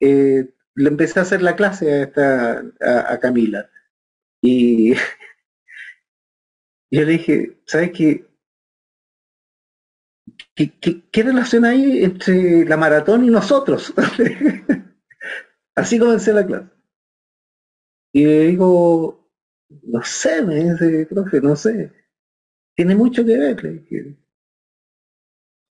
[0.00, 3.70] eh, le empecé a hacer la clase a, esta, a, Camila.
[4.42, 4.92] Y
[6.90, 8.26] yo le dije, ¿sabes qué?
[10.54, 13.92] ¿Qué, relación hay entre la maratón y nosotros?
[15.74, 16.75] Así comencé la clase.
[18.16, 19.28] Y le digo,
[19.82, 21.92] no sé, me dice, profe, no sé.
[22.74, 23.84] Tiene mucho que ver.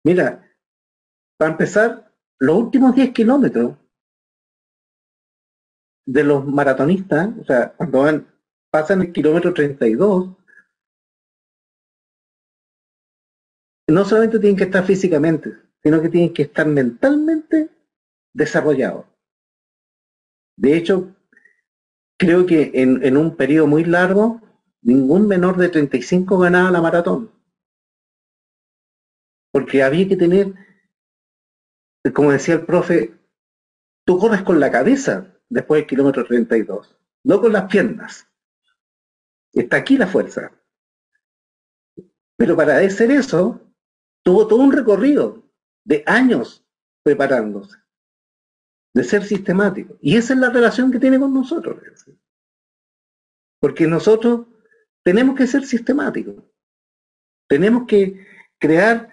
[0.05, 0.48] Mira,
[1.36, 3.77] para empezar, los últimos 10 kilómetros
[6.06, 8.28] de los maratonistas, o sea, cuando van,
[8.70, 10.36] pasan el kilómetro 32,
[13.89, 17.69] no solamente tienen que estar físicamente, sino que tienen que estar mentalmente
[18.32, 19.06] desarrollados.
[20.56, 21.18] De hecho,
[22.19, 24.43] creo que en, un periodo muy largo,
[24.82, 27.31] ningún menor de 35 ganaba la maratón.
[29.53, 30.55] Porque había que tener,
[32.12, 33.15] como decía el profe,
[34.05, 38.28] tú corres con la cabeza después del kilómetro 32, no con las piernas.
[39.53, 40.53] Está aquí la fuerza.
[42.36, 43.61] Pero para hacer eso,
[44.23, 45.43] tuvo todo un recorrido
[45.85, 46.65] de años
[47.03, 47.78] preparándose,
[48.94, 49.97] de ser sistemático.
[50.01, 51.81] Y esa es la relación que tiene con nosotros.
[53.60, 54.47] Porque nosotros
[55.05, 56.36] tenemos que ser sistemáticos.
[57.48, 58.27] Tenemos que
[58.59, 59.10] crear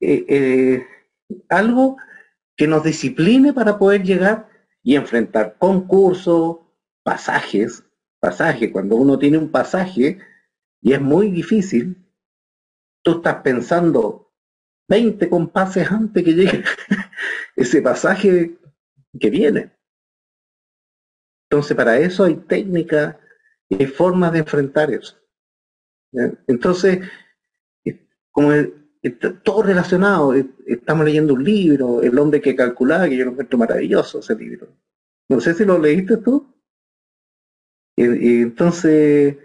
[0.00, 0.86] eh, eh,
[1.48, 1.96] algo
[2.56, 4.48] que nos discipline para poder llegar
[4.82, 6.58] y enfrentar concursos,
[7.02, 7.84] pasajes,
[8.20, 10.18] pasaje, cuando uno tiene un pasaje
[10.80, 12.06] y es muy difícil,
[13.02, 14.32] tú estás pensando
[14.88, 16.64] 20 compases antes que llegue
[17.56, 18.58] ese pasaje
[19.18, 19.72] que viene.
[21.48, 23.16] Entonces, para eso hay técnicas
[23.68, 25.16] y hay formas de enfrentar eso.
[26.46, 27.00] Entonces,
[28.30, 28.52] como
[29.42, 30.34] todo relacionado,
[30.66, 34.68] estamos leyendo un libro, El hombre que calculaba, que yo lo encuentro maravilloso ese libro.
[35.28, 36.52] No sé si lo leíste tú.
[37.96, 39.36] Y, entonces,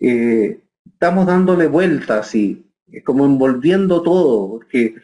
[0.00, 2.66] eh, estamos dándole vueltas y
[3.04, 4.94] como envolviendo todo, porque,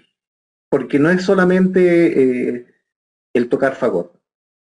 [0.68, 2.66] porque no es solamente eh,
[3.32, 4.20] el tocar fagot.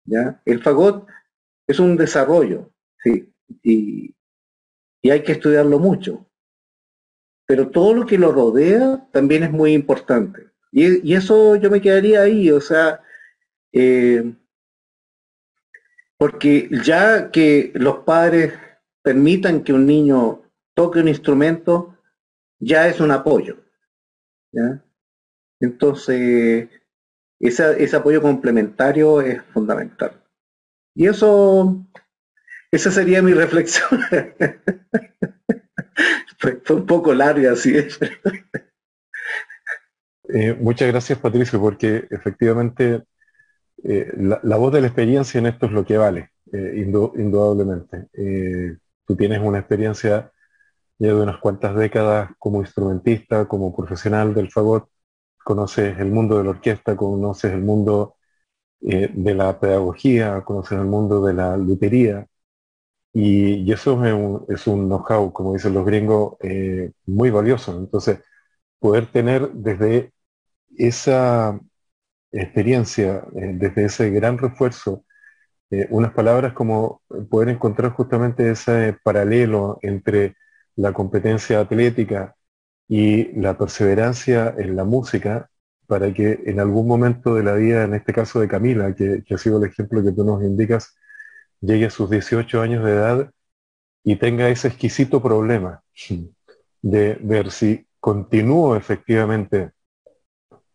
[0.06, 0.42] ¿ya?
[0.46, 1.08] El fagot
[1.68, 2.72] es un desarrollo,
[3.04, 4.16] sí, y,
[5.10, 6.30] hay que estudiarlo mucho.
[7.46, 10.52] Pero todo lo que lo rodea también es muy importante.
[10.72, 13.04] Y, eso yo me quedaría ahí, o sea,
[13.74, 14.34] eh,
[16.18, 18.54] porque ya que los padres
[19.02, 20.42] permitan que un niño
[20.74, 21.98] toque un instrumento,
[22.60, 23.58] ya es un apoyo.
[25.60, 26.70] Entonces,
[27.48, 30.24] ese apoyo complementario es fundamental.
[30.96, 31.86] Y eso,
[32.72, 34.00] esa sería mi reflexión.
[36.38, 38.00] fue, un poco larga, así es.
[40.30, 43.04] Eh, muchas gracias, Patricio, porque efectivamente
[43.84, 48.08] eh, la, voz de la experiencia en esto es lo que vale, eh, indudablemente.
[49.06, 50.32] tú tienes una experiencia
[50.98, 54.88] ya de unas cuantas décadas como instrumentista, como profesional del fagot,
[55.44, 58.16] conoces el mundo de la orquesta, conoces el mundo
[58.82, 62.28] eh, de la pedagogía, conoces el mundo de la lutería,
[63.14, 64.04] Y, eso
[64.50, 67.78] es un, know-how, como dicen los gringos, eh, muy valioso.
[67.78, 68.20] Entonces,
[68.80, 70.14] poder tener desde
[70.78, 71.60] esa
[72.32, 75.06] experiencia, eh, desde ese gran refuerzo,
[75.90, 80.36] unas palabras como poder encontrar justamente ese paralelo entre
[80.76, 82.36] la competencia atlética
[82.88, 85.50] y la perseverancia en la música,
[85.88, 89.38] para que en algún momento de la vida, en este caso de Camila, que, ha
[89.38, 90.96] sido el ejemplo que tú nos indicas,
[91.62, 93.32] llegue a sus 18 años de edad
[94.04, 95.84] y tenga ese exquisito problema
[96.82, 99.72] de ver si continúo efectivamente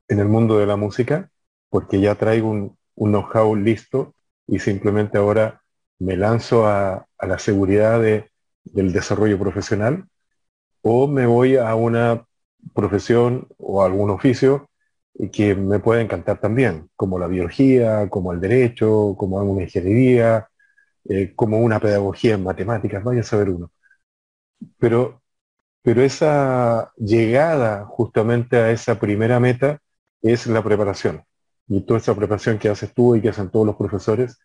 [0.09, 1.31] en el mundo de la música,
[1.69, 4.15] porque ya traigo un, un know-how listo
[4.47, 5.63] y simplemente ahora
[5.99, 10.07] me lanzo a, la seguridad del desarrollo profesional,
[10.83, 12.25] o me voy a una
[12.75, 14.69] profesión o algún oficio
[15.33, 20.49] que me puede encantar también, como la biología, como el derecho, como alguna ingeniería,
[21.09, 23.73] eh, como una pedagogía en matemáticas, vaya a saber uno.
[24.79, 25.23] Pero,
[25.83, 29.81] pero esa llegada justamente a esa primera meta
[30.23, 31.25] es la preparación.
[31.69, 34.39] Y toda esa preparación que haces tú y que hacen todos los profesores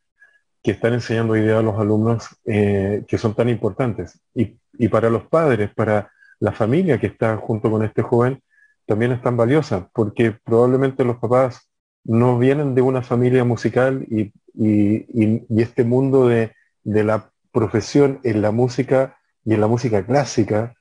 [0.64, 4.20] que están enseñando hoy a los alumnos eh, que son tan importantes.
[4.34, 8.42] Y, y, para los padres, para la familia que está junto con este joven,
[8.86, 11.70] también es tan valiosa, porque probablemente los papás
[12.04, 16.54] no vienen de una familia musical y y, este mundo de,
[16.84, 20.76] la profesión en la música y en la música clásica,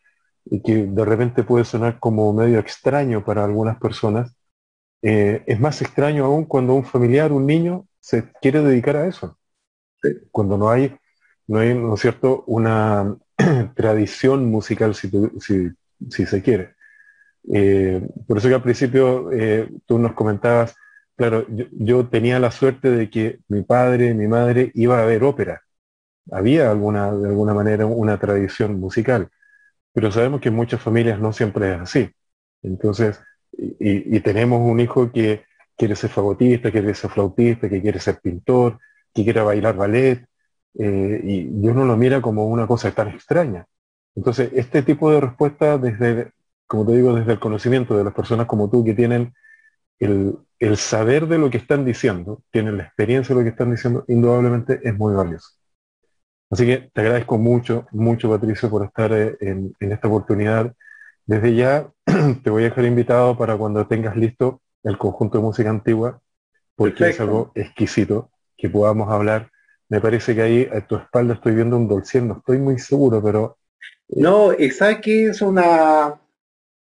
[0.44, 4.34] y que de repente puede sonar como medio extraño para algunas personas,
[5.02, 9.38] eh, es más extraño aún cuando un familiar, un niño, se quiere dedicar a eso.
[10.30, 10.96] Cuando no hay,
[11.46, 13.16] no hay, ¿no es cierto?, una
[13.74, 15.10] tradición musical, si,
[15.40, 16.74] si, se quiere.
[17.52, 20.76] Eh, por eso que al principio eh, tú nos comentabas
[21.16, 25.62] Claro, yo, tenía la suerte de que mi padre, mi madre iba a ver ópera.
[26.30, 29.30] Había alguna, de alguna manera una tradición musical,
[29.92, 32.10] pero sabemos que en muchas familias no siempre es así.
[32.62, 33.20] Entonces,
[33.52, 35.44] y, tenemos un hijo que
[35.76, 38.78] quiere ser fagotista, quiere ser flautista, que quiere ser pintor,
[39.14, 40.26] que quiere bailar ballet,
[40.78, 43.66] eh, y yo no lo mira como una cosa tan extraña.
[44.14, 46.32] Entonces, este tipo de respuesta desde,
[46.66, 49.32] como te digo, desde el conocimiento de las personas como tú que tienen
[49.98, 54.04] el, saber de lo que están diciendo, tienen la experiencia de lo que están diciendo,
[54.08, 55.48] indudablemente es muy valioso.
[56.50, 60.74] Así que te agradezco mucho, mucho Patricio por estar eh, en, esta oportunidad.
[61.24, 61.88] Desde ya
[62.44, 66.20] te voy a dejar invitado para cuando tengas listo el conjunto de música antigua,
[66.74, 69.51] porque es algo exquisito que podamos hablar.
[69.92, 73.22] Me parece que ahí a tu espalda estoy viendo un dolcier, no estoy muy seguro,
[73.22, 73.58] pero...
[74.08, 76.18] Eh, no, esa que es una...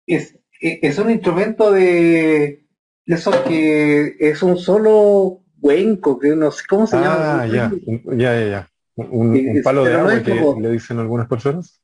[0.06, 2.66] Es, es un instrumento de,
[3.06, 7.44] eso que es un solo cuenco, que no sé cómo se llama.
[7.44, 7.72] Ah, ya,
[8.18, 11.82] ya, ya, Un, palo de agua que le dicen algunas personas.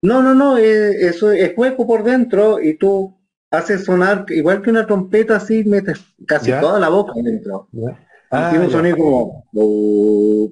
[0.00, 3.14] No, no, no, eh, eso es hueco por dentro y tú
[3.50, 7.68] haces sonar igual que una trompeta así, metes casi toda la boca dentro.
[8.30, 9.44] Ah, tiene un sonido como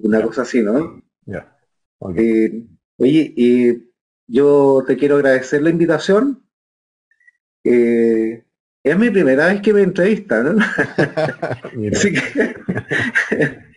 [0.03, 1.01] una cosa así, ¿no?
[1.25, 1.57] Ya.
[2.15, 2.65] Eh,
[2.97, 3.91] oye, y
[4.27, 6.43] yo te quiero agradecer la invitación.
[7.63, 8.43] Eh,
[8.83, 10.65] es mi primera vez que me entrevistan, ¿no?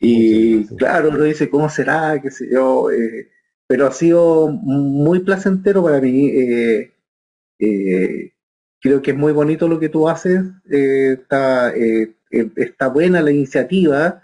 [0.00, 2.20] y claro, uno dice, ¿cómo será?
[2.20, 2.90] ¿Qué sé yo?
[2.90, 3.28] Eh,
[3.66, 6.28] pero ha sido muy placentero para mí.
[6.28, 6.92] Eh,
[7.58, 8.32] eh,
[8.80, 10.42] creo que es muy bonito lo que tú haces.
[10.64, 11.72] está,
[12.56, 14.22] está buena la iniciativa,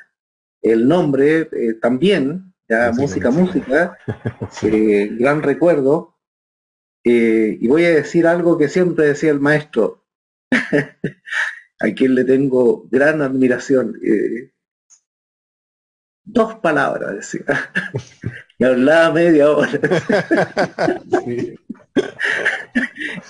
[0.60, 1.48] el nombre
[1.80, 3.98] también, ya música, música,
[5.18, 6.16] gran recuerdo.
[7.04, 10.02] y voy a decir algo que siempre decía el maestro,
[11.80, 13.98] a quien le tengo gran admiración.
[14.04, 14.52] Eh,
[16.24, 17.44] dos palabras, decía.
[18.58, 19.80] Me hablaba media hora.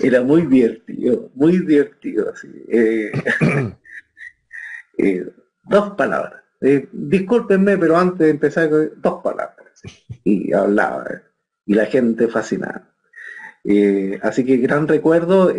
[0.01, 2.35] Era muy divertido, muy divertido.
[2.69, 3.13] Eh,
[5.03, 5.33] eh,
[5.65, 6.43] dos palabras.
[6.93, 9.83] discúlpenme, pero antes de empezar, dos palabras.
[10.25, 11.23] Y hablaba.
[11.67, 12.89] Y la gente fascinada.
[14.23, 15.53] así que gran recuerdo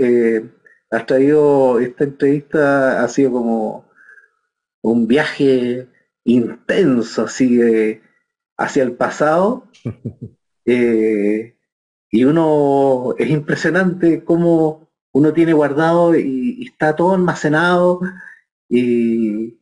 [0.92, 3.86] has traído, esta entrevista ha sido como
[4.82, 5.88] un viaje
[6.24, 7.60] intenso así
[8.58, 9.70] hacia el pasado.
[10.66, 11.58] Eh,
[12.10, 18.00] y uno, es impresionante cómo uno tiene guardado y, está todo almacenado
[18.74, 19.60] y,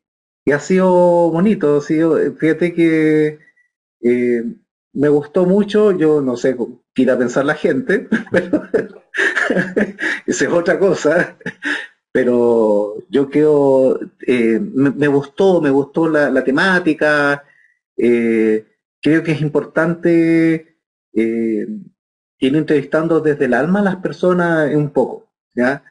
[0.51, 1.77] ha sido bonito.
[1.77, 3.39] Ha sido, fíjate que
[4.01, 4.43] eh,
[4.93, 6.55] me gustó mucho, yo no sé
[6.93, 8.63] qué irá a pensar la gente, pero
[10.25, 11.37] esa es otra cosa,
[12.11, 17.43] pero yo creo, eh, me, gustó, me gustó la, temática,
[17.97, 18.65] eh,
[19.01, 20.77] creo que es importante
[21.13, 21.67] eh,
[22.39, 25.83] ir entrevistando desde el alma a las personas un poco, ¿ya?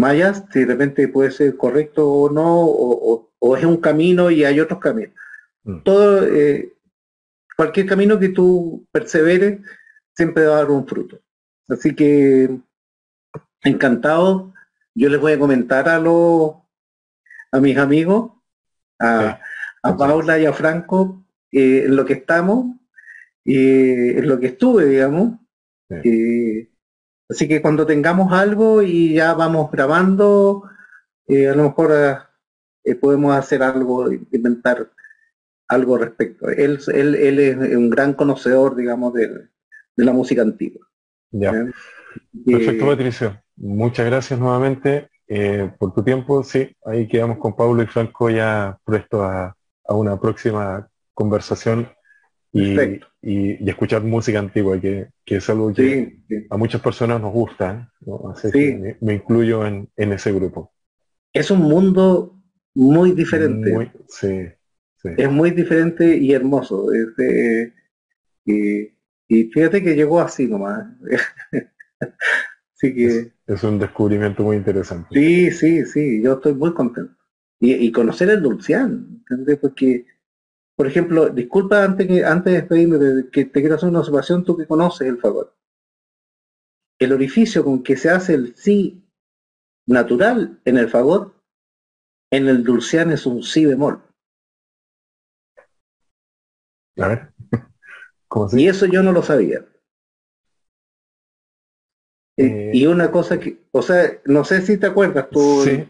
[0.00, 4.60] Mayas, si de repente puede ser correcto o no, o, es un camino y hay
[4.60, 5.14] otros caminos.
[5.64, 5.82] Mm.
[5.82, 6.72] Todo, eh,
[7.56, 9.60] cualquier camino que tú perseveres
[10.14, 11.20] siempre va a dar un fruto.
[11.68, 12.50] Así que
[13.62, 14.54] encantado.
[14.94, 16.54] Yo les voy a comentar a los
[17.52, 18.32] a mis amigos,
[19.00, 19.40] a,
[19.82, 22.76] Paula y a Franco, eh, en lo que estamos,
[23.44, 25.38] eh, en lo que estuve, digamos.
[25.90, 26.70] Eh,
[27.30, 30.64] así que cuando tengamos algo y ya vamos grabando,
[31.28, 31.92] a lo mejor
[33.00, 34.90] podemos hacer algo, inventar
[35.70, 36.48] algo respecto.
[36.48, 39.48] Él, él, él es un gran conocedor, digamos, de,
[39.96, 40.86] la música antigua.
[41.30, 41.52] Ya.
[42.44, 43.40] Perfecto, Patricio.
[43.56, 46.42] Muchas gracias nuevamente eh, por tu tiempo.
[46.42, 49.54] Sí, ahí quedamos con Pablo y Franco ya puesto a,
[49.88, 51.88] una próxima conversación
[52.52, 56.18] y, escuchar música antigua, que, es algo que
[56.48, 57.92] a muchas personas nos gusta.
[59.00, 60.72] me, incluyo en, ese grupo.
[61.32, 62.36] Es un mundo
[62.74, 63.92] muy diferente.
[64.08, 64.48] sí,
[65.16, 66.88] Es muy diferente y hermoso.
[68.44, 68.92] y,
[69.28, 70.86] y fíjate que llegó así nomás.
[72.80, 73.32] que...
[73.46, 75.08] Es, un descubrimiento muy interesante.
[75.12, 77.14] Sí, sí, sí, yo estoy muy contento.
[77.62, 79.58] Y, conocer el Dulcián, ¿entendés?
[79.58, 80.06] Porque,
[80.80, 84.56] por ejemplo, disculpa antes, que, antes de despedirme, que te quiero hacer una observación, tú
[84.56, 85.54] que conoces el favor.
[86.98, 89.04] El orificio con que se hace el sí
[89.86, 91.34] natural en el favor,
[92.32, 94.02] en el Dulcián es un sí bemol.
[96.96, 97.34] A ver.
[98.28, 99.62] ¿Cómo Y eso yo no lo sabía.
[102.38, 105.86] Eh, y una cosa que, o sea, no sé si te acuerdas tú, sí,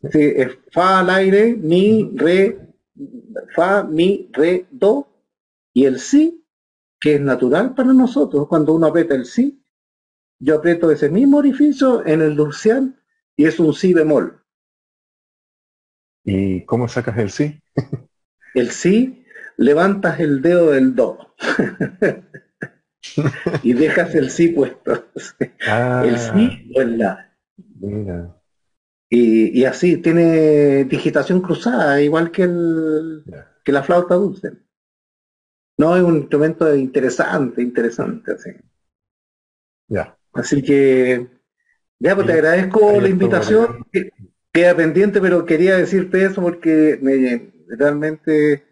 [0.00, 2.65] Es, fa al aire, mi, re,
[3.54, 5.08] fa, mi, re, do,
[5.72, 6.44] y el sí,
[7.00, 9.62] que es natural para nosotros, cuando uno aprieta el sí,
[10.38, 13.00] yo aprieto ese mismo orificio en el dulcial
[13.36, 14.42] y es un sí bemol.
[16.24, 17.60] ¿Y cómo sacas el sí?
[18.54, 19.24] el sí,
[19.56, 21.18] levantas el dedo del do.
[23.62, 25.06] y dejas el sí puesto.
[25.66, 26.02] Ah.
[26.04, 27.32] el sí o el la.
[29.08, 33.22] Y, así, tiene digitación cruzada, igual que, el,
[33.64, 34.52] que la flauta dulce.
[35.78, 38.50] No, es un instrumento interesante, interesante, así.
[39.88, 40.18] Ya.
[40.32, 41.28] Así que,
[42.00, 43.86] ya, pues te agradezco la invitación.
[44.52, 48.64] Queda pendiente, pero quería decirte eso porque me, realmente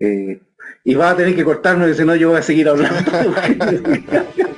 [0.00, 0.40] eh,
[0.84, 2.98] y va a tener que cortarme, si no yo voy a seguir hablando.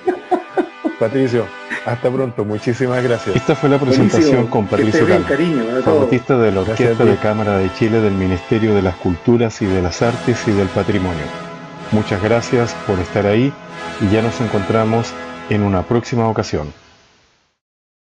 [0.99, 1.47] Patricio,
[1.85, 3.37] hasta pronto, muchísimas gracias.
[3.37, 8.01] Esta fue la presentación con Patricio cariño, fagotista de la Orquesta de Cámara de Chile
[8.01, 11.25] del Ministerio de las Culturas y de las Artes y del Patrimonio.
[11.93, 13.53] Muchas gracias por estar ahí
[14.01, 15.13] y ya nos encontramos
[15.51, 16.84] en una próxima ocasión.